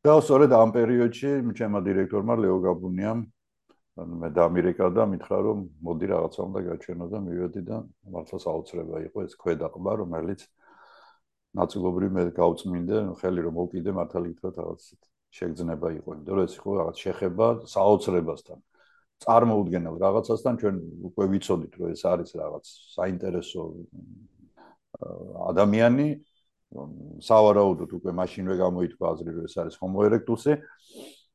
[0.00, 3.18] და სწორედ ამ პერიოდში ჩემმა დირექტორმა ლეო გაბუნიამ
[3.98, 7.76] მე დამირეკა და მითხრა რომ მოდი რაღაცა უნდა გაჩვენო და მივედი და
[8.14, 10.40] მართლა საოცრება იყო ეს ქვედაყბა რომელიც
[11.58, 14.82] ნაწილობრივ მე გავწმინდე ხელი რომ მოვკიდე მართალი გითხრათ რაღაც
[15.34, 18.58] შეგძნება იყო იმიტომ რომ ეს იყო რაღაც შეხება საოცრებასთან
[19.20, 20.76] წარმოუდგენელ რაღაცასთან ჩვენ
[21.10, 22.64] უკვე ვიცოდით რომ ეს არის რაღაც
[22.96, 23.62] საინტერესო
[25.50, 26.08] ადამიანი
[27.26, 30.54] სავარაუდოდ უკვე მაშინვე გამოითქვა აზრი რომ ეს არის homo erectus-ი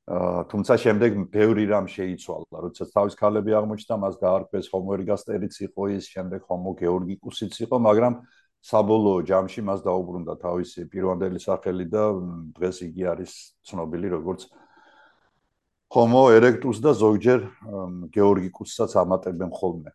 [0.06, 6.46] თუმცა შემდეგ ბევრი რამ შეიცვალა, როდესაც თავის ქალები აღმოჩნდა, მას დაარქვეს ergasterix იყო ის, შემდეგ
[6.46, 8.22] Homo georgicusიც იყო, მაგრამ
[8.62, 12.04] საბოლოო ჯამში მას დაუბრუნდა თავისი პირვანდელი სახელი და
[12.54, 13.32] დღეს იგი არის
[13.66, 14.46] ცნობილი როგორც
[15.90, 17.40] Homo erectus და ზოგჯერ
[18.14, 19.90] georgicus-საც ამატებენ ხოლმე.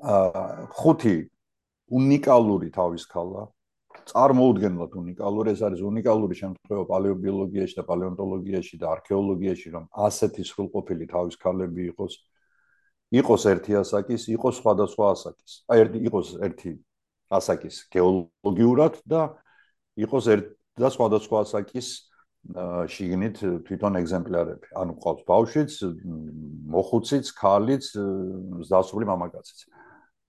[0.00, 1.16] აა ხუთი
[1.92, 3.52] უნიკალური თავის ქალა
[4.10, 11.36] წარმოუდგენლად უნიკალური, ეს არის უნიკალური შემთხვევა პალეობიოლოგიაში და პალეონტოლოგიაში და არქეოლოგიაში, რომ ასეთი სრულყოფილი თავის
[11.38, 12.14] ქალები იყოს.
[13.12, 15.52] იყოს ერთი ასაკის, იყოს სხვადასხვა ასაკის.
[15.68, 16.72] აი ერთი იყოს ერთი
[17.28, 19.20] ასაკის გეოლოგიურად და
[20.00, 20.46] იყოს ერთ
[20.80, 21.88] და სხვადასხვა ასაკის
[22.42, 23.36] შიგნით
[23.68, 24.66] თვითონ ეგზემპლარები.
[24.74, 25.72] ანუ ყავს ბავშვიც,
[26.74, 27.84] მოხუციც, ქალიც,
[28.66, 29.58] ზასული მამაკაციც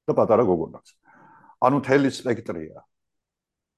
[0.06, 0.86] და პატარა გოგონაც.
[1.64, 2.84] ანუ თელი სპექტრია.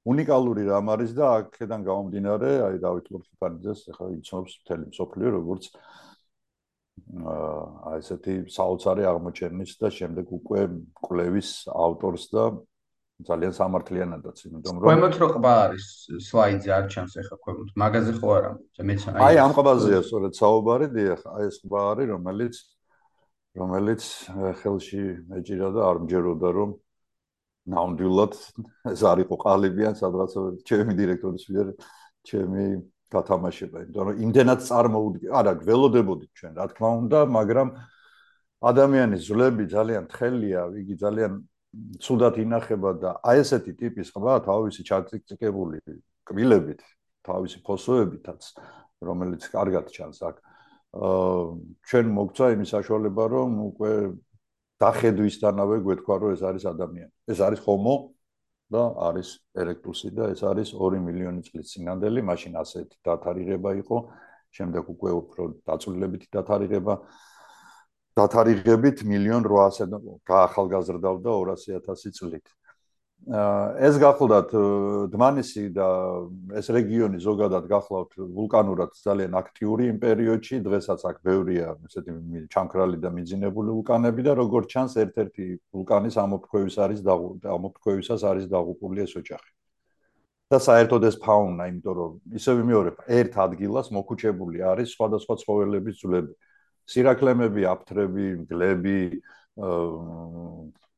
[0.05, 5.63] უნიკალური რამ არის და აქედან გამომდინარე, აი დავით ლორხიფანიძეს ახლა იცნობს მთელი მსოფლიო როგორც
[7.25, 10.61] აა ესეთი საოცარი აღმოჩენის და შემდეგ უკვე
[11.01, 12.43] კვლევის ავტორს და
[13.25, 15.85] ძალიან სამართლიანადაც, იმიტომ რომ ქვემოთ რო ყბა არის
[16.27, 18.51] სლაიდზე არ ჩანს ახლა ქვემოთ, მაგაზე ხო არა?
[18.91, 22.55] მეც აი ამ ყბაზეა სწორედ საუბარი, დიახ, აი ეს ყბა არის, რომელიც
[23.55, 24.03] რომელიც
[24.59, 26.75] ხელში მეჭირა და არ მჯეროდა რომ
[27.73, 28.33] ნამდვილად
[28.91, 30.31] ეს არ იყო ყალებიან სადღაც
[30.69, 31.67] ჩემი დირექტორის მიერ
[32.29, 32.65] ჩემი
[33.15, 33.77] გათამაშება.
[33.85, 37.67] იმიტომ რომ იმდენად წარმოუდგე არა გველოდებოდით ჩვენ რა თქმა უნდა მაგრამ
[38.69, 41.33] ადამიანის ძლები ძალიან თხელია იგი ძალიან
[42.01, 45.79] ცუდად ინახება და აი ესეთი ტიპის ყბა თავისი ჩაწიკწიკებული
[46.25, 46.81] კბილებით
[47.25, 48.41] თავისი ფოსოებითაც
[49.05, 50.35] რომელიც კარგად ჩანს აქ.
[50.95, 51.43] აა
[51.89, 53.91] ჩვენ მოგცა იმის საშუალება, რომ უკვე
[54.81, 57.13] დახედვისთანავე გვეთქვა, რომ ეს არის ადამიანი.
[57.31, 57.95] ეს არის homo
[58.71, 63.97] და არის erectus და ეს არის 2 მილიონი წლის წინანდელი, მაშინ ასეთი დათარიღება იყო,
[64.55, 66.93] შემდეგ უკვე უფრო დაწვრილებითი დათარიღება.
[68.15, 72.45] დათარიღებით 1.800 გაახალგაზრდავდა 200.000 წლით.
[73.25, 74.51] ეს გახლდათ
[75.09, 75.87] დმანისი და
[76.61, 83.09] ეს რეგიონი ზოგადად გახლავთ ვულკანურად ძალიან აქტიური იმ პერიოდში, დღესაც აქ ბევრია ესეთი ჩამქრალი და
[83.09, 89.51] მიძინებული ვულკანები და როგორც ჩანს ერთ-ერთი ვულკანის ამოფრქვევის არის ამოფრქვევისას არის დაღუპული ეს ოჯახი.
[90.45, 96.33] და საერთოდ ეს ფაუნა, იმიტომ რომ ისე ვიმეორებ, ერთ ადგილას მოქუჩებული არის სხვადასხვა ცხოველების ძვლები.
[96.85, 98.99] სირაკლემები, აფთრები, მგლები,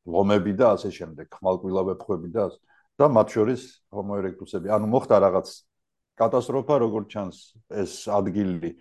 [0.07, 2.49] ლომები და ასე შემდეგ, ხმალკვილავეფხვები და
[2.97, 3.61] და მათ შორის
[3.93, 4.73] homo erectus-ები.
[4.73, 5.47] ანუ მოხდა რაღაც
[6.17, 7.37] კატასტროფა, როგორც ჩანს,
[7.69, 8.71] ეს ადგილი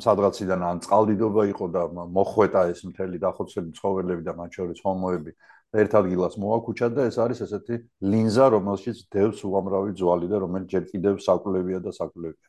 [0.00, 5.32] სადღაციდან ან წყალდიდობა იყო და მოხვეტა ეს მთელი დახოცები ცხოველები და მათ შორის homo-ები
[5.70, 10.84] ერთ ადგილას მოაქუჩა და ეს არის ესეთი ლინზა, რომელშიც დევს უამრავი ძვალი და რომელიც ჯერ
[10.90, 12.48] კიდევ საკულებია და საკულებია.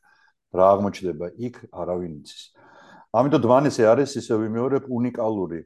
[0.52, 2.42] რა აღმოჩნდება იქ, არავინ იცის.
[3.14, 5.60] ამიტომ დვანესი არის ისე ვიმეორებ უნიკალური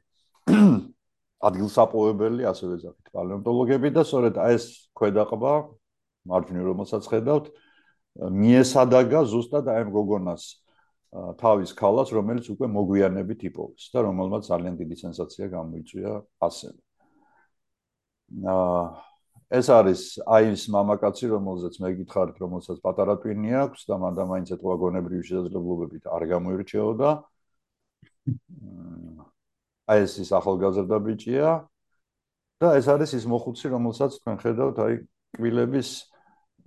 [1.44, 5.54] ადგილსაპოვებელი, ასე ვეძახით, პალეონტოლოგები და სწორედ აი ეს ქვედაყბა
[6.26, 7.50] მარჯვნივ რომელსაც ხედავთ,
[8.16, 10.44] მიესადაგა ზუსტად აი ამ გოგონას
[11.40, 16.12] თავის ქალას, რომელიც უკვე მოგვიანებით იპოვეს და რომელმაც ძალიან დიდი სენსაცია გამოიწვია
[16.48, 16.78] ასევე.
[18.42, 18.84] აა
[19.46, 24.48] ეს არის აი ეს მამაკაცი, რომელზეც მე გითხარით, რომელსაც პატარა ტვინი აქვს და მანდა მაინც
[24.56, 27.10] ეთქვა გონებრივი შესაძლებლობებით არ გამოირჩეოდა.
[29.86, 31.50] აი ეს ის ახალგაზრდა ბიჭია
[32.60, 34.94] და ეს არის ის მოხუცი, რომელსაც თქვენ ხედავთ, აი
[35.36, 35.90] კბილების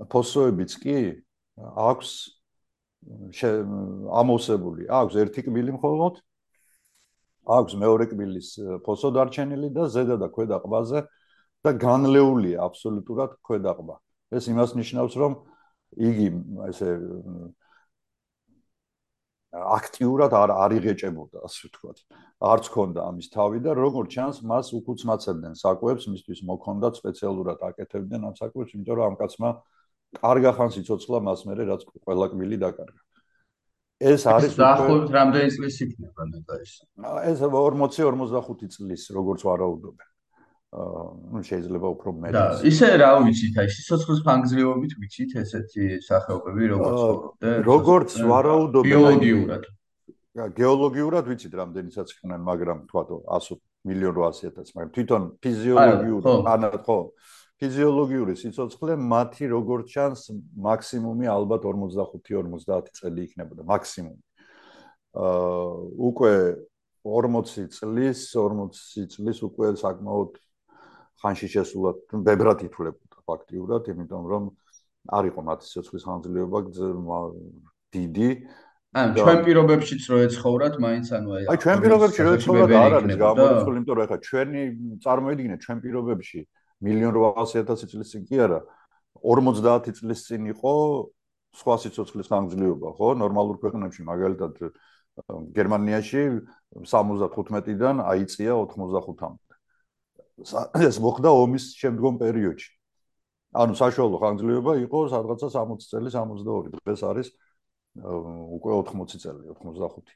[0.07, 0.97] ფოსოებიც კი
[1.59, 2.09] აქვს
[4.21, 4.87] ამოვსებული.
[4.87, 6.19] აქვს ერთი კბილი მხოლოდ.
[7.49, 8.49] აქვს მეორე კბილის
[8.85, 10.99] ფოსო დარჩენილი და ზედა და ქვედა ყბაზე
[11.65, 13.95] და განლეულია აბსოლუტურად ქვედა ყბა.
[14.29, 15.33] ეს იმას ნიშნავს, რომ
[15.97, 16.27] იგი
[16.69, 16.89] ესე
[19.49, 21.97] აქტიურად არ არიღეჭებოდა, ასე ვთქვათ.
[22.39, 28.35] არც ქონდა ამის თავი და როგორ ჩანს, მას უკუცმაცებდნენ საკვებს, მისთვის მოქონდა სპეციალურად აკეთებდნენ ამ
[28.38, 29.49] საკვებს, იმიტომ რომ ამ კაცმა
[30.21, 33.01] კარგა ხანს იცოცხლა მას მერე რაც ყველა კბილი დაკარგა.
[33.99, 36.73] ეს არის დაახლოებით რამდენი წლის იქნება ნეტა ეს?
[37.30, 40.09] ეს 40-45 წლის, როგორც ვარაუდობენ.
[40.69, 42.33] Ну შეიძლება უფრო მეტი.
[42.37, 47.57] და ისე რა ვიცით, აი სიცოცხლის ფანგრძლივობით ვიცით ესეთი სახეობები როგორც ცხოვრობდნენ.
[47.65, 49.63] როგორც ვარაუდობენ ბიოლოგიურად.
[50.59, 53.57] გეოლოგიურად ვიცით რამდენიცაც ხნენ, მაგრამ თქვათ 100
[53.89, 56.97] მილიონ 800000, მაგრამ თვითონ ფიზიოლოგიურად, ანუ ხო,
[57.59, 60.21] ფიზიოლოგიური სიცოცხლე მათი როგორც ჩანს
[60.53, 64.21] მაქსიმუმი ალბათ 45-50 წელი იქნებოდა, მაქსიმუმი.
[65.17, 66.33] აა უკვე
[67.03, 70.37] 40 წლის, 40 წლის უკვე საკმაოდ
[71.21, 71.97] ხანში შესულად
[72.27, 74.43] ბებრად ითვლებოდა ფაქტიურად, იმიტომ რომ
[75.19, 76.59] არ იყო მათი სიცოცხლის ხანძრიობა
[77.95, 78.29] დიდი.
[78.89, 83.17] ან ჩვენ პირობებშიც რო ეცხოვრათ, მაინც ანუ აი აი ჩვენ პირობებში რო ეცხოვრათ არ არის
[83.21, 84.61] გამორიცხული, იმიტომ რომ ეხლა ჩვენი
[85.05, 86.39] წარმოიდგინეთ ჩვენ პირობებში
[86.89, 88.59] 1.800.000 წლის წინ კი არა
[89.21, 90.73] 50 წლის წინ იყო
[91.59, 93.07] სხვა სიცოცხლის ხანძრიობა, ხო?
[93.19, 94.53] ნორმალურ ქვეყნებში მაგალითად
[95.57, 96.21] გერმანიაში
[96.85, 99.48] 75-დან აიწია 85-მდე.
[100.89, 102.69] ეს მოხდა ომის შემდგომ პერიოდში.
[103.59, 106.73] ანუ საშუალო ხანგრძლივობა იყო სადღაცა 60 წელი 62.
[106.85, 107.27] დღეს არის
[107.99, 110.13] უკვე 80 წელი, 85.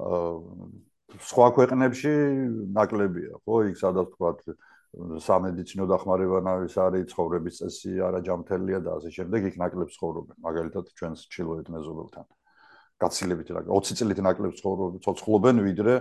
[0.00, 2.12] აა სხვა ქვეყნებში
[2.74, 4.30] ნაკლებია, ხო, იქ სადაც თქვა
[4.94, 11.66] სამედიცინო დახმარებანავის არის ცხოვრების წესი არაჯამთელია და ასე შემდეგ, იქ ნაკლებს ცხოვრობენ, მაგალითად ჩვენს ჩილოეთ
[11.74, 12.26] მეზობელთან.
[13.02, 15.94] გაცილებით რა 20 წლით ნაკლებს ცხოვრობენ, ცოცხლობენ ვიდრე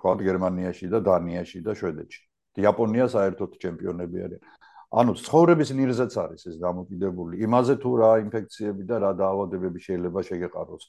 [0.00, 2.29] თქვა გერმანიაში და დანიაში და შვედეთში.
[2.62, 4.42] იაპონია საერთოდ ჩემპიონები არიან.
[4.90, 7.34] ანუ ცხოვრების ნირზეც არის ეს დამოკიდებული.
[7.46, 10.84] იმაზე თუ რა ინფექციები და რა დაავადებები შეიძლება შეგეყაროს.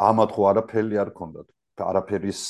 [0.00, 1.48] ამათ ხო არაფერი არ ქონდათ.
[1.80, 2.40] არაფერის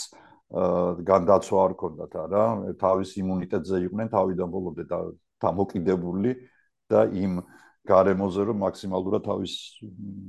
[0.50, 2.44] განდაცვა არ ქონდათ, არა?
[2.82, 4.98] თავის იმუნიტეტზე იყვნენ თავიდან ბოლომდე და
[5.38, 6.30] დამოკიდებული
[6.90, 7.32] და იმ
[7.86, 9.52] გარემოზე რომ მაქსიმალურად თავის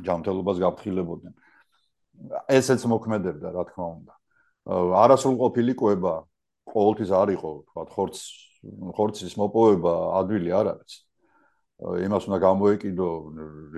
[0.06, 1.34] ჯანმრთელობას გაფრთხილებოდნენ.
[2.50, 4.14] ესეც მოქმედებდა, რა თქმა უნდა.
[5.02, 6.14] არასრულყოფილი კვება
[6.72, 8.16] ყოველთვის არ იყო, თქვა, ხორც
[8.96, 10.94] ხორცის მოპოვება ადვილი არ არის.
[11.82, 13.10] იმას უნდა გამოეკიდო,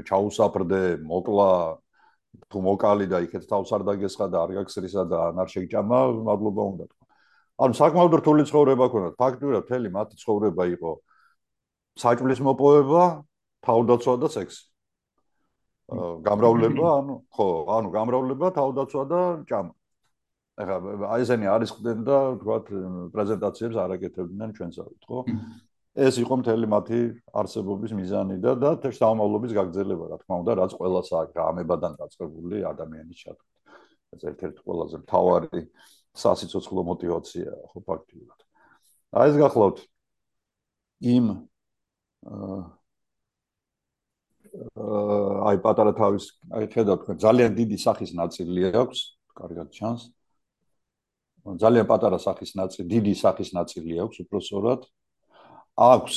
[0.03, 1.49] ჩაუსაფრდე, მოკლა,
[2.51, 6.85] თუ მოკალი და იქეთ თავს არ დაგესხა და არ გაგსრისა და არ შეგჭამა, მადლობა უნდა
[6.91, 7.05] თქვა.
[7.63, 9.13] ანუ საკმაოდ რთული ცხოვრება ქონდათ.
[9.21, 10.91] ფაქტობრივად, მთელი მათი ცხოვრება იყო
[12.03, 13.03] საჭმლის მოპოვება,
[13.63, 14.63] თავდაცვა და სექსი.
[16.27, 17.47] გამრავლება, ანუ ხო,
[17.77, 19.73] ანუ გამრავლება, თავდაცვა და ჭამა.
[20.53, 22.67] ახლა აი ესენი არის ხდნენ და თქვათ
[23.13, 25.19] პრეზენტაციებს არაკეთებდნენ ჩვენსავით, ხო?
[25.97, 26.99] ეს იყო მთელი მათი
[27.41, 33.17] არსებობის მიზანი და და შთამომავლობის გაგრძელება, რა თქმა უნდა, რაც ყოველას აქვს ამებადან დაწყებული ადამიანის
[33.17, 33.51] ჩათვლით.
[34.13, 35.61] ეს ერთ-ერთი ყველაზე მთავარი
[36.21, 38.39] სასიცოცხლო мотиваცია, ხო ფაქტიურად.
[39.17, 39.77] აი ეს გახლავთ
[41.13, 41.25] იმ
[45.49, 48.99] აი პატარა თავის აი ხედავთ, ძალიან დიდი სახის ნაწილი აქვს,
[49.33, 50.13] კარგად ჩანს.
[50.13, 50.22] აა
[51.43, 54.81] ძალიან პატარა სახის ნაწილი, დიდი სახის ნაწილი აქვს უпроსორად.
[55.75, 56.15] აქვს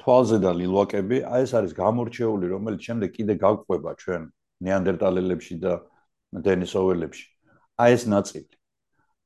[0.00, 4.22] თვალზე და ლილვაკები, აი ეს არის გამორჩეული, რომელიც შემდეგ კიდე გაგვყვება ჩვენ
[4.64, 5.74] ნეანდერტალელებში და
[6.32, 7.26] დენისოველებში.
[7.76, 8.56] აი ეს ნაწილი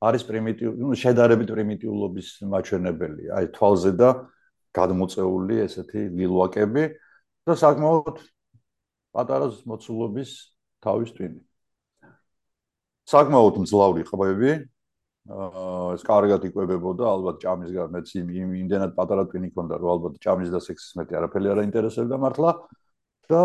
[0.01, 3.25] არის პრიმიტიული, ну, შედარებით პრიმიტიულობის მაჩვენებელი.
[3.37, 4.09] აი თვალზე და
[4.73, 6.85] გადმოწეული ესეთი ლილვაკები
[7.45, 8.17] და საკმაოდ
[9.13, 10.31] პატარა მოცულობის
[10.81, 11.41] თავის ტვინი.
[13.13, 14.53] საკმაოდ მძლავრი ყბები,
[15.29, 20.97] ეს კარგად იკვებებოდა ალბათ ჭამისგან მეც იმდენად პატარა ტვინი ქონდა რომ ალბათ ჭამის და სექსის
[20.97, 22.51] მეტი არაფერი არ აინტერესებდა მართლა.
[23.31, 23.43] და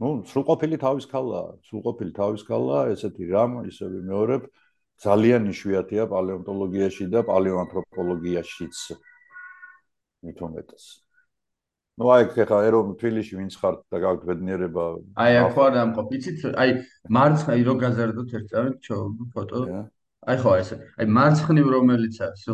[0.00, 4.46] ну სრულყოფილი თავის ქალა სრულყოფილი თავის ქალა ესეთი რამ ისევ მეორებ
[5.02, 8.76] ძალიან იშვიათია პალეონტოლოგიაში და პალეოანთროპოლოგიაშიც
[10.22, 11.09] მithumetas
[12.00, 14.84] ну აი ხა ერომ თბილისში ვინც ხართ და გაქვთ ბედნიერება
[15.20, 16.70] აი აქ ხო არ დამყოფ იცით აი
[17.16, 19.60] მარცხა ირო გაზარდოთ ერთ წამით ჩაობ ფოტო.
[20.32, 22.44] აი ხო ეს აი მარცხნივ რომელიც არის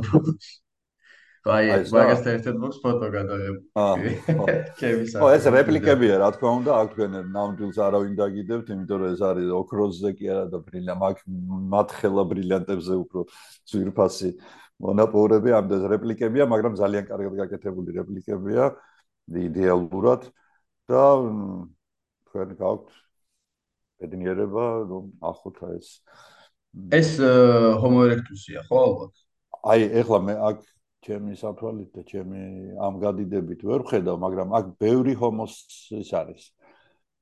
[1.46, 3.94] აი მაგას ერთად მოხს ფოტო გადაღებ აა
[5.14, 5.28] ხო.
[5.30, 10.10] ეს რეპლიკებია რა თქმა უნდა აქ თქვენ ნამდვილს არავინ დაგიდებთ იმიტომ რომ ეს არის ოქროსზე
[10.18, 11.22] კი არა და ბრილა მაგ
[11.76, 13.20] მათხელა ბრილიანტებზე უფრო
[13.70, 14.30] ძვირფასი
[14.82, 18.74] მონაპოვრები ამდენ რეპლიკებია მაგრამ ძალიან კარგად გაკეთებული რეპლიკებია
[19.30, 20.28] იდეალურად
[20.86, 21.04] და
[22.30, 22.88] თქვენ გაქვთ
[24.00, 25.88] ბედნიერება რომ ახოთა ეს.
[26.92, 27.18] ეს
[27.82, 29.14] homo erectus-ია ხო ალბათ?
[29.66, 30.58] აი ეხლა მე აქ
[31.06, 32.40] ჩემი საფრალით და ჩემი
[32.76, 36.42] ამ გადიდებით ვერ ხედავ მაგრამ აქ ბევრი homo-ს ის არის.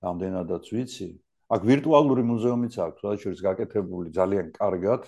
[0.04, 1.08] რამდენადაც ვიცი.
[1.54, 5.02] აქ ვირტუალური მუზეუმიც აქვს რა შეიძლება გაკეთებული ძალიან კარგად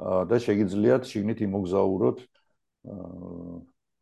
[0.00, 2.18] და შეგიძლიათ შიგნით იმოგზაუროთ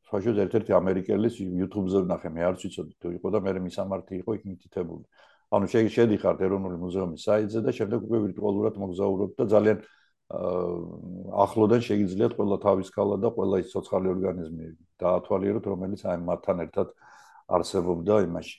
[0.09, 4.43] საერთოდ ერთ-ერთი ამერიკელის YouTube-ზე ვნახე, მე არც ვიცოდი თუ იყო და მე მისამართი იყო იქ
[4.49, 5.05] მითითებული.
[5.49, 9.79] ანუ შედიხართ ეროვნული მუზეუმის საიტზე და შემდეგ უკვე ვირტუალურად მოგზაურობთ და ძალიან
[10.29, 14.67] ახლოდან შეგიძლიათ ყველა თავის ქალა და ყველა ის ცოცხალი ორგანიზმი
[15.01, 16.89] დაათვალიეროთ, რომელიც აი მათთან ერთად
[17.49, 18.57] არსებობდა იმაში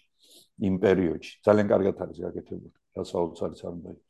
[0.65, 1.33] იმ პერიოდში.
[1.45, 2.73] ძალიან კარგად არის გაკეთებული.
[2.97, 4.08] რასაოცარიც არ უნდა იყოს.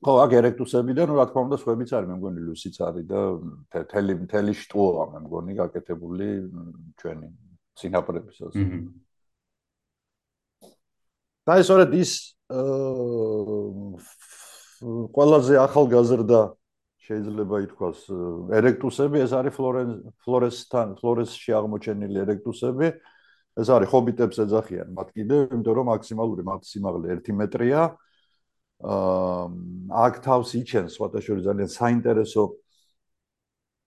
[0.00, 3.20] ხო, აქ ერექტუსებიდან, რა თქმა უნდა, სხვაებიც არის, მე მგონი ლუსიც არის და
[3.92, 6.28] თელი თელი შტოა, მე მგონი გაკეთებული
[6.96, 7.28] ჩვენი
[7.76, 8.54] სინაპრებისას.
[11.44, 12.10] და ეს ორად ის
[14.80, 16.40] ყველაზე ახალგაზრდა
[17.04, 17.98] შეიძლება ითქვას
[18.56, 19.94] ერექტუსები, ეს არის ფლორენს
[20.24, 22.88] ფლორესთან ფლორესში აღმოჩენილი ერექტუსები.
[23.60, 27.82] ეს არის ხობიტებს ეძახიან მათ კიდე, იმიტომ რომ მაქსიმალური მათ სიმაღლე 1 მეტრია.
[28.80, 32.42] აქ თავს იჩენს სხვადასხვა ძალიან საინტერესო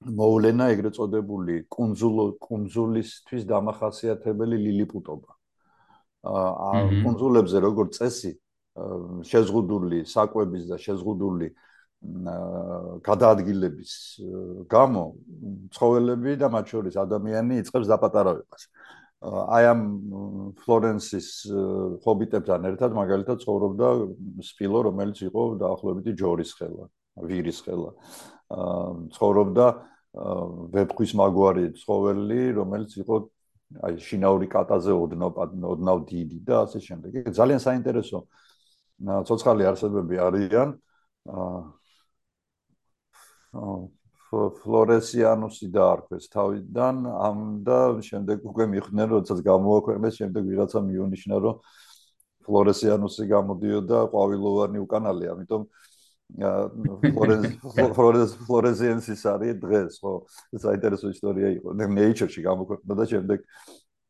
[0.03, 5.31] მოვლენა ეგრეთ წოდებული კუნძულ კუნძულისთვის დამახასიათებელი ლილიპუტობა.
[6.23, 8.31] აა კუნძულებზე როგორც წესი
[9.31, 11.47] შეზღუდული საკვების და შეზღუდული
[13.03, 13.91] გადაადგილების
[14.67, 15.03] გამო
[15.71, 18.61] ცხოველები და მათ შორის ადამიანი იწყებს დაპატარავებას.
[19.23, 19.81] აი ამ
[20.59, 21.27] ფლორენსის
[22.03, 23.87] ხობიტებთან ერთად მაგალითად ცხოვრობდა
[24.43, 26.87] სპილო, რომელიც იყო დაახლოებით ჯორის ხელა,
[27.29, 27.91] ვირის ხელა.
[28.51, 29.67] აა ცხოვრობდა
[30.75, 33.15] ვებქვის მაგვარი ცხოველი, რომელიც იყო
[33.87, 35.39] აი შინაური კატაზე ოდნავ
[35.71, 37.31] ოდნავ დიდი და ასე შემდეგ.
[37.31, 38.19] ძალიან საინტერესო
[39.23, 40.69] ცოცხალი არსებები არიან.
[41.31, 41.63] აა
[44.33, 46.95] ფლორესიანუსი დაარქვეს თავიდან
[47.29, 47.79] ამ და
[48.09, 51.59] შემდეგ უკვე მიხვდნენ როდესაც გამოაქვეყნეს შემდეგ ვიღაცა მიონიშნა რომ
[52.47, 55.61] ფლორესიანუსი გამოდიოდა ყვავილოვანი უკანალი ამიტომ
[56.33, 57.43] ფლორეს
[58.47, 60.13] ფლორესიენსის არის დღეს ხო
[60.57, 61.69] საინტერესო ისტორია იყო.
[61.77, 63.39] ნეიჩერში გამოქვეყნდა და შემდეგ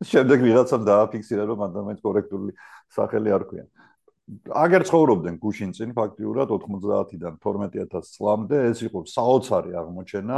[0.08, 2.52] შემდეგ ვიღაცამ დააფიქსირა რომ ადამიანს კორექტული
[2.96, 3.66] სახელი არ ქვია
[4.64, 10.38] აგერ ცხოვრობდნენ გუშინ წინ ფაქტიურად 90-დან 12000 წლამდე ეს იყო საოცარი აღმოჩენა.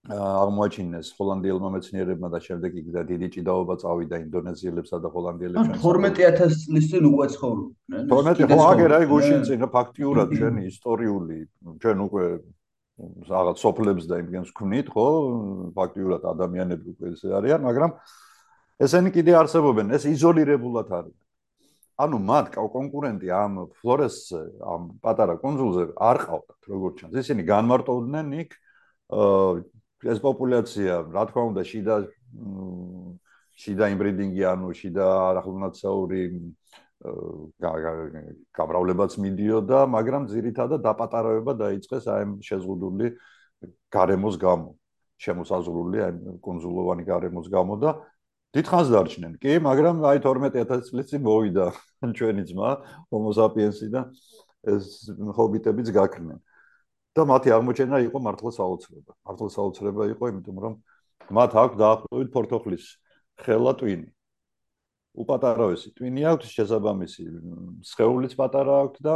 [0.00, 6.86] აღმოაჩინეს ჰოლანდიელმა მეცნიერებმა და შემდეგ იქ და დიდი ჭიდაობა წავიდა ინდონეზიელებსა და ჰოლანდიელებს 12000 წლის
[6.88, 11.38] წინ უკვე ცხოვრობდნენ 12 ხო აგერ აი გუშინ წინ ფაქტიურად ჩვენი ისტორიული
[11.84, 12.24] ჩვენ უკვე
[13.28, 15.06] რაღაც სოფლებს და იმგენს ვქნით ხო?
[15.76, 17.92] ფაქტიურად ადამიანები უკვე ესე არიან მაგრამ
[18.80, 21.16] ესენი კიდე არსებობენ, ეს იზოლირებულად არის.
[22.00, 27.14] ანუ მათ კონკურენტი ამ ფლორეს ამ პატარა კონძულზე არ ყავდათ, როგორც ჩანს.
[27.20, 28.50] ისინი განმარტოვდნენ იქ
[30.12, 31.96] ეს პოპულაცია, რა თქმა უნდა, შიდა
[33.60, 36.22] შიდა იმბრიდინგი, ანუ შიდა არახლუნაცაური
[38.56, 43.06] გამრავლებაც მიდიოდა, მაგრამ ძირითადად დაპატარავება დაიწყეს აი ამ შეზღუდული
[43.92, 44.68] გარემოს გამო,
[45.20, 46.12] შემოსაზღვრული აი
[46.44, 47.90] კონზულოვანი გარემოს გამო და
[48.56, 49.32] დიდხანს დარჩნენ.
[49.42, 51.66] კი, მაგრამ აი 12000 წლის წინ მოვიდა
[52.18, 52.70] ჩვენი ძმა
[53.10, 54.10] Homo sapiens-ი და
[54.66, 56.38] ეს ჰობიტებიც გაქრნენ.
[57.10, 59.12] და მათი აღმოჩენა იყო მართლა საოცრება.
[59.26, 60.74] მართლა საოცრება იყო, იმიტომ რომ
[61.34, 62.84] მათ აქვს დაახლოებით პორტოხლის
[63.42, 64.08] ხელა ტვინი.
[65.18, 67.24] უპატარავესი ტვინი აქვს შესაბამისი
[67.90, 69.14] სხეულიც პატარა აქვს და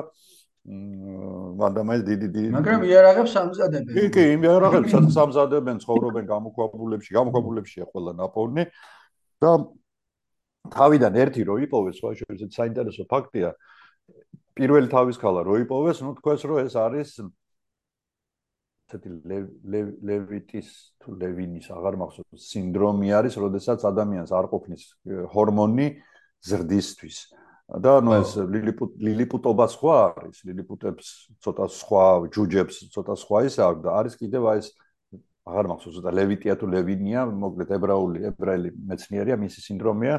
[1.60, 8.64] მანდამაის დიდი დიდი მაგრამ იარაღებს სამზადებენ კი კი იარაღებს სამზადებენ ცხოვრობენ გამოქვაბულებში გამოქვაბულებშია ყველა ნაპოვნი
[9.42, 9.50] და
[10.74, 13.50] თავიდან ერთი რო იპოვეს სხვა შეიძლება საინტერესო ფაქტია.
[14.54, 17.10] პირველი თავის ქალა რო იპოვეს ნუ თქვენს რო ეს არის
[18.94, 19.10] ესეთი
[20.08, 20.68] ლევიტის
[21.00, 24.82] თუ ლევინის აღარ მახსოვს სინდრომი არის, როდესაც ადამიანს არ ყოფნის
[25.34, 25.88] ჰორმონი
[26.44, 27.18] ზრდისთვის.
[27.64, 28.30] და ნუ ეს
[29.00, 31.06] ლილიპუტობა სხვა არის, ლილიპუტებს
[31.40, 34.68] ცოტა სხვა ჯუჯებს ცოტა სხვა ის აქვს და არის კიდევ აი ეს
[35.44, 40.14] აღარ მახსოვს და ლევიტია თუ ლევინია, მოკლედ ებრაული ებრაელი მეცნიერია, მისი სინდრომია,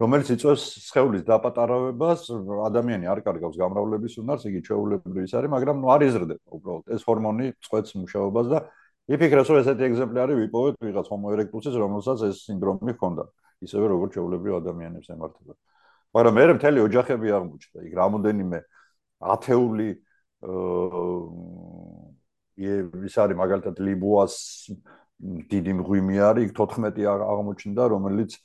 [0.00, 2.28] რომელიც იწვევს სხეულის დაპატარავებას,
[2.70, 6.84] ადამიანი არ კარგავს გამრავლების უნარს, იგი ჩვეულებრივი ის არის, მაგრამ ნუ არ იზრდება უბრალოდ.
[6.94, 8.58] ეს ჰორმონი წვეთს მუშაობას და
[9.10, 13.24] იფიქრებს, რომ ესეთი ეგზემპლარი ვიპოვეთ ვიღაც Homo erectus-ის, რომელსაც ეს სინდრომი ჰქონდა,
[13.66, 15.52] ისევე როგორც ჩვეულებრივ ადამიანებს ემართება.
[16.14, 18.58] მაგრამ მე მთელი ოჯახები აღმოჩნდა, იქ რამოდენიმე
[19.20, 19.88] ათეული
[20.40, 22.09] აა
[22.60, 24.34] ის არის მაგალითად ლიბუას
[25.20, 28.36] დიდი მღვიმე არის, იქ 14 აღმოჩნდა, რომელიც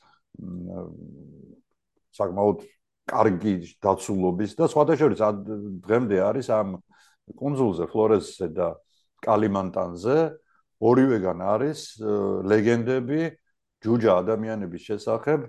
[2.15, 2.57] საკმაოდ
[3.05, 3.53] კარგი
[3.85, 5.29] დაცულობის და სხვადასხვა
[5.85, 6.69] დღემდე არის ამ
[7.37, 8.67] კონზულზე ფლორესზე და
[9.25, 10.17] კალიმანტანზე.
[10.75, 11.79] ორივეგან არის
[12.51, 13.21] ლეგენდები
[13.79, 15.45] ჯუჯა ადამიანების შესახებ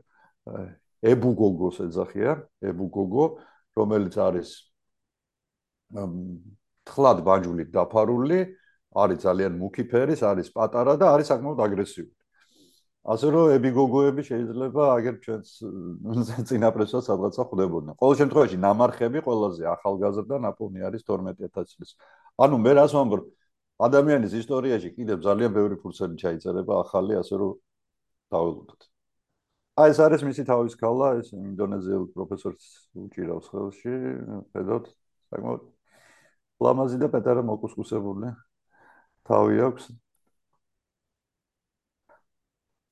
[1.02, 2.38] ებუგოგოს ეძახიან
[2.70, 3.24] ებუგოგო
[3.74, 4.48] რომელიც არის
[6.88, 8.40] თხლად ბანჯულით დაფარული
[9.02, 12.16] არის ძალიან მუქი ფერის არის პატარა და არის საკმაოდ აგრესიული
[13.06, 15.50] ასე რომ ებიგოგოები შეიძლება აგერ ჩვენს
[16.50, 17.94] წინაპრებსაც სადღაცა ხვდებოდნენ.
[18.02, 21.90] ყოველ შემთხვევაში ნამარხები ყველაზე ახალგაზრდა ნაპოვნი არის 12000 წლის.
[22.42, 23.22] ანუ მე რას ვამბობ,
[23.86, 27.52] ადამიანის ისტორიაში კიდევ ძალიან ბევრი ფურცელი ჩაიწერება ახალი, ასე რომ
[28.34, 28.80] დაველოდოთ.
[29.76, 32.64] აი ეს არის მისი თავის ქალა, ეს ინდონეზიელ პროფესორს
[33.06, 33.94] უჭირავს ხელში,
[34.50, 34.86] ხედავთ,
[35.30, 35.62] საკმაოდ
[36.62, 38.32] ლამაზი და პეტარა მოკუსკუსებული.
[39.26, 39.84] თავი აქვს.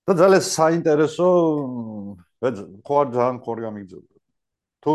[0.05, 1.29] და ძალიან საინტერესო
[2.85, 4.15] ხო არ ძალიან ხო გამიგზავნა
[4.85, 4.93] თუ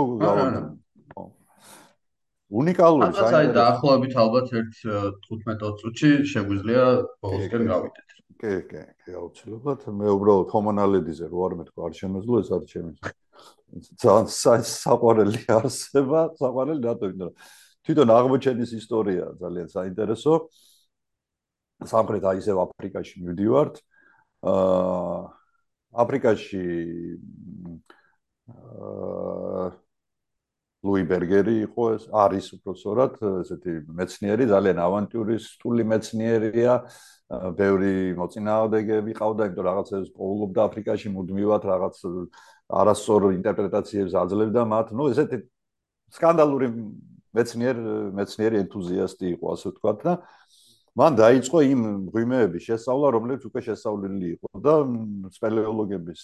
[2.50, 3.38] უნიკალური საინტერესო.
[3.40, 6.84] აი დაახლოებით ალბათ 1-15 წუთში შეგვიძლია
[7.26, 8.08] ბოლოსკენ გავიდეთ
[8.42, 8.54] კი.
[8.70, 9.80] კი კი აუცილებლად.
[9.98, 12.94] მე უბრალოდ ჰომონალედიზე რო არ მეთქვა არ შემეძლო ეს არ ჩემი
[14.02, 17.34] ძალიან საყვარელი არსება საყვარელი რატო იმიტომ
[17.90, 20.34] თვითონ აღმოჩენის ისტორია ძალიან საინტერესო.
[21.90, 23.76] სამხრეთ აი ესე აფრიკაში მივდივართ.
[24.46, 25.20] აა
[26.04, 26.66] აფრიკაში
[28.46, 29.68] აა
[30.86, 36.74] ლუი ბერგერი იყო ეს არის უბრალოდ ესეთი მეცნიერი ძალიან ავანტიურისტული მეცნიერია.
[37.58, 41.96] ბევრი მოწინააღმდეგეები ყავდა იმიტომ რაღაცებს პოულობდა აფრიკაში მუდმივად რაღაც
[42.70, 44.88] არასწორ ინტერპრეტაციებს აძლევდა მათ.
[44.94, 45.38] ნუ ესეთი
[46.14, 46.68] სკანდალური
[47.38, 47.76] მეცნიერ
[48.18, 50.14] მეცნიერი ენთუზიასტი იყო ასე ვთქვათ და
[51.00, 51.82] მან დაიწყო იმ
[52.14, 54.74] ღვიმეების შესწავლა, რომლებიც უკვე შესწავლილი იყო და
[55.38, 56.22] სპელეოლოგების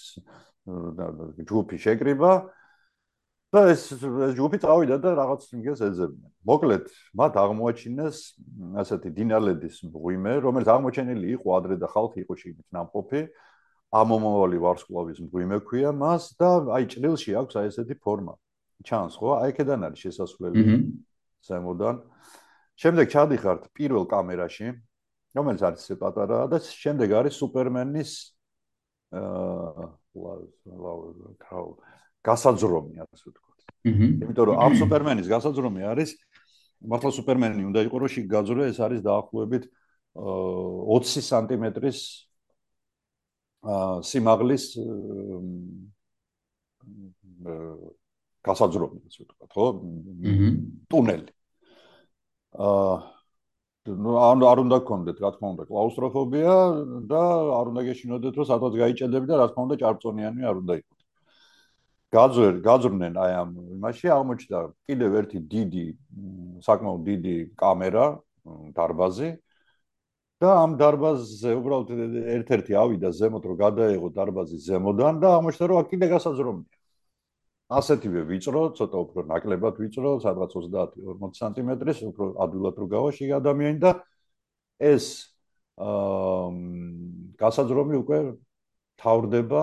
[1.46, 2.32] ჯგუფი შეკრიბა
[3.54, 6.30] და ეს ეს ჯგუფი წავიდა და რაღაც იმას ეძებდნენ.
[6.50, 6.84] მოკლედ,
[7.14, 8.16] მათ აღმოაჩინეს
[8.82, 13.20] ასეთი დინალედის ღვიმე, რომელიც აღმოჩენილი იყო ადრე და ხალხი იყო შეიძლება ნამყოფი.
[13.96, 18.34] ამომავალი ვარსკვლავის ღვიმე ქვია მას და აი ჭრილში აქვს აი ესეთი ფორმა.
[18.84, 19.28] ჩანს ხო?
[19.40, 20.60] აი აქედან არის შესასვლელი.
[21.46, 21.96] ზემოდან.
[22.76, 24.68] შემდეგ ჩადიხართ პირველ კამერაში,
[25.32, 28.10] რომელიც არის ისე პატარა და შემდეგ არის სუპერმენის
[29.16, 29.84] აა
[30.16, 31.66] ლავ
[32.26, 33.60] გასაძრომი ასე ვთქვათ.
[33.86, 36.10] იმიტომ რომ ამ სუპერმენის გასაძრომი არის
[36.84, 39.64] მართლა სუპერმენი უნდა იყოს რომ შიგ გაძრო ეს არის დაახლოებით
[40.16, 42.00] 20 სანტიმეტრის
[43.66, 44.64] აა სიმაღლის
[48.46, 49.66] გასაძრომი ასე ვთქვათ, ხო?
[50.92, 51.30] ტუნელი.
[52.56, 52.96] აა
[53.86, 56.54] ნუ არ არ უნდა გქონდეთ, რა თქმა უნდა, კლაუსტროფობია
[57.06, 57.22] და
[57.58, 61.00] არ უნდა გეშინოდეთ, რომ სადღაც გაიჭედები და რა თქმა უნდა, ჭარბწონიანი არ უნდა იყოს.
[62.16, 64.58] გაძვერ, გაძვრნენ აი ამ იმაში აღმოჩნდა
[64.90, 65.86] კიდევ ერთი დიდი,
[66.66, 68.06] საკმაოდ დიდი კამერა
[68.78, 69.30] დარბაზი
[70.42, 71.88] და ამ დარბაზზე უბრალოდ
[72.36, 76.75] ერთ-ერთი ავიდა ზემოთ, რომ გადაეღო დარბაზის ზემოდან და აღმოჩნდა, რომ აქ კიდე გასაძრომია.
[77.66, 83.92] ასეთივე ვიწრო, ცოტა უფრო ნაკლებად ვიწრო, სადღაც 30-40 სანტიმეტრის, უფრო ადვილად რო გავაში ადამიანი და
[84.78, 85.34] ეს
[85.76, 86.50] აა
[87.42, 88.20] გასაძრომი უკვე
[89.02, 89.62] თავდება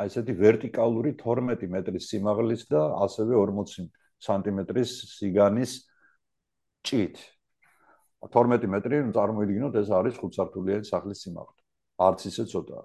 [0.00, 3.90] აი ესეთი ვერტიკალური 12 მეტრის სიმაღლის და ასევე 40
[4.22, 5.72] სანტიმეტრის სიგანის
[6.82, 7.20] ჭით.
[8.32, 11.60] 12 მეტრი, წარმოიდგინოთ, ეს არის ხუთსართულიანი სახლის სიმაღლე.
[12.00, 12.84] არც ისე ცოტაა.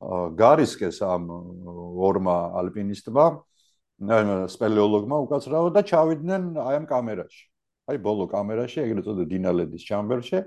[0.00, 1.24] აა გარისკეს ამ
[2.06, 3.26] ორმა ალპინისტმა
[4.00, 7.44] სპელეოლოგმა უკაცრავა და ჩავიდნენ აი ამ კამერაში.
[7.90, 10.40] აი ბოლო კამერაში, ეგრეთ წოდებული დინალედის ჩამბერში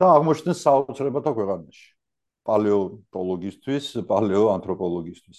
[0.00, 1.86] და აღმოჩნდნენ საოცრებათა ქვეყანაში.
[2.48, 5.38] პალეონტოლოგისტვის, პალეოანთროპოლოგისტვის.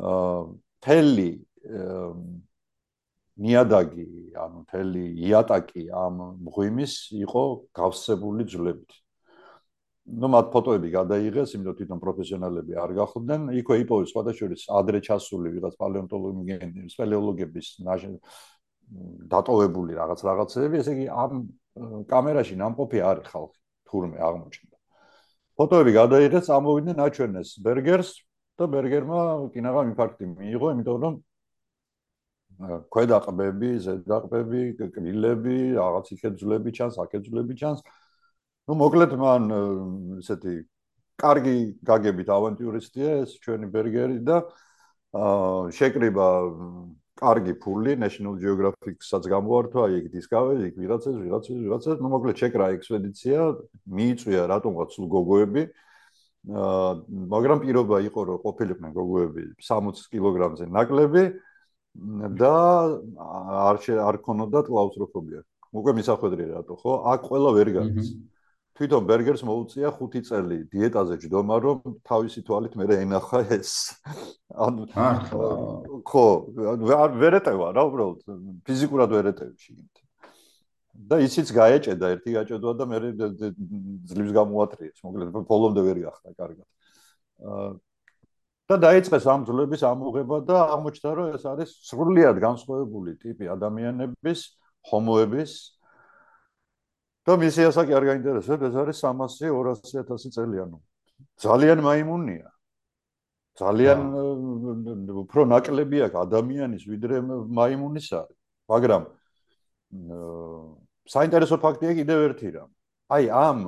[0.00, 0.40] აა
[0.84, 1.30] თელი
[3.44, 6.94] ნიადაგი, ანუ თელი იატაკი ამ მღვიმის
[7.24, 7.44] იყო
[7.74, 9.03] გავსებული ძვლებით.
[10.04, 13.40] Ну მათ ფოტოები გადაიღეს, იმიტომ თვითონ პროფესიონალები არ გახლდნენ.
[13.60, 14.46] იქვე იპოვეს სხვადასხვა
[14.78, 17.66] ადრე ჩასული ვიღაც პალეონტოლოგები, სპელეოლოგების
[19.32, 21.32] დატოვებული რაღაც რაღაცები, ესე იგი ამ
[22.10, 23.58] კამერაში ნამყოფი არის ხალხი,
[23.88, 24.76] თურმე აღმოჩნდა.
[25.56, 28.10] ფოტოები გადაიღეს, ამოვიდნენ აჩვენეს ბერგერს
[28.60, 31.14] და ბერგერმა კინაღამ ინფარქტი მიიღო, იმიტომ რომ
[32.92, 37.80] ქვედაყბები, ზედაყბები, კბილები, რაღაც იქეძლები ჩანს, აქეძლები ჩანს.
[38.69, 39.51] ну მოკლედ მან
[40.21, 40.55] ესეთი
[41.19, 41.55] კარგი
[41.89, 44.43] გაგებით ავანტიურისტია ეს ჩვენი ბერგერი და
[45.19, 46.27] აა შეკრიბა
[47.19, 53.39] კარგი ფული National Geographic-საც გამოართვა იქ Discovery იქ ვიღაცას ვიღაცას ვიღაცას ну მოკლედ შეკრა ექსპედიცია
[53.99, 55.63] მიიწვია რატომღაც სულ გოგოები
[56.63, 56.93] აა
[57.35, 61.23] მაგრამ პირობა იყო რომ ყოფილიყვნენ გოგოები 60 კილოგრამზე ნაკლები
[62.39, 62.55] და
[63.67, 65.41] არ არ ქონოდათ კლაუსტროფობია
[65.75, 68.09] უკვე მისახვედრია რატო ხო აქ ყველა ვერ გადის
[68.74, 73.94] თვითონ ბერგერს მოუწია 5 წელი დიეტაზე ჯდომა, რომ თავისი თვალით მე ენახა ეს.
[74.50, 74.82] ანუ
[76.02, 76.26] ხო,
[76.98, 78.18] არ ვერეტევა რა, უბრალოდ
[78.66, 79.94] ფიზიკურად ვერეტევი შიგნით.
[80.94, 82.98] და ისიც გაეჭედა, ერთი გაჭედვა და მე
[84.10, 86.68] ძლივს გამოატრიეს, მოკლედ ბოლომდე ვერ გახდა კარგად.
[88.70, 94.40] და დაიწყეს ამ ძლების ამოღება და აღმოჩნდა, რომ ეს არის სრულიად განსხვავებული ტიპი ადამიანების,
[94.88, 95.73] ჰომოების
[97.24, 100.78] და მისი ასაკი არ გაინტერესებს, ეს არის 300-200000 წელი ანუ.
[101.40, 102.48] ძალიან მაიმუნია.
[103.54, 103.98] ძალიან
[105.24, 107.16] უფრო ნაკლები აქვს ადამიანის ვიდრე
[107.58, 108.38] მაიმუნის არის.
[108.68, 109.02] მაგრამ
[111.14, 112.70] საინტერესო ფაქტია კიდევ ერთი რამ.
[113.14, 113.58] აი ამ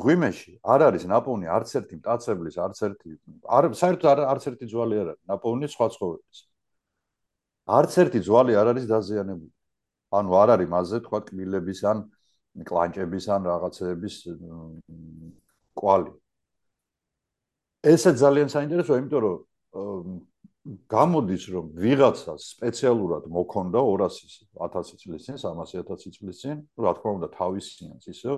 [0.00, 3.10] ღვიმეში არ არის ნაპოვნი არც ერთი მტაცებლის, არც ერთი
[3.48, 6.38] არ საერთოდ არც ერთი ძვალი არ არის ნაპოვნი სხვა ცხოველის.
[7.78, 9.52] არც ერთი ძვალი არ არის დაზიანებული.
[10.10, 11.98] ანუ არ არის მასზე თქვა კბილების ან
[12.66, 14.14] კლანჭების ან რაღაცების
[15.78, 16.12] კვალი.
[17.80, 19.38] ესე ძალიან საინტერესოა, იმიტომ რომ
[20.90, 28.04] გამოდის რომ ვიღაცას სპეციალურად მოქონდა 200.000 წლის წინ, 300.000 წლის წინ, რა თქმა უნდა თავისიანს
[28.12, 28.36] ისე,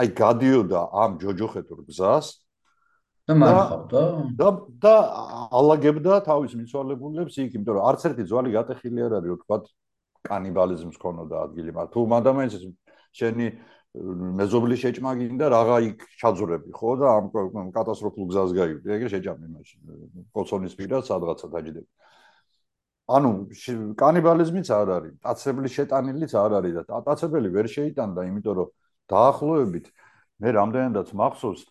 [0.00, 2.26] აი გადიოდა ამ ჯოჯოხეთურ გზას
[3.28, 4.02] და მარხავდა
[4.40, 4.48] და
[4.82, 4.94] და
[5.54, 9.56] ალაგებდა თავის მიცვალებულებს იქ, იმიტომ რომ არც ერთი ძვალი გატეხილი არ არის, თქვა
[10.28, 12.54] კანიბალიზმს ქონოდა ადგილი მაგრამ თუ მანდამაინც
[13.20, 13.46] შენი
[13.92, 17.26] მეზობლის შეჭმა გინდა რაღა იქ ჩაძურები ხო და ამ
[17.76, 18.86] კატასტროფულ გზას გაივდი.
[18.96, 19.80] ეგრე შეჭამი მაშინ
[20.32, 21.90] კოცონის პირას სადღაცა დაждდები
[23.16, 23.30] ანუ
[24.00, 28.68] კანიბალიზმიც არ არის ტაცებლის შეტანილიც არ არის და ტაცებელი ვერ შეიტანდა იმიტომ რომ
[29.12, 29.86] დაახლოებით
[30.40, 31.62] მე რამდენადაც მახსოვს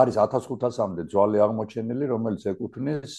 [0.00, 3.12] არის 1500-მდე ძვალი აღმოჩენილი რომელიც ეკუთვნის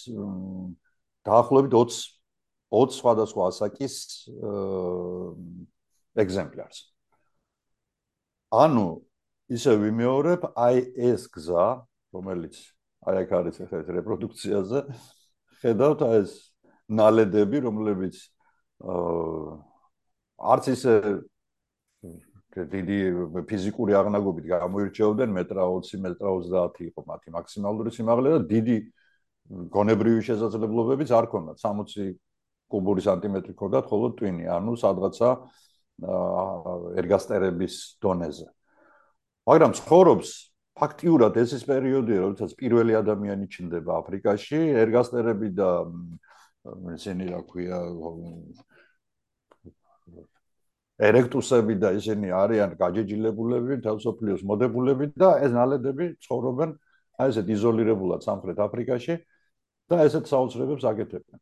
[1.30, 2.19] დაახლოებით 20
[2.70, 3.94] 20 სხვადასხვა ასაკის
[6.14, 6.78] ეგზემპლარს.
[8.50, 8.86] ანუ
[9.50, 10.78] ისე ვიმეორებ, აი
[11.10, 11.66] ეს გზა,
[12.14, 12.54] რომელიც
[13.06, 14.80] აი აქ არის ეს რეპროდუქციაზე,
[15.62, 16.32] ხედავთ აი ეს
[16.90, 18.16] ნალედები, რომლებიც
[20.40, 20.94] არც ისე
[22.50, 22.98] დიდი
[23.46, 28.76] ფიზიკური აღნაგობით გამოირჩეოდნენ მეტრა 20 მეტრა 30 იყო მათი მაქსიმალური სიმაღლე და დიდი
[29.74, 32.18] გონებრივი შესაძლებლობებიც არ ქონდათ 60
[32.70, 35.30] კუბური სანტიმეტრი ქონდათ ხოლო ტვინი, ანუ სადღაცა
[37.00, 38.46] ერგასტერების დონეზე.
[39.50, 40.28] მაგრამ ცხოვრობს
[40.80, 45.70] ფაქტიურად ეს ის პერიოდია, როდესაც პირველი ადამიანი ჩნდება აფრიკაში, ერგასტერები და
[46.94, 47.78] ესენი რა ქვია
[51.00, 56.74] ერექტუსები და ისინი არიან გაჯეჯილებულები, თელსოფლიოს მოდებულები და ეს ნალედები ცხოვრობენ
[57.20, 59.16] აი ესეთ იზოლირებულად სამხრეთ აფრიკაში
[59.90, 61.40] და ესეთ საოცრებებს აკეთებენ.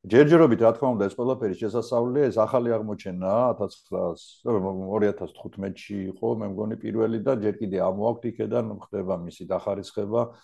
[0.00, 7.20] ჯერჯერობით რა თქმა უნდა ეს ყველაფერი შესაძლებელია ეს ახალი აღმოჩენა 1900-2015-ში იყო მე მგონი პირველი
[7.20, 10.40] და ჯერ კიდე ამოაქვთ იქედან ხდება მისი დახარისხება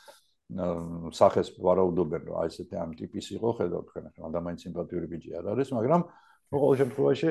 [1.16, 5.72] სახეს ვარაუდობენ რომ აი ესეთი ამ ტიპის იყო ხედავთ თქვენ ადამიანი სიმპათიური ბიჭი არ არის
[5.72, 6.04] მაგრამ
[6.52, 7.28] ყოველ შემთხვევაში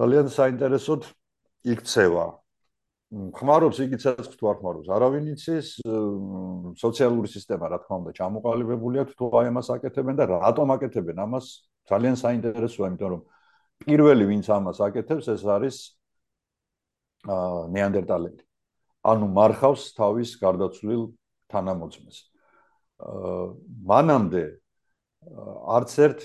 [0.00, 1.04] ძალიან საინტერესოდ
[1.76, 2.24] იქცევა
[3.14, 5.68] ხმარობს იგიცაც თუ არ ხმარობს არავინ იცის
[6.82, 11.16] სოციალური სისტემა რა თქმა უნდა ჩამოყალიბებულია თუ აი ამას აკეთებენ და რატომ აკეთებენ?
[11.22, 11.46] ამას
[11.86, 13.22] ძალიან საინტერესოა იმიტომ რომ
[13.86, 15.76] პირველი ვინც ამას აკეთებს ეს არის
[17.30, 18.42] აა ნეანდერტალელი.
[19.06, 21.02] ანუ მარხავს თავის გარდაცვლილ
[21.46, 22.18] თანამოძმეს
[23.06, 23.46] აა
[23.86, 24.44] მანამდე
[25.78, 26.20] არც ერთ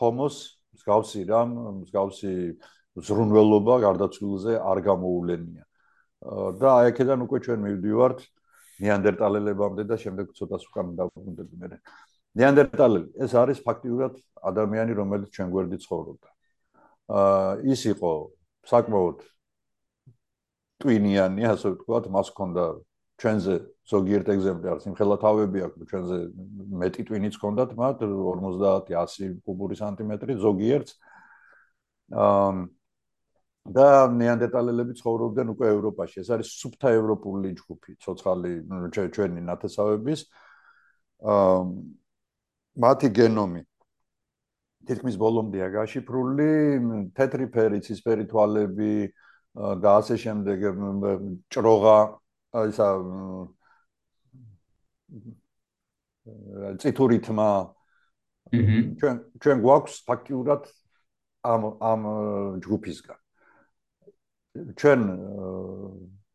[0.00, 0.36] ჰომოს
[0.72, 1.52] მსგავსი რამ
[1.84, 2.32] მსგავსი
[2.96, 5.64] ზრუნველობა გარდაცვლილზე არ გამოულენია
[6.24, 8.20] და აი აქედან უკვე ჩვენ მივდივართ
[8.84, 11.78] ნეანდერტალელებამდე და შემდეგ ცოტას უკან დავბრუნდები მე.
[12.40, 14.16] ნეანდერტალელი ეს არის ფაქტიურად
[14.50, 16.28] ადამიანი, რომელიც ჩვენ გვერდით ცხოვრობდა.
[17.14, 18.12] აა ის იყო
[18.72, 19.18] საკმაოდ
[20.82, 22.64] ტვინიანი, ასე ვთქვათ, მას ჰქონდა
[23.20, 23.54] ჩვენზე
[23.92, 26.16] ზოგიერთ ეგზემპლარს იმხელა თავები აქვს, ჩვენზე
[26.82, 30.92] მეტი ტვინიც ჰქონდათ მათ 50-100 კუბური სანტიმეტრი ზოგიერთს.
[32.10, 32.66] აა
[33.64, 36.20] და ნეანდერტალელები ცხოვრობდნენ უკვე ევროპაში.
[36.20, 38.52] ეს არის სუბთა ევროპული ჯგუფი, ცოცხალი
[38.92, 40.20] ჩვენი ნათესავების.
[41.24, 41.62] აა
[42.84, 43.62] მათი გენომი
[44.88, 46.50] თითქმის ბოლომდეა გაშიფრული,
[47.16, 48.94] თეთრი ფერი, ცისფერი თვალები
[49.80, 50.58] და ასე შემდეგ
[51.48, 51.98] ჭროღა,
[52.68, 52.88] ისა
[56.84, 57.50] ციტური თმა.
[59.00, 60.62] ჩვენ ჩვენ გვაქვს ფაქტიურად
[61.44, 62.02] ამ ამ
[62.64, 63.23] ჯგუფისგან.
[64.81, 65.01] ჩვენ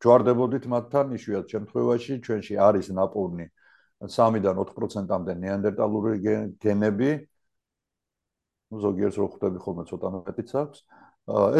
[0.04, 3.46] ჯვარდებოდით მათთან იშვიათ შემთხვევაში ჩვენში არის ნაპოვნი
[4.04, 6.12] 3-დან 4%-ამდე ნეანდერტალური
[6.60, 7.10] გენები
[8.84, 10.78] ზოგიერთს რო ხვდები ხოლმე ცოტა მეტიც აქვს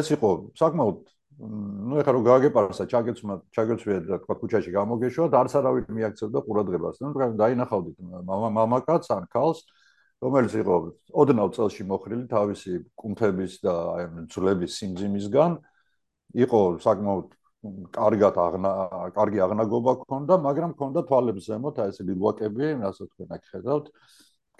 [0.00, 0.30] ეს იყო
[0.60, 0.98] საკმაოდ
[1.34, 7.00] ну ეხლა რო გააგეპარსა ჩაგეცმა ჩაგეცვია და თქვა ქუჩაში გამოგეშვა და არც არავინ მიაქცევდა ყურადღებას
[7.02, 7.10] ну
[7.40, 7.96] დაინახავდით
[8.28, 9.64] мама მამაკაც ან ქალს
[10.22, 10.74] რომელიც იყო
[11.10, 15.58] ოდნავ წელში მოხრილი თავისი კუნთების და აი ძვლების სიმძიმისგან
[16.35, 17.27] იყო საკმაოდ
[17.91, 18.71] კარგად აღნა
[19.15, 23.85] კარგი აღნაგობა ქონდა, მაგრამ ქონდა თვალებს ზემოთ აი ესე ლილვაკები, ასე თქვენ აქ ხედავთ,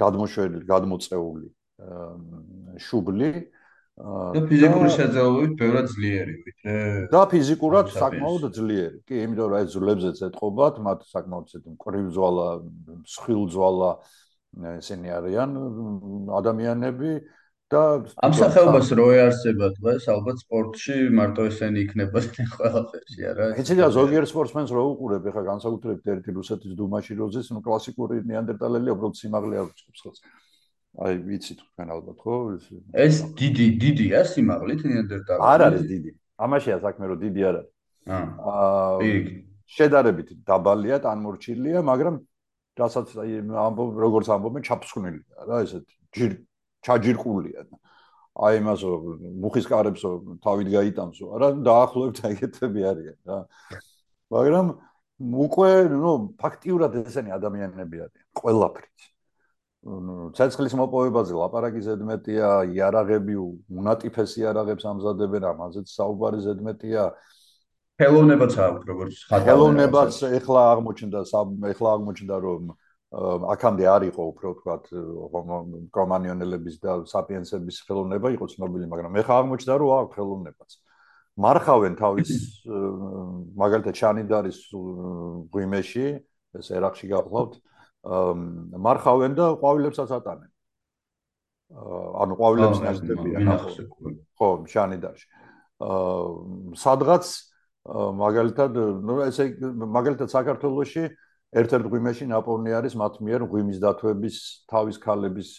[0.04, 1.48] გადმოშველი, გადმოწეული
[2.80, 3.32] შუბლი
[4.00, 6.76] და ფიზიკური შეძლებებით ბევრად ძლიერი ვიდრე.
[7.12, 8.98] და ფიზიკურად საკმაოდ ძლიერი.
[9.04, 12.48] კი, იმიტომ რომ აი ძვლებზეც ეთყობათ, მათ საკმაოდ ისეთი მკრივძვალა,
[13.04, 13.91] მსხვილძვალა
[14.80, 15.50] ესენი არიან
[16.40, 17.12] ადამიანები
[17.70, 17.82] და
[18.26, 23.48] ამ სახეობას რო ეარსება დღეს ალბათ სპორტში მარტო ესენი იქნებოდნენ ყველაფერში არა?
[23.62, 29.20] და ზოგიერთ სპორტსმენს რო უყურებ ეხა განსაკუთრებით ერთი რუსეთის დუმაში როზის ნუ კლასიკური ნეანდერტალელი უბრალოდ
[29.22, 30.20] სიმაღლე არ უწყობს ხელს
[31.06, 32.36] აი ვიცი თქვენ ალბათ ხო?
[33.06, 36.12] ეს დიდი დიდია სიმაღლით ნეანდერტალელი არ არის დიდი.
[36.41, 37.72] ამაშია საქმე რომ დიდი არ არის.
[38.10, 42.16] აა შედარებით დაბალია ტანმორჩილია მაგრამ
[42.82, 43.32] რასაც აი
[43.70, 45.86] ამბობ როგორც ამბობენ ჩაფსხვნილია რა ესეთ
[46.18, 46.32] ჯერ
[46.85, 47.76] ჩაჯირყულია და
[48.39, 48.81] აი იმას
[49.43, 50.03] მუხის კარებს
[50.43, 51.26] თავით გაიტანსო.
[51.35, 53.39] არა დაახლოებით ეგეთები არიან რა.
[54.31, 54.68] მაგრამ
[55.19, 58.99] უკვე ნუ ფაქტიურად ესენი ადამიანები არიან ყველაფრით.
[60.35, 63.35] ცეცხლის მოპოვებაზე ლაპარაკი ზედმეტია იარაღები
[63.80, 67.03] უნატიფესი იარაღებს ამზადებენ ამაზეც საუბარი ზედმეტია.
[67.99, 71.19] ხელოვნებაც აქვს როგორც ხატა ხელოვნებაც ეხლა აღმოჩნდა
[71.72, 72.64] ეხლა აღმოჩნდა რომ
[73.10, 74.84] აქამდე არ იყო უფრო ვთქვათ
[75.90, 80.72] კრომანიონელების და საპიენსების ხელოვნება იყო ცნობილი, მაგრამ ეხა აღმოჩნდა რომ აქვს ხელოვნებაც.
[81.40, 82.30] მარხავენ თავის
[83.57, 84.60] მაგალითად შანიდარის
[85.49, 86.07] გვიმეში,
[86.60, 87.53] ეს ერაყში გახლავთ,
[88.77, 90.49] მარხავენ და ყვავილებსაც ატანენ.
[91.73, 93.44] ანუ ყვავილებს ნახდებიან
[94.38, 95.26] ხო, შანიდარში.
[95.80, 97.26] აა სადღაც
[97.90, 101.03] მაგალითად, ნუ ესე მაგალითად საქართველოში
[101.49, 104.38] ერთ-ერთ ღვიმეში ნაპოვნი არის მათ მიერ ღვიმის დათვების
[104.69, 105.49] თავის ქალების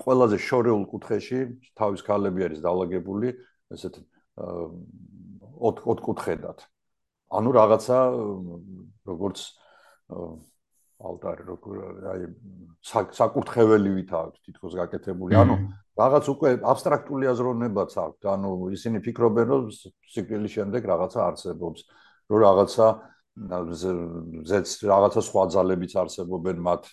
[0.00, 1.40] ყველაზე შორეულ კუთხეში
[1.76, 3.28] თავის ქალები არის დაალაგებული
[3.76, 4.00] ესეთ
[5.60, 6.64] ოთ ოთ კუთხედად
[7.30, 7.98] ანუ რაღაცა
[9.06, 9.38] როგორც
[11.00, 11.76] ალტარი როგორ
[12.12, 12.24] აი
[12.84, 15.32] საკურთხეველივით აქვს თითქოს გაკეთებული.
[15.32, 15.54] ანუ
[15.96, 21.80] რაღაც უკვე აბსტრაქტული აზროვნებაც აქვს ანუ ისინი ფიქრობენ რომ სიკვდილის შემდეგ რაღაცა არსებობს
[22.28, 22.86] რომ რაღაცა
[23.38, 26.88] ზეც რაღაცა სხვა ძალებიც არსებობენ მათ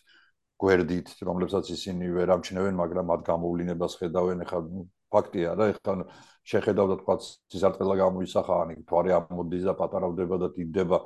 [0.61, 4.41] გვერდით, რომლებსაც ისინი ვერ ამჩნევენ, მაგრამ მათ გამოვლინებას ხედავენ.
[4.45, 4.59] ეხლა
[5.13, 5.93] ფაქტია რა, ეხლა
[6.47, 10.97] შეხედავ და თქვა სიზარტყელა გამოისახა, ანუ თვარი ამოდის და პატარავდება და დიდდება.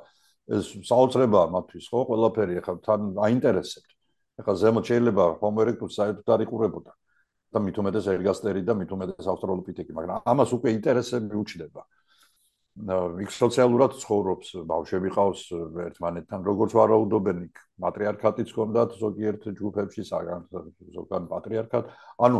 [0.52, 3.90] ეს საოცრებაა მათთვის, ხო, ყველაფერი ახლა თან აინტერესებთ.
[4.40, 6.92] ახლა ზემოთ შეიძლება Homo erectus საერთოდ არ იყურებოდა.
[7.52, 11.82] და მით უმეტეს ერგასტერი და მით უმეტეს ავსტრალოპითეკი, მაგრამ ამას უკვე ინტერესები უჩნდება.
[12.72, 15.40] იქ სოციალურად ცხოვრობს, ბავშვები ყავს
[15.92, 20.48] ერთმანეთთან, როგორც ვარაუდობენ იქ მატრიარქატიც ჰქონდათ ზოგიერთ ჯგუფებში, საგან
[20.96, 21.92] ზოგან პატრიარქატ.
[22.16, 22.38] ანუ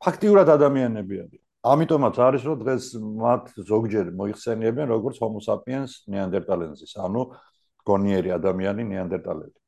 [0.00, 1.42] ფაქტიურად ადამიანები არიან.
[1.62, 7.36] ამიტომაც არის რომ დღეს მათ ზოგჯერ მოიხსენიებენ როგორც homo sapiens neanderthalensis, ანუ
[7.84, 9.58] გონიერი ადამიანი neanderthaleli.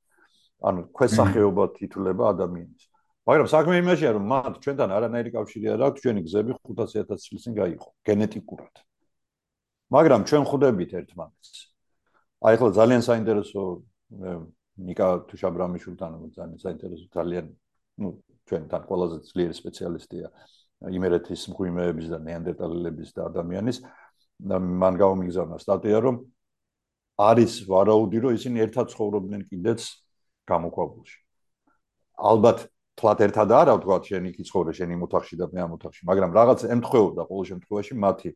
[0.65, 2.83] ანუ ქვესახეობა თითულება ადამიანის.
[3.29, 7.53] მაგრამ საქმე იმაშია რომ მათ ჩვენთან არანაირი კავშირი არ აქვს, ჩვენი გზები 500000 წლის წინ
[7.61, 8.75] გაიყო გენეტიკურად.
[9.91, 11.59] მაგრამ ჩვენ ხვდებით ერთმანეთს.
[12.45, 13.63] აი ახლა ძალიან საინტერესო
[14.85, 17.47] ნიკა თუშაბრამიშვილთან ძალიან საინტერესო ძალიან
[18.01, 18.09] ну
[18.49, 20.27] ჩვენთან ყველაზე ძლიერი სპეციალისტია.
[20.85, 23.79] იმერეთის მღვიმეების და ნეანდერტალელების და ადამიანის.
[24.43, 26.17] და მან გამომიგზავნა სტატია რომ
[27.15, 29.81] არის ვარაუდი რომ ისინი ერთად ცხოვრობდნენ კიდეც
[30.51, 31.19] გამოქვაბულში.
[32.19, 32.59] ალბათ
[32.95, 36.61] თლათ ერთად არა ვთქვა შენ იქ იცხოვრე შენი მოთახში და მე ამ მოთახში მაგრამ რაღაც
[36.75, 38.31] ემთხვეოდა ყოველ შემთხვევაში მათი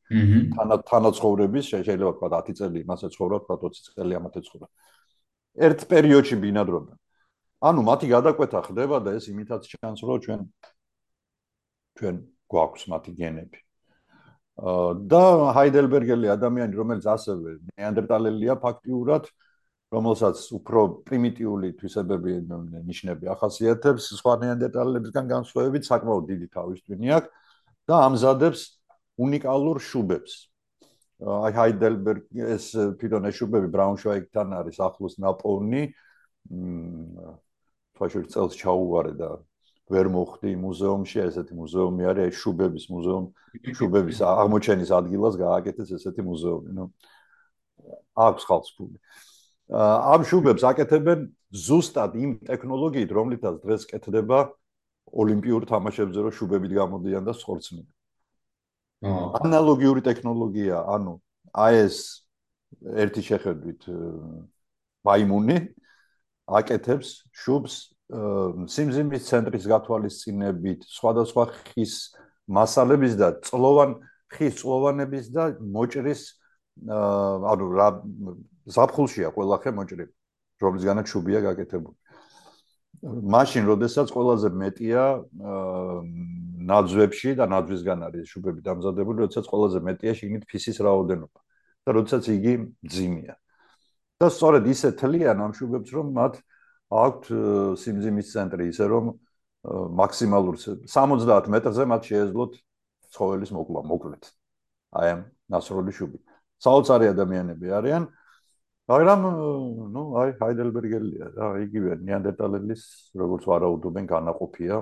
[0.54, 4.66] თანა თანაცხოვრების შეიძლება ვთქვა 10 წელი მასე ცხოვრა ვთქვა 20 წელი ამათე ცხოვრა.
[5.68, 6.94] ერთ პერიოდში ბინადრობდა.
[7.68, 10.40] ანუ მათი გადაკვეთა ხდება და ეს იმითაც ჩანს რომ ჩვენ
[11.98, 12.14] ჩვენ
[12.50, 13.58] გვაქვს მათი გენები.
[14.58, 15.22] და
[15.54, 19.30] ჰაიდელბერგელი ადამიანი რომელიც ასევე ნეანდერტალელია ფაქტიურად
[19.88, 22.32] რომელსაც უფრო პრიმიტიული თვისებები
[22.88, 27.30] ნიშნები ახასიათებს სხვა ნეანდერტალებისგან განსხვავებით საკმაოდ დიდი თავის ტვინი აქვს
[27.88, 28.60] და ამზადებს
[29.18, 30.32] უნიკალურ შუბებს.
[31.18, 32.24] აი ჰაიდელბერგ
[32.54, 32.66] ეს
[33.00, 35.82] ფიტონე შუბები ბრაუნშვაიგთან არის ახლოს ნაპოვნი.
[36.52, 37.32] მ
[37.98, 39.30] თვაშურ წელს ჩაუვარე და
[39.90, 43.28] ვერ მოხდი მუზეუმში, ესეთი მუზეუმი არის, აი შუბების მუზეუმი,
[43.78, 46.84] შუბების აღმოჩენის ადგილას გააკეთეს ესეთი მუზეუმი, ნუ
[48.28, 48.96] აქვს ხალხს ფული.
[49.68, 54.38] ამ შუბებს აკეთებენ ზუსტად იმ ტექნოლოგიით, რომლითაც დღეს კეთდება
[55.08, 57.86] ოლიმპიურ თამაშებზე, რომ შუბებით გამოდიან და სხორცნენ.
[59.44, 61.20] ანალოგიური ტექნოლოგია, ანუ
[61.52, 61.96] აი ეს
[62.84, 63.80] ერთი შეხედვით
[65.04, 65.58] მაიმუნი
[66.48, 67.74] აკეთებს შუბს
[68.72, 72.16] სიმზიმის ცენტრის გათვალისწინებით, სხვადასხვა ხის
[72.48, 74.00] მასალების და წლოვან
[74.32, 76.37] ხის წლოვანების და მოჭრის
[76.86, 77.88] ანუ რა
[78.68, 80.12] ზაფხულშია ყველახე მოჭრილი,
[80.62, 81.96] რომლისგანაც შუბია გაკეთებული.
[83.02, 85.02] მაშინ, როდესაც ყველაზე მეტია
[86.70, 91.40] ნაძვებში და ნაძვისგან არის შუბები დამზადებული, როდესაც ყველაზე მეტია შიგნით ფისის რაოდენობა
[91.86, 93.34] და როდესაც იგი ძიმია.
[94.18, 96.34] და სწორედ ისე თლიან ამ შუბებს, რომ მათ
[96.90, 97.24] აქვთ
[97.78, 99.04] სიმძიმის ცენტრი, ისე რომ
[100.00, 102.52] მაქსიმალურ 70 მეტრზე მათ შეეძლოთ
[103.14, 104.24] ცხოველის მოკლა, მოკლეთ.
[104.98, 105.20] აი ამ
[105.54, 106.18] ნასროლი შუბი.
[106.64, 108.04] საოცარი ადამიანები არიან.
[108.88, 109.20] მაგრამ
[109.94, 112.82] ნუ აი ჰაიდელბერგელია რა იგივე ნეანდერტალელის
[113.20, 114.76] როგორც ვარაუდობენ განაყოფია.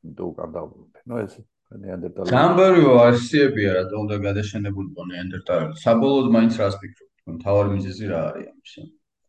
[0.00, 1.32] და უკან დაუბრუნდნენ ნუ ეს
[1.76, 7.12] ნეანდერტალელი გამბერიო არსიებია რა თქმა უნდა გადაშენებულიყო ნეანდერტალელი საბოლოოდ მაინც რას ფიქრობთ?
[7.20, 8.72] თქვენ თავარი მიზეზი რა არის ამის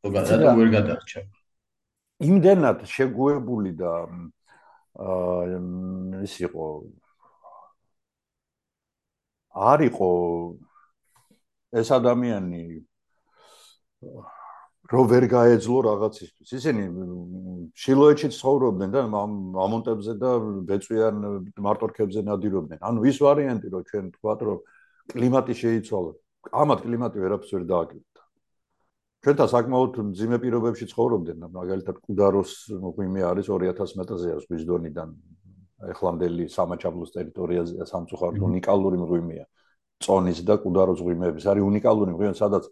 [0.02, 1.22] ხო გადადა ვერ გადარჩა.
[2.32, 3.94] იმდენად შეგუებული და
[5.02, 5.60] აა
[6.26, 6.66] ის იყო
[9.72, 10.10] არისო
[11.72, 12.62] ეს ადამიანი
[14.92, 16.48] რო ვერ გაეძლო რაღაცისთვის.
[16.52, 16.84] ისინი
[17.80, 20.32] შილოეთში ცხოვრობდნენ და ამონტებზე და
[20.68, 21.16] ბეწვიან
[21.64, 22.80] მარტორქებზე ნადირობდნენ.
[22.84, 24.58] ანუ ის ვარიანტი, რომ ჩვენ თქვათ, რომ
[25.16, 26.12] კლიმატი შეიცვალა.
[26.52, 28.22] ამათ კლიმატი ვერაფერს ვერ დააკლებდა.
[29.22, 35.10] ჩვენთან საკმაოდ მძიმე პირობებში ცხოვრობდნენ, მაგალითად კუდაროს მღვიმე არის 2000 მეტრზე ზღვის დონიდან.
[35.82, 39.46] ეხლამდელი სამაჩაბლოს ტერიტორიაზე სამწუხაროდ უნიკალური მღვიმეა.
[40.06, 42.68] წონის და კუდაროს მღვიმეების არის უნიკალური მღვიმე, სადაც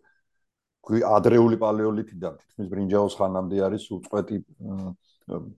[0.90, 4.38] ადრეული პალეოლითიდან თითქმის ბრინჯაოს ხანამდე არის უწყვეტი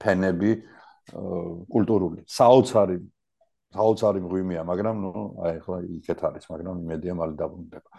[0.02, 0.52] ფენები
[1.72, 2.24] კულტურული.
[2.28, 2.98] საოცარი
[3.72, 5.12] საოცარი მღვიმეა, მაგრამ ნუ
[5.48, 7.90] აი ახლა იქეთ არის, მაგრამ იმედია მალე დაბრუნდება.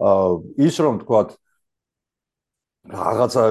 [0.00, 0.30] აა
[0.64, 1.28] ის რომ თქვათ
[2.84, 3.42] რაღაცა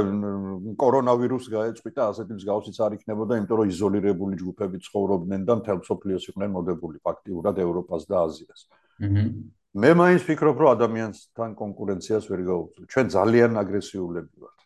[0.81, 6.49] კორონავირუსი გაეწყვიტა, ასეთი მსგავსიც არ იქნებოდა, იმიტომ რომ იზოლირებული ჯგუფები ცხოვრობდნენ და მთელ სოფლიოს იყვნენ
[6.57, 8.61] მოდებული ფაქტიურად ევროპას და აზიას.
[9.01, 9.25] აჰა
[9.73, 12.83] მე მაინც ვფიქრობ, რომ ადამიანთან კონკურენციას ვერ გაუწევ.
[12.93, 14.59] ჩვენ ძალიან აგრესიულები ვართ.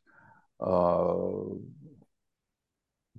[0.68, 1.78] აა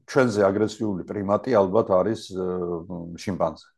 [0.09, 2.21] ჩვენზე აგრესიული პრიმატი ალბათ არის
[3.25, 3.69] შიმპანზე.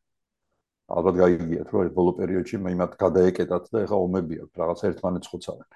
[0.90, 5.30] ალბათ გაიგიათ, რომ ეს ბოლო პერიოდში მე იმათ გადაეკეტათ და ეხა ომები აქვს, რაღაცა ერთმანეთს
[5.30, 5.68] ხოცავენ.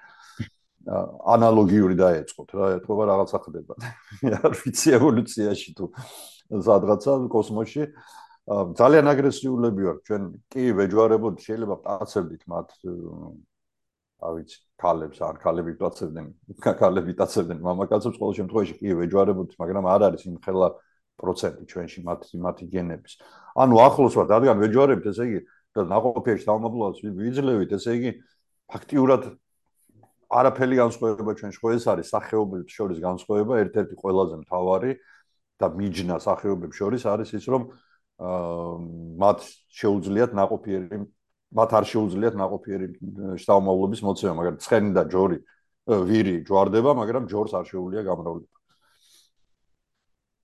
[1.35, 3.73] ანალოგიური დაეწყოთ რა, ეთქობა რაღაცა ხდება.
[4.43, 5.85] არ ვიცი ევოლუციაში თუ
[6.51, 7.83] სადღაცა კოსმოსში
[8.45, 9.99] ძალიან აგრესიულები ვართ.
[10.05, 10.23] ჩვენ
[10.53, 12.69] კი ვეჯვარებოდ შეიძლება პატაცებდით მათ
[14.21, 16.27] არ ვიცი ქალებს არ ქალები პატაცებდნენ
[16.61, 20.69] ქალები პატაცებდნენ მამაკაცებს ყოველ შემთხვევაში კი ვეჯვარებოდ მაგრამ არ არის იმ ხელა
[21.19, 23.13] პროცენტი ჩვენში მათ მათი გენების
[23.65, 25.39] ანუ ახლოს ვართ რადგან ვეჯვარებთ ესე იგი
[25.75, 28.11] და ნაყოფიერში თავმობლოვას ვიძლევით ესე იგი
[28.71, 29.23] ფაქტიურად
[30.39, 34.91] არაფერი განსხვავება ჩვენ შეხეს არის სახეობებს შორის განსხვავება ერთ-ერთი ყველაზე მთავარი
[35.61, 37.69] და მიჯნა სახეობებს შორის არის ის რომ
[38.15, 39.39] მათ
[39.75, 40.99] შეუძლიათ ناقოფიერი
[41.55, 42.87] მათ არ შეუძლიათ ناقოფიერი
[43.41, 45.37] შთამომავლობის მოცემა, მაგრამ ცხენი და ჯორი
[45.85, 48.55] ვირი ჯვარდება, მაგრამ ჯორს არ შეუძლია გამრავლება.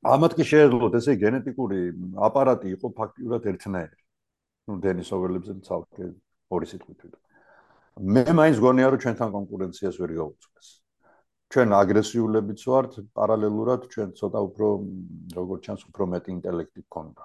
[0.02, 1.80] ამათ კი შეეძლოთ ესე გენეტიკური
[2.28, 3.98] აპარატი იყო ფაქტიურად ერთნაირი.
[4.68, 6.06] ნუ დენის ოვერლებზე ცალკე
[6.52, 7.22] ორი სიტყვით ვიტყვი.
[8.02, 10.68] მე მაინც გონია რომ ჩვენთან კონკურენციას ვერ გავუწყვეს.
[11.52, 14.68] ჩვენ აგრესიულებიც ვართ, პარალელურად ჩვენ ცოტა უფრო
[15.36, 17.24] როგორც ჩანს უფრო მეტი ინტელექტი გქონდა.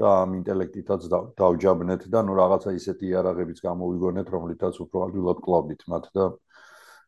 [0.00, 1.02] და ამ ინტელექტითაც
[1.36, 6.24] დავჯაბნეთ და ნუ რაღაცა ისეთი იარაღებიც გამოვიგონეთ, რომლითაც უფრო ადვილად კლავდით მათ და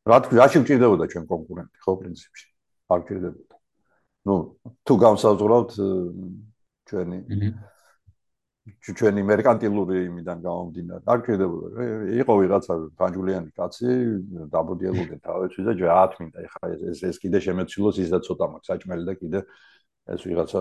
[0.02, 2.46] რა თქმა უნდა, რაში მჭირდებოდა ჩვენ კონკურენტი, ხო, პრინციპში.
[2.92, 3.56] არ მჭირდებოდა.
[4.26, 4.34] ნუ
[4.86, 5.70] თუ გამსაზღვრავთ
[6.90, 7.18] ჩვენი
[8.62, 11.68] ჩვენი მერკანტილური იმიდან გამომდინარე, არ მჭირდებოდა.
[12.22, 13.88] იყო ვიღაცა ფანჯულიანი კაცი,
[14.54, 16.62] დაბოდიელოდნენ თავებში და ჯერ 10 მინდა ეხა
[16.92, 19.40] ეს ეს კიდე შემეცილოს ის და ცოტა მაქვს საჭმელი და კიდე
[20.14, 20.60] ეს ვიღაცა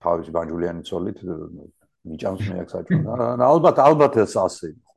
[0.00, 1.18] თავისი ბანჯულიანი ცოლით
[2.08, 3.44] მიჭამს მე აქ საჭმელი.
[3.44, 4.92] ალბათ ალბათ ეს ასე იყო.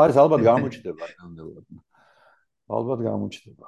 [0.00, 1.66] აი ეს ალბათ გამოჩდება ნამდვილად.
[2.72, 3.66] ალბათ გამოჩდება.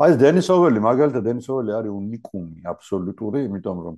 [0.00, 3.96] აი ეს დენისოველი მაგალითად დენისოველი არის უნიკუმი აბსოლუტური, იმიტომ რომ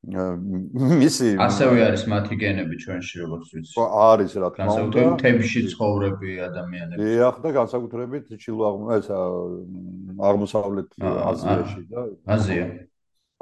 [0.00, 3.74] მისი ასევე არის მათი გენები ჩვენში როგორც ვიცი.
[3.76, 5.02] ხო, არის რა თქმა უნდა.
[5.20, 6.98] თემში ცხოვრები ადამიანები.
[7.04, 12.64] დიახ და განსაკუთრებით ჩილო ეს აღმოსავლეთ აზიაში და აზია.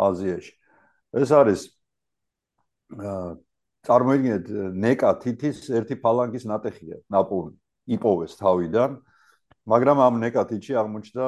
[0.03, 0.53] აზიაში.
[1.15, 1.61] ეს არის
[2.89, 4.49] წარმოიდგინეთ
[4.85, 7.57] ნეკა თითის ერთი ფალანგის ნატეხია ნაპოვნი
[7.97, 8.97] იპოვეს თავიდან
[9.69, 11.27] მაგრამ ამ ნეკა თითში აღმოჩნდა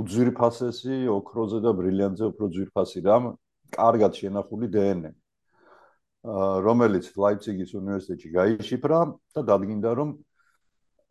[0.00, 3.24] უძვირფასესი ოქროზე და ბრილიანტზე უფრო ძვირფასი რამ
[3.74, 5.12] კარგად შენახული დნმ
[6.66, 9.00] რომელიც ლაიფციგის უნივერსიტეტში გაიშიფრა
[9.34, 10.14] და დადგინდა რომ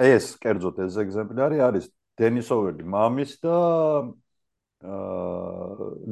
[0.04, 1.86] ეს კერძოდ ეს ეგზემპლარი არის
[2.20, 3.58] დენისოველი მამის და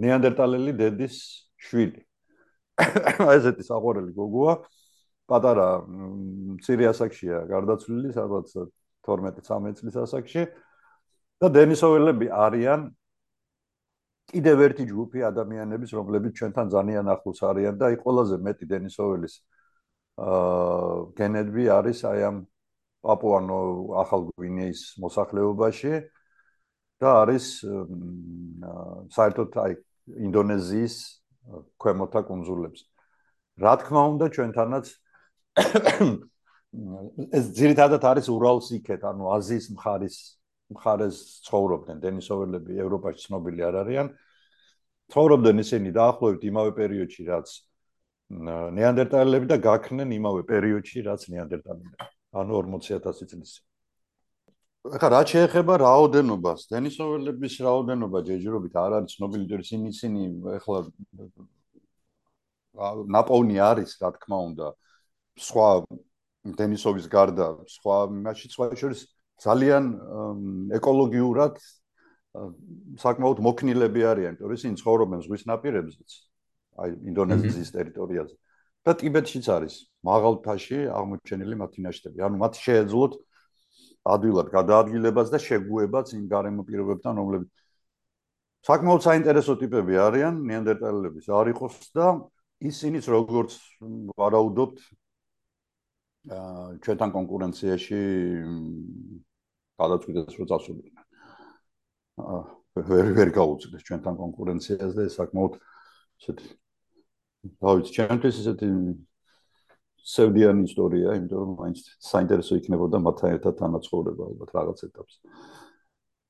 [0.04, 1.18] ნეანდერტალელი დედის
[1.68, 2.05] შვილი
[3.38, 4.56] ესეთი საყვარელი გოგოა.
[5.26, 8.52] პატარა მცირე ასაკშია გარდაცვლილი სადაც
[9.08, 10.44] 12-13 წლის ასაკში.
[11.42, 12.82] და დენისოველები არიან.
[14.32, 19.34] კიდევ ერთი ჯგუფი ადამიანების რომლებიც ჩვენთან ძალიან ახლოს არიან და აი ყველაზე მეტი დენისოველის
[20.18, 22.38] აა გენები არის აი ამ
[23.06, 23.60] პაპუანო
[24.02, 25.94] ახალ გვინეის მოსახლეობაში
[27.04, 27.46] და არის
[29.18, 29.74] საერთოდ აი
[30.28, 30.96] ინდონეზიის
[31.80, 32.82] ქვემოთა კუნძულებს.
[33.62, 34.86] რა თქმა უნდა, ჩვენთანაც
[37.38, 40.18] ეს ძირითადად არის ურალს იქეთ, ანუ აზიის მხარის
[40.74, 44.08] მხარეს ცხოვრობდნენ დენისოველები, ევროპაში ცნობილი არ არიან.
[45.14, 47.48] ცხოვრობდნენ ისინი დაახლოებით იმავე პერიოდში, რაც
[48.80, 52.10] ნეანდერტალელები და გაქრნენ იმავე პერიოდში, რაც ნეანდერტალელები.
[52.42, 53.52] ანუ 40000 წლის.
[54.86, 60.22] ახლა რა შეეხება რაოდენობას, დენისოველების რაოდენობა ჯერჯერობით არ არის ცნობილი, ჯერ ისინი ისინი
[60.60, 60.80] ახლა
[63.16, 64.68] ნაპოვნი არის, რა თქმა უნდა,
[65.42, 65.70] სხვა
[66.62, 69.02] დენისოვის გარდა, სხვა მაშინ სხვა შორის
[69.42, 69.84] ძალიან
[70.78, 71.58] ეკოლოგიურად
[73.02, 76.12] საკმაოდ მოქნილები არიან, იმიტომ რომ ისინი ცხოვრობენ ზღვის ნაპირებზეც,
[76.84, 78.36] აი ინდონეზიის ტერიტორიაზე.
[78.86, 79.76] და ტიბეტშიც არის
[80.06, 82.22] მაღალ ფაში აღმოჩენილი მათი ნაშთები.
[82.22, 83.14] ანუ მათ შეეძლოთ
[84.06, 87.50] ადვილად გადაადგილებას და შეგუებას იმ გარემო პირობებთან, რომლებიც
[88.66, 92.08] საკმაოდ საინტერესო ტიპები არიან, ნეანდერტალელების არ იყოს და
[92.66, 93.58] ისინიც როგორც
[94.18, 94.78] ვარაუდობთ
[96.26, 98.00] აა ჩვენთან კონკურენციაში
[99.82, 101.06] გადაწყვეტეს რომ წასულიყვნენ.
[102.26, 102.40] აა
[102.90, 105.54] ვერ ვერ გაუწდეს ჩვენთან კონკურენციას და ეს საკმაოდ
[106.20, 106.48] ესეთი
[107.62, 108.70] დავით ჩემთვის ესეთი
[110.06, 115.18] სევდიანი ისტორია, იმიტომ რომ მაინც საინტერესო იქნებოდა მათთან ერთად თანაცხოვრება ალბათ რაღაც ეტაპზე.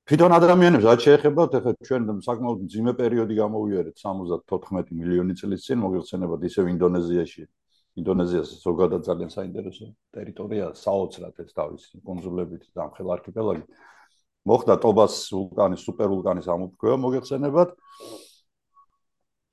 [0.05, 6.41] თვითონ ადამიანებს რაც შეეხება, ეხლა ჩვენ საკმაოდ ძიმე პერიოდი გამოვიარეთ 74 მილიონი წლის წინ მოგეხსენებათ
[6.49, 7.43] ისევ ინდონეზიაში.
[7.95, 9.85] ინდონეზიას ზოგადად ძალიან საინტერესო
[10.15, 13.65] ტერიტორია, საოცრად ეს თავისი კონსულებით და ამხელ არქიპელაგი.
[14.45, 17.69] მოხდა ტობას ვულკანის, სუპერვულკანის ამოფრქვევა მოგეხსენებათ.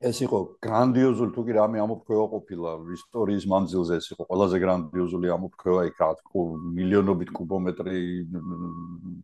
[0.03, 5.83] ეს იყო გრანდიოზული თუ კი რამე ამოფრქვევა ყოფილა ისტორიის მანძილზე ეს იყო ყველაზე გრანდიოზული ამოფრქვევა
[5.91, 6.09] იქ რა
[6.79, 8.01] მილიონობით კუბომეტრი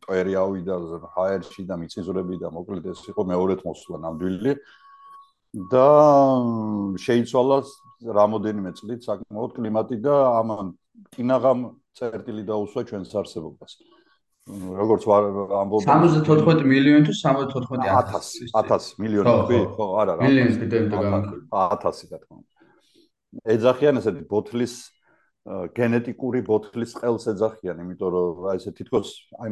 [0.06, 0.76] ტვერი ავიდა
[1.16, 4.54] ჰაერში და მიწისძვრები და მოკლედ ეს იყო მეორედ მოსვლა ნამდვილი
[5.74, 5.88] და
[7.08, 7.58] შეიცვალა
[8.20, 10.74] რამოდენიმე წლით საკმაოდ კლიმატი და ამან
[11.14, 11.60] კინაღამ
[11.98, 13.72] წერტილი დაუსვა ჩვენს არსებობას.
[14.48, 19.58] როგორც ამბობ 74 მილიონი თუ 74000 1000 მილიონი თქვი.
[19.76, 22.50] ხო არა რა მილიონი კიდევ და გამქვი 1000 რა თქმა უნდა.
[23.54, 24.74] ეძახიან ესეთი ბოთლის
[25.78, 29.08] გენეტიკური ბოთლის ყელს ეძახიან იმიტომ რომ აი ესე თითქოს
[29.42, 29.48] აი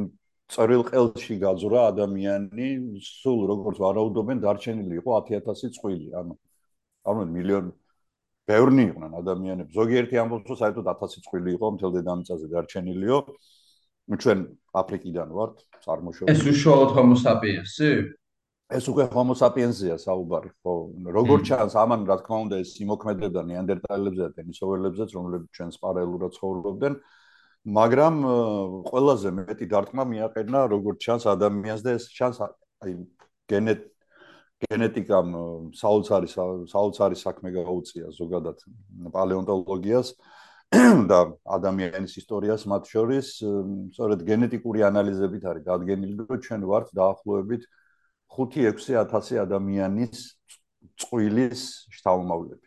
[0.53, 2.69] წერილ ყელში გაძვრა ადამიანი
[3.03, 6.35] სულ როგორც ვარაუდობენ დარჩენილი იყო 10000 წვილი ანუ
[7.11, 7.73] ანუ მილიონი
[8.47, 9.71] ბევრნი იყვნენ ადამიანები.
[9.75, 13.19] ზოგიერთი ამბობს, რომ საერთოდ 1000 წვილი იყო მთელ დედამიწაზე დარჩენილიო.
[14.23, 14.39] ჩვენ
[14.81, 16.33] აფრიკიდან ვართ, წარმოშობილი.
[16.33, 17.91] ეს უშუალოდ homo sapiens-ი?
[18.77, 20.75] ეს უკვე homo sapiens-ია საუბარი, ხო.
[21.17, 26.95] როგორც ჩანს, ამან რა თქმა უნდა ეს იმოქმედებდა ნეანდერტალებზე და დენისოველებზეც, რომლებიც ჩვენ სპარალელურად ცხოვრობდნენ.
[27.67, 28.15] მაგრამ
[28.87, 32.93] ყველაზე მეტი დარტყმა მიაყენა როგორც ჩანს ადამიანს და ეს ჩანს აი
[33.51, 33.81] გენეტ
[34.71, 35.29] გენეტიკამ
[35.77, 36.29] საოცარი
[36.71, 38.63] საოცარი საქმე გაუწია ზოგადად
[39.13, 40.09] პალეონტოლოგიას
[41.11, 41.19] და
[41.57, 43.27] ადამიანის ისტორიას მათ შორის
[43.95, 47.67] სწორედ გენეტიკური ანალიზებით არის დადგენილი რომ ჩვენ ვართ დაახლოებით
[48.37, 50.23] 5-6000 ადამიანის
[51.03, 51.63] წვილის
[51.97, 52.67] შთამომავლები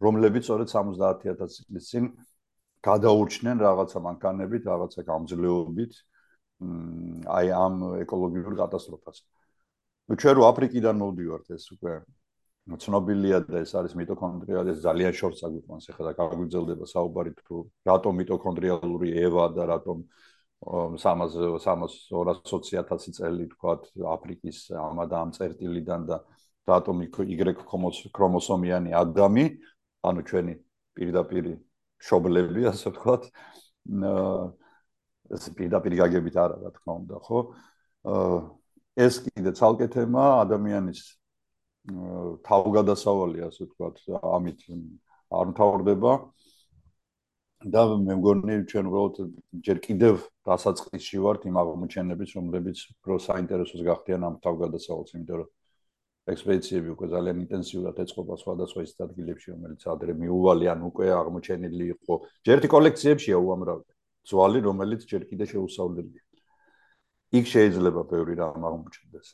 [0.00, 2.04] რომლებიც სწორედ 70000 წლის წინ
[2.80, 5.92] გადაურჩნენ რაღაცა მანქანებით, რაღაცა გამძლეობით
[7.36, 7.74] აი ამ
[8.04, 9.16] ეკოლოგიურ კატასტროფას.
[10.08, 11.92] ну ჩვენ რო აფრიკიდან მოვდივართ ეს უკვე
[12.68, 17.56] ცნობილია და ეს არის მიტოქონდრია და ძალიან შორს აგვიყვანს ახლა და გაგვიძელდება საუბარი თუ
[17.88, 20.04] რატომ მიტოქონდრიალური ევა და რატომ
[20.60, 23.82] 300 300 წელი თქვათ
[24.14, 26.20] აფრიკის ამა და ამ წერტილიდან და
[26.68, 27.08] რატომ Y
[28.12, 29.44] ქრომოსომიანი ადამი
[30.04, 30.54] ანუ ჩვენი
[30.94, 31.54] პირდაპირი
[32.00, 33.22] შობლები ასე ვთქვათ
[35.36, 37.38] ეს პირდაპირ გაგებით არა რა თქმა უნდა ხო?
[39.00, 41.19] ეს კიდე ცალკე თემა ადამიანის
[41.88, 44.60] თავგადასავალი ასე ვთქვათ ამით
[45.30, 46.12] არ მთავრდება.
[47.60, 49.16] და მე მგონი ჩვენ უბრალოდ
[49.60, 50.14] ჯერ კიდევ
[50.48, 55.48] დასაწყისში ვართ იმ აღმოჩენების რომლებიც პრო საინტერესოს გახდიან ამ თავგადასავალს იმიტომ რომ
[56.32, 62.14] ექსპედიციები უკვე ძალიან ინტენსიურად ეწყობა სხვადასხვა ის ადგილებში რომელიც ადრე მიუვალი ან უკვე აღმოჩენილი იყო.
[62.48, 63.84] ჯერთი კოლექციებშია უამრავი
[64.24, 66.24] ძვალი რომელიც ჯერ კიდე შეუსავლელია
[67.38, 69.26] იქ შეიძლება ბევრი რამ აღმოჩნდეს.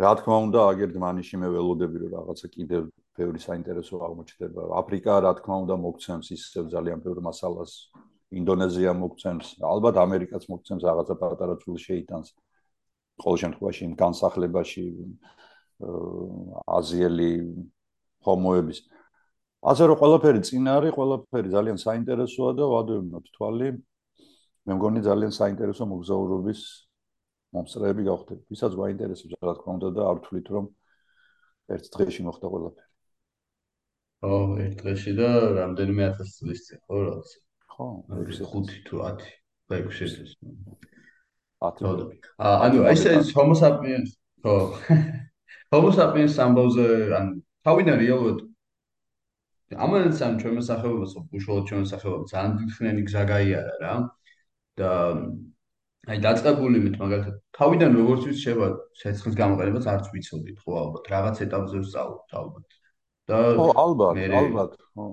[0.00, 2.82] რა თქმა უნდა, აგერ დმანიში მე ველოდები რომ რაღაცა კიდევ
[3.18, 4.62] ბევრი საინტერესო აღმოჩნდება.
[4.80, 7.72] აფრიკა რა თქმა უნდა მოგცემს ისევ ძალიან ბევრ მასალას.
[8.30, 12.28] ინდონეზია მოგცემს, ალბათ ამერიკაც მოგცემს რაღაცა პატარა წულ შეიტანს.
[13.20, 14.84] ყოველ შემთხვევაში იმ განსახლებაში
[16.78, 17.30] აზიელი
[18.24, 18.78] ჰომოების
[19.60, 23.68] ასე რომ ყველაფერი წინ არის, ყველაფერი ძალიან საინტერესოა და ვადევნოთ თვალი.
[24.64, 26.60] მე მგონი ძალიან საინტერესო მოგზაურობის
[27.56, 28.42] მომსწრეები გავხდები.
[28.52, 30.66] ვისაც გვაინტერესებს რა თქმა უნდა და არ ვთვლით რომ
[31.74, 32.88] ერთ დღეში მოხდა ყველაფერი.
[34.20, 34.30] ო,
[34.64, 35.28] ერთ დღეში და
[35.58, 37.28] რამდენიმე ათას წლის წინ, ხო, რაღაც.
[37.74, 39.26] ხო, 5 თუ 10.
[39.70, 40.32] და 6 წლის.
[41.60, 42.30] 10.
[42.38, 44.14] ანუ ესე homo sapiens,
[44.44, 44.56] ხო.
[45.72, 46.86] homo sapiens ამბავზე,
[47.18, 47.26] ან
[47.66, 48.46] თავიდან რეალურად
[49.70, 53.92] ამან სამ ჩვენ მოსახელობას, უშუალოდ ჩვენ მოსახელობას ძალიან დიდხნიანი გზა გაიარა რა.
[54.80, 54.90] და
[56.08, 58.68] აი დაწყებული მით მაგალითად თავიდან როგორც ვიცი შევა
[59.00, 62.78] ცეცხლის გამოყენებას არც ვიცოდით ხო ალბათ რაღაც ეტაპზე ვსწავლობთ ალბათ.
[63.28, 65.08] და ხო ალბათ ალბათ ხო.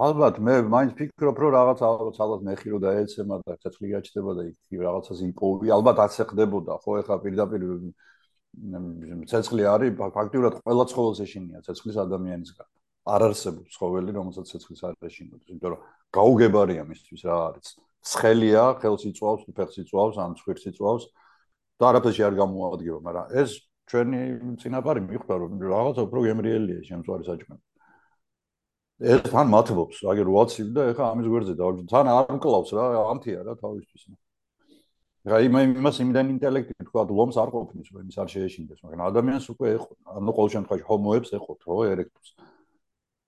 [0.00, 4.42] ალბათ მე მაინც ფიქრობ რომ რაღაც ალბათ ალბათ მეხირო და ეცემა და ცეცხლი გაჩნდება და
[4.48, 7.62] იქ რაღაცას იპოვი ალბათ ასე ხდებოდა ხო ეხლა პირდაპირ
[9.28, 12.68] ცეცხლი არის ფაქტიურად ყველა ცხოველს ეშინია ცეცხლის ადამიანისგან
[13.12, 15.84] არ არსებობს ცხოველი რომელსაც ცეცხლის არ ეშინოდეს იმიტომ რომ
[16.16, 17.68] გაუგებარია მისთვის რა არის
[18.00, 21.04] ცხელია, ხელს იწვავს, ფეხს იწვავს, ან ცხვირს იწვავს
[21.80, 23.50] და არაფერში არ გამოადგება, მაგრამ ეს
[23.90, 24.20] ჩვენი
[24.62, 27.62] წინაპარი მიხვდა რომ რაღაცა უფრო გემრიელია შემწვარი საჭმელი.
[29.00, 31.82] ეს თან მათბობს, აგერ ვაცივ და ეხა ამის გვერდზე დავჯი.
[31.88, 34.02] თან არ მკლავს რა, ამთია რა თავისთვის.
[35.24, 39.46] რა იმა იმას იმდან ინტელექტი თქვა, ლომს არ ყოფნის, რომ ის არ შეეშინდეს, მაგრამ ადამიანს
[39.52, 42.28] უკვე ეხო, ანუ ყოველ შემთხვევაში ჰომოებს ეხოთ, ხო, ერექტუს.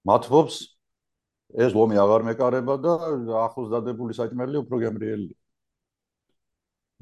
[0.09, 0.57] მათბობს
[1.52, 2.92] ეს ლომი აღარ მეკარება და
[3.46, 5.36] ახლოს დადებული საჭმელი უფრო გემრიელია.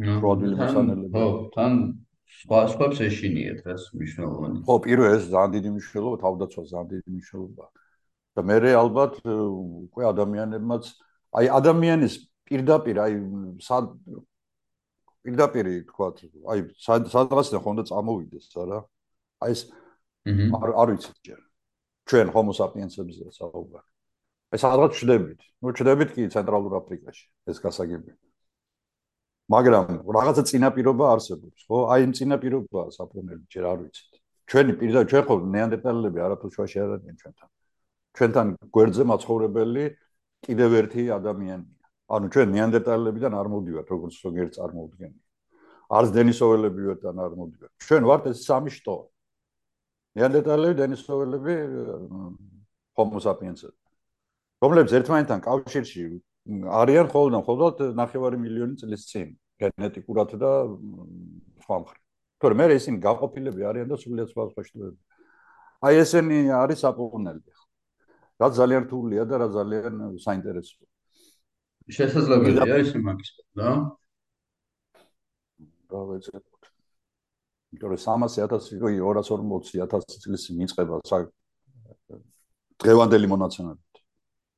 [0.01, 1.13] პროდვილი მოსანელები.
[1.13, 1.73] ხო, თან
[2.41, 4.59] სხვა სხვებს ეშინიათ ეს მნიშვნელოვანი.
[4.67, 7.65] ხო, პირველ ეს ძალიან დიდი მნიშვნელობა, თავდაცვა ძალიან დიდი მნიშვნელობა.
[8.31, 10.85] და მე ალბათ უკვე ადამიანებმაც
[11.35, 12.15] აი ადამიანის
[12.47, 13.13] პირდაპირ აი
[15.27, 16.17] პირდაპირ თქვათ,
[16.51, 18.79] აი სადღაციდან ხონდა წამოვიდეს, არა?
[19.45, 19.61] აი ეს
[20.31, 21.41] არ არ ვიცი ჯერ.
[22.11, 23.87] ჩვენ homo sapiens-ებზე საუბარი.
[24.51, 25.41] ეს რაღაც ჩდებით.
[25.63, 28.13] ნუ ჩდებით კი ცენტრალურ აფრიკაში ეს გასაგები.
[29.51, 29.87] მაგრამ
[30.17, 31.79] რაღაცა წინაპირობა არსებობს, ხო?
[31.91, 34.13] აი იმ წინაპირობაა საფრთხელი, ჯერ არ ვიცით.
[34.51, 37.49] ჩვენი პირდა ჩვენ ხო ნეანდერტალელები არაფერს შუაში არ არიან ჩვენთან.
[38.15, 39.85] ჩვენთან გვერდზე მაცხოვრებელი
[40.47, 41.79] კიდევ ერთი ადამიანია.
[42.11, 45.21] ანუ ჩვენ ნეანდერტალებიდან არ მოვდივართ, როგორც ზოგიერთ წარმოუდგენელი.
[45.91, 47.73] არც დენისოველებიდან არ მოვდივართ.
[47.87, 48.97] ჩვენ ვართ ეს სამი შტო.
[50.19, 51.55] ნეანდერტალები, დენისოველები,
[52.99, 53.79] ჰომო საპიენსები.
[54.61, 56.03] რომლებიც ერთმანეთთან კავშირში
[56.81, 59.29] არიან ხოლმე და ხოლმე 9 მილიონი წლის წინ
[59.61, 60.53] გენეტიკურად და
[61.65, 62.03] სხვა მხრივ.
[62.41, 65.01] თორე მე ისინი გაყოფილები არიან და სულიად სხვა სხვა შტოები.
[65.85, 67.43] აი ესენი არის საპოვნელი.
[68.41, 70.89] რა ძალიან რთულია და რა ძალიან საინტერესოა.
[71.97, 73.69] შესაძლებელია ის მაგის და
[75.91, 76.63] რა ვეცებოთ.
[77.71, 78.89] იმიტომ რომ 300.000 იყო
[79.21, 80.95] 240.000 წლის მიწება
[82.81, 83.90] დღევანდელი მონაცემებით.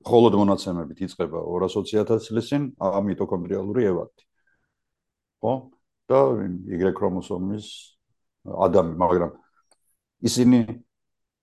[0.07, 4.23] холод მონაცემებით იწება 220.000 წლისინ ამიტოქონდრიალური ევაქტი.
[5.43, 5.53] ხო?
[6.07, 6.19] და
[6.71, 7.65] Y ქრომოსომის
[8.47, 9.31] ადამი, მაგრამ
[10.23, 10.59] ისინი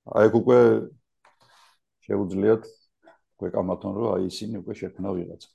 [0.08, 0.58] აი უკვე
[2.08, 2.62] შეუძლიათ
[3.40, 5.48] გვეკამათონ რომ აი ისინი უკვე შექმნა ვიღაცა.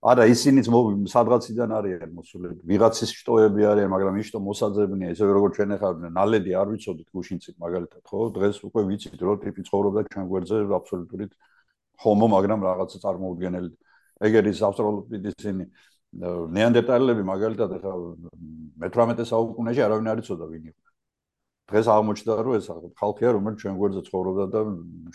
[0.00, 0.66] არა ისინიც
[1.12, 6.56] სადღაციდან არიან მოსულები ვიღაცის შტოები არიან მაგრამ ის შტო მოსაძებნია ესე როგორც ჩვენ ახლა ნალედი
[6.56, 11.30] არ ვიცოდით გუშინცით მაგალითად ხო დღეს უკვე ვიცით რომ ტიპი ცხოვრობდა ჩვენ გვერდზე აბსოლუტურად
[12.03, 13.69] ჰომო მაგრამ რაღაცა წარმოუდგენელი.
[14.25, 15.65] ეგერ ის ავსტრალოპითექინი
[16.55, 17.93] ნეანდერტალები მაგალითად ახლა
[18.79, 20.81] მე-18 საუკუნეში არავინ არ იცოდა ვინ იყო.
[21.69, 22.65] დღეს აღმოჩნდა რომ ეს
[22.99, 24.59] ხალხია რომელიც ჩვენ გვერდზე ცხოვრობდა და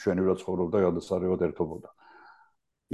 [0.03, 1.91] ჩვენივრად ცხოვრობდა გადასარევად ერთობოდა.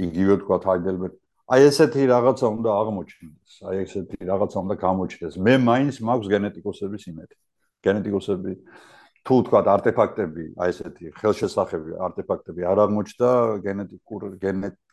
[0.07, 5.35] იგივე თქვა ჰაიდელბერგი აი ესეთი რაღაცა უნდა აღმოჩნდეს, აი ესეთი რაღაცა უნდა გამოჩნდეს.
[5.39, 7.35] მე მაინც მაქვს გენეტიკოსების იმედი.
[7.87, 8.51] გენეტიკოსები
[9.27, 13.31] თუ თქვა არტეფაქტები, აი ესეთი ხელშესახები არტეფაქტები არ აღმოჩნდა,
[13.65, 14.21] გენეტიკურ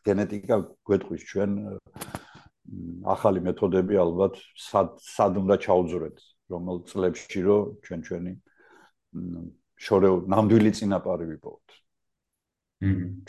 [0.06, 0.56] გენეტიკა
[0.90, 1.51] გვეტყვის ჩვენ
[3.15, 6.19] ახალი მეთოდები ალბათ სად სად უნდა ჩაუძურეთ,
[6.51, 8.32] რომელ წლებში რო ჩვენ ჩვენი
[9.86, 11.66] შორეულ ნამდვილი წინაპარი ვიპოვოთ.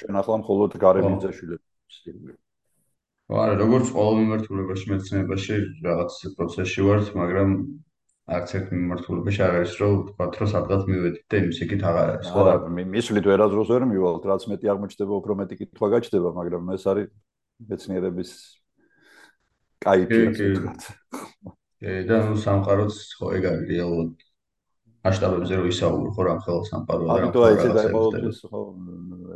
[0.01, 2.41] ჩვენ ახლა მხოლოდ გარემიძაშვილებს ვსწავლობთ.
[3.25, 5.55] არა, როგორც ყოველ მიმართულებაში მეცნიერებაში
[5.85, 7.49] რაღაც პროცესში ვართ, მაგრამ
[8.25, 12.29] არც ერთ მიმართულებით არ არის რომ ვთქვათ რომ სადღაც მივედით და იმის იქით აღარ არის
[12.33, 12.45] ხო?
[12.49, 17.09] არა მისვლით ვერაზროს ვერ მივალთ რაც მეტი აღმოჩნდება უფრო მეტი კითხვა გაჩნდება მაგრამ ეს არის
[17.69, 18.31] მეცნიერების
[19.85, 20.81] кайფი ასე ვთქვათ.
[22.09, 24.25] და ნუ სამყაროც ხო ეგ არის რეალურად.
[25.05, 28.61] მასშტაბებზე რომ ისაუბრო ხო რა ხელს სამყაროა და ამიტომ აი ეს დაიმოვლეს ხო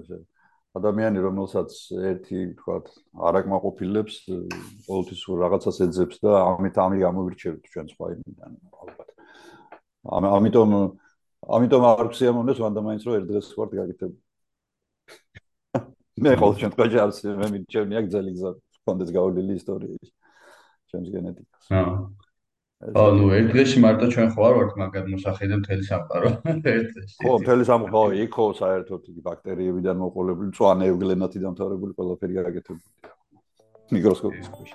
[0.02, 0.18] ესე.
[0.77, 1.73] ადამიანი რომელსაც
[2.11, 2.75] ერთი თქვა
[3.29, 4.15] არაკმაყოფილებს
[4.85, 8.51] ყოველთვის რაღაცას ეძებს და ამით ამი გამოვირჩევთ ჩვენ სხვა იმიდან
[8.83, 9.09] ალბათ.
[10.37, 10.69] ამიტომ
[11.57, 14.13] ამიტომ არ ქსიამონეს ვანდა მაინც რომ ერთ დღეს ვარ გაკეთებ
[16.19, 18.49] მე ყოველ შემთხვევაში არ მე მიჩვენია გზელი გზა
[18.85, 20.09] კონდეს გავრდილი ისტორიაში
[20.89, 21.65] ჩვენს გენეტიკას.
[21.73, 22.28] აა
[22.80, 26.30] ო ნუ ერთ დღეში მარტო ჩვენ ხო არ ვართ მაგად მოსახედე მთელი სამყარო.
[26.76, 27.15] ერთ დღეში.
[27.19, 32.88] ხო მთელი სამყარო იქო საერთოდ იგი ბაქტერიებიდან მოყოლებული წვანე ევგლენათი დამთავრებული ყველაფერი გაკეთებული.
[33.91, 34.72] მიკროსკოპის ქვეშ.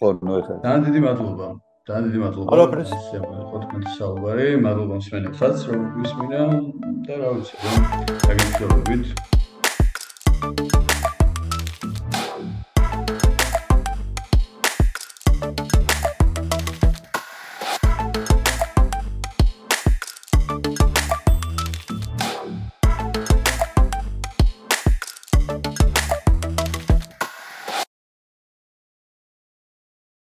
[0.00, 0.56] ხო ნუ ეხლა.
[0.64, 1.46] ძალიან დიდი მადლობა.
[1.84, 2.48] ძალიან დიდი მადლობა.
[2.56, 2.90] არაფერს
[3.52, 6.42] ხო თქვენ საუბარი მადლობა მსმენელსაც რომ გვისმინა
[7.04, 7.80] და რა ვიცი რომ
[8.24, 9.04] დაგიწყდებით